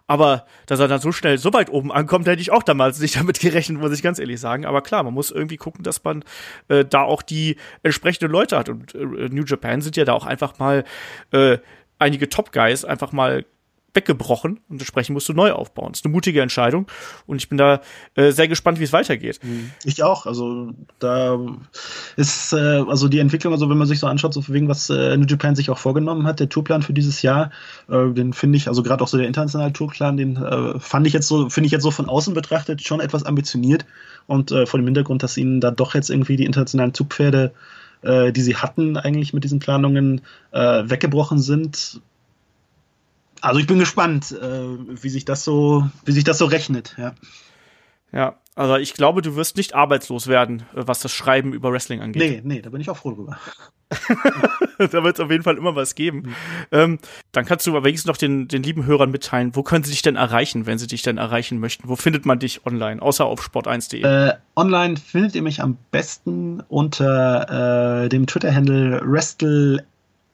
Aber 0.06 0.46
dass 0.66 0.78
er 0.78 0.88
dann 0.88 1.00
so 1.00 1.10
schnell 1.10 1.38
so 1.38 1.52
weit 1.52 1.68
oben 1.70 1.90
ankommt, 1.90 2.26
hätte 2.26 2.40
ich 2.40 2.52
auch 2.52 2.62
damals 2.62 3.00
nicht 3.00 3.16
damit 3.18 3.40
gerechnet, 3.40 3.78
muss 3.78 3.92
ich 3.92 4.02
ganz 4.02 4.18
ehrlich 4.18 4.40
sagen. 4.40 4.64
Aber 4.64 4.82
klar, 4.82 5.02
man 5.02 5.14
muss 5.14 5.30
irgendwie 5.30 5.56
gucken, 5.56 5.82
dass 5.82 6.02
man 6.04 6.24
äh, 6.68 6.84
da 6.84 7.02
auch 7.02 7.22
die 7.22 7.56
entsprechenden 7.82 8.30
Leute 8.30 8.56
hat. 8.56 8.68
Und 8.68 8.94
äh, 8.94 8.98
New 8.98 9.44
Japan 9.44 9.80
sind 9.80 9.96
ja 9.96 10.04
da 10.04 10.12
auch 10.12 10.26
einfach 10.26 10.58
mal 10.58 10.84
äh, 11.32 11.58
einige 11.98 12.28
Top 12.28 12.52
Guys 12.52 12.84
einfach 12.84 13.12
mal 13.12 13.44
weggebrochen 13.96 14.60
und 14.68 14.80
entsprechend 14.80 15.14
musst 15.14 15.28
du 15.28 15.32
neu 15.32 15.52
aufbauen. 15.52 15.92
Das 15.92 16.00
ist 16.00 16.04
eine 16.04 16.12
mutige 16.12 16.42
Entscheidung 16.42 16.86
und 17.26 17.38
ich 17.38 17.48
bin 17.48 17.58
da 17.58 17.80
äh, 18.14 18.30
sehr 18.30 18.46
gespannt, 18.46 18.78
wie 18.78 18.84
es 18.84 18.92
weitergeht. 18.92 19.40
Mhm. 19.42 19.72
Ich 19.84 20.02
auch. 20.02 20.26
Also 20.26 20.72
da 20.98 21.38
ist 22.16 22.52
äh, 22.52 22.56
also 22.56 23.08
die 23.08 23.18
Entwicklung, 23.18 23.52
also 23.52 23.68
wenn 23.68 23.78
man 23.78 23.88
sich 23.88 23.98
so 23.98 24.06
anschaut, 24.06 24.34
so 24.34 24.46
wegen 24.48 24.68
was 24.68 24.90
äh, 24.90 25.16
New 25.16 25.26
Japan 25.26 25.56
sich 25.56 25.70
auch 25.70 25.78
vorgenommen 25.78 26.26
hat, 26.26 26.38
der 26.38 26.48
Tourplan 26.48 26.82
für 26.82 26.92
dieses 26.92 27.22
Jahr, 27.22 27.50
äh, 27.88 28.10
den 28.10 28.32
finde 28.32 28.58
ich, 28.58 28.68
also 28.68 28.82
gerade 28.82 29.02
auch 29.02 29.08
so 29.08 29.16
der 29.16 29.26
internationale 29.26 29.72
Tourplan, 29.72 30.16
den 30.16 30.36
äh, 30.36 30.78
fand 30.78 31.06
ich 31.06 31.12
jetzt 31.12 31.28
so, 31.28 31.48
finde 31.48 31.66
ich 31.66 31.72
jetzt 31.72 31.82
so 31.82 31.90
von 31.90 32.08
außen 32.08 32.34
betrachtet 32.34 32.82
schon 32.82 33.00
etwas 33.00 33.24
ambitioniert 33.24 33.86
und 34.26 34.52
äh, 34.52 34.66
vor 34.66 34.78
dem 34.78 34.86
Hintergrund, 34.86 35.22
dass 35.22 35.36
ihnen 35.36 35.60
da 35.60 35.70
doch 35.70 35.94
jetzt 35.94 36.10
irgendwie 36.10 36.36
die 36.36 36.44
internationalen 36.44 36.94
Zugpferde 36.94 37.52
die 38.04 38.40
sie 38.40 38.54
hatten 38.54 38.96
eigentlich 38.98 39.32
mit 39.32 39.42
diesen 39.42 39.58
Planungen 39.58 40.20
weggebrochen 40.52 41.40
sind, 41.40 42.00
also 43.40 43.60
ich 43.60 43.66
bin 43.66 43.78
gespannt, 43.78 44.32
äh, 44.32 45.02
wie 45.02 45.08
sich 45.08 45.24
das 45.24 45.44
so, 45.44 45.88
wie 46.04 46.12
sich 46.12 46.24
das 46.24 46.38
so 46.38 46.46
rechnet, 46.46 46.94
ja. 46.98 47.14
Ja, 48.12 48.36
also 48.54 48.76
ich 48.76 48.94
glaube, 48.94 49.20
du 49.20 49.36
wirst 49.36 49.58
nicht 49.58 49.74
arbeitslos 49.74 50.28
werden, 50.28 50.62
äh, 50.74 50.82
was 50.86 51.00
das 51.00 51.12
Schreiben 51.12 51.52
über 51.52 51.72
Wrestling 51.72 52.00
angeht. 52.00 52.44
Nee, 52.44 52.54
nee, 52.56 52.62
da 52.62 52.70
bin 52.70 52.80
ich 52.80 52.88
auch 52.88 52.96
froh 52.96 53.10
drüber. 53.10 53.38
da 54.78 55.04
wird 55.04 55.18
es 55.18 55.20
auf 55.20 55.30
jeden 55.30 55.42
Fall 55.42 55.58
immer 55.58 55.76
was 55.76 55.94
geben. 55.94 56.18
Mhm. 56.18 56.34
Ähm, 56.72 56.98
dann 57.32 57.44
kannst 57.44 57.66
du 57.66 57.72
aber 57.72 57.84
wenigstens 57.84 58.08
noch 58.08 58.16
den, 58.16 58.48
den 58.48 58.62
lieben 58.62 58.86
Hörern 58.86 59.10
mitteilen, 59.10 59.54
wo 59.54 59.62
können 59.62 59.84
sie 59.84 59.90
dich 59.90 60.02
denn 60.02 60.16
erreichen, 60.16 60.66
wenn 60.66 60.78
sie 60.78 60.86
dich 60.86 61.02
denn 61.02 61.18
erreichen 61.18 61.58
möchten? 61.58 61.88
Wo 61.88 61.96
findet 61.96 62.24
man 62.24 62.38
dich 62.38 62.64
online, 62.64 63.02
außer 63.02 63.26
auf 63.26 63.40
sport1.de? 63.40 64.02
Äh, 64.02 64.34
online 64.56 64.96
findet 64.96 65.34
ihr 65.34 65.42
mich 65.42 65.60
am 65.60 65.76
besten 65.90 66.62
unter 66.68 68.04
äh, 68.04 68.08
dem 68.08 68.26
Twitter-Handle 68.26 69.02
Wrestle, 69.04 69.84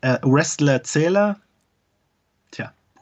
äh, 0.03 0.19
Wrestlerzähler 0.23 1.41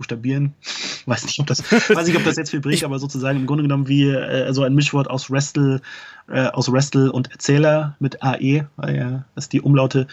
buchstabieren. 0.01 0.55
weiß 1.07 1.27
nicht, 1.27 1.39
ob 1.41 1.47
das, 1.47 1.63
weiß 1.73 2.07
nicht, 2.07 2.17
ob 2.17 2.25
das 2.25 2.37
jetzt 2.37 2.51
viel 2.51 2.61
bringt, 2.61 2.85
aber 2.85 2.99
sozusagen 2.99 3.39
im 3.39 3.47
Grunde 3.47 3.63
genommen 3.63 3.87
wie 3.87 4.09
äh, 4.09 4.53
so 4.53 4.63
ein 4.63 4.75
Mischwort 4.75 5.09
aus 5.11 5.31
Wrestle, 5.31 5.83
äh, 6.29 6.47
aus 6.47 6.73
Wrestle 6.73 7.13
und 7.13 7.31
Erzähler 7.31 7.97
mit 8.01 8.23
AE, 8.23 8.67
weil 8.77 8.97
ja 8.97 9.25
es 9.35 9.49
die 9.49 9.61
Umlaute 9.61 10.07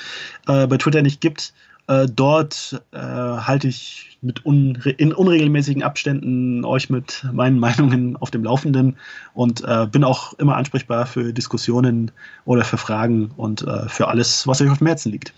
äh, 0.48 0.68
bei 0.68 0.78
Twitter 0.78 1.02
nicht 1.02 1.22
gibt. 1.22 1.54
Äh, 1.88 2.08
dort 2.14 2.82
äh, 2.92 2.98
halte 2.98 3.70
ich 3.70 4.18
mit 4.22 4.46
unre 4.46 4.90
in 4.90 5.14
unregelmäßigen 5.14 5.84
Abständen 5.84 6.66
euch 6.66 6.90
mit 6.90 7.26
meinen 7.32 7.60
Meinungen 7.60 8.18
auf 8.18 8.30
dem 8.30 8.44
Laufenden 8.44 8.98
und 9.34 9.64
äh, 9.64 9.88
bin 9.90 10.04
auch 10.04 10.34
immer 10.34 10.58
ansprechbar 10.58 11.06
für 11.06 11.32
Diskussionen 11.32 12.12
oder 12.44 12.66
für 12.66 12.78
Fragen 12.78 13.32
und 13.38 13.66
für 13.88 14.08
alles, 14.08 14.48
was 14.48 14.62
euch 14.62 14.70
auf 14.70 14.80
dem 14.80 14.88
Herzen 14.88 15.12
liegt. 15.12 15.34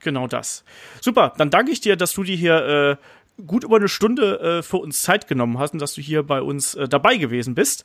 Genau 0.00 0.26
das. 0.26 0.64
Super, 1.00 1.32
dann 1.36 1.50
danke 1.50 1.72
ich 1.72 1.80
dir, 1.80 1.96
dass 1.96 2.12
du 2.12 2.22
dir 2.22 2.36
hier 2.36 2.98
gut 3.40 3.64
über 3.64 3.76
eine 3.76 3.88
Stunde 3.88 4.40
äh, 4.40 4.62
für 4.62 4.78
uns 4.78 5.02
Zeit 5.02 5.26
genommen 5.26 5.58
hast 5.58 5.72
und 5.72 5.80
dass 5.80 5.94
du 5.94 6.00
hier 6.00 6.22
bei 6.22 6.42
uns 6.42 6.74
äh, 6.74 6.88
dabei 6.88 7.16
gewesen 7.16 7.54
bist. 7.54 7.84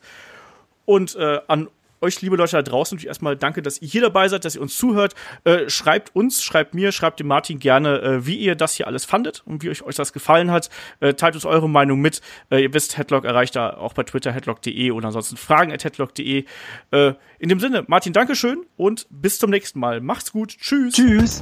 Und 0.86 1.16
äh, 1.16 1.40
an 1.48 1.70
euch, 2.02 2.22
liebe 2.22 2.36
Leute 2.36 2.56
da 2.56 2.62
draußen, 2.62 2.96
natürlich 2.96 3.08
erstmal 3.08 3.36
danke, 3.36 3.62
dass 3.62 3.82
ihr 3.82 3.88
hier 3.88 4.02
dabei 4.02 4.28
seid, 4.28 4.46
dass 4.46 4.56
ihr 4.56 4.62
uns 4.62 4.78
zuhört. 4.78 5.16
Äh, 5.44 5.70
schreibt 5.70 6.16
uns, 6.16 6.44
schreibt 6.44 6.74
mir, 6.74 6.92
schreibt 6.92 7.20
dem 7.20 7.28
Martin 7.28 7.60
gerne, 7.60 8.02
äh, 8.02 8.26
wie 8.26 8.36
ihr 8.36 8.56
das 8.56 8.76
hier 8.76 8.88
alles 8.88 9.06
fandet 9.06 9.44
und 9.46 9.64
wie 9.64 9.70
euch, 9.70 9.84
euch 9.84 9.96
das 9.96 10.14
gefallen 10.14 10.52
hat. 10.52 10.70
Äh, 11.00 11.16
teilt 11.16 11.36
uns 11.36 11.46
eure 11.46 11.70
Meinung 11.70 12.00
mit. 12.00 12.22
Äh, 12.50 12.64
ihr 12.64 12.74
wisst, 12.74 12.98
Headlock 12.98 13.26
erreicht 13.26 13.56
da 13.56 13.76
auch 13.76 13.94
bei 13.94 14.04
Twitter 14.04 14.32
headlock.de 14.32 14.92
oder 14.92 15.08
ansonsten 15.08 15.38
fragen 15.38 15.72
at 15.72 15.84
headlock.de. 15.84 16.46
Äh, 16.92 17.14
in 17.40 17.50
dem 17.50 17.60
Sinne, 17.60 17.84
Martin, 17.88 18.14
Dankeschön 18.14 18.66
und 18.78 19.08
bis 19.10 19.40
zum 19.40 19.50
nächsten 19.50 19.80
Mal. 19.80 20.02
Macht's 20.02 20.32
gut. 20.32 20.56
Tschüss. 20.58 20.94
Tschüss. 20.94 21.42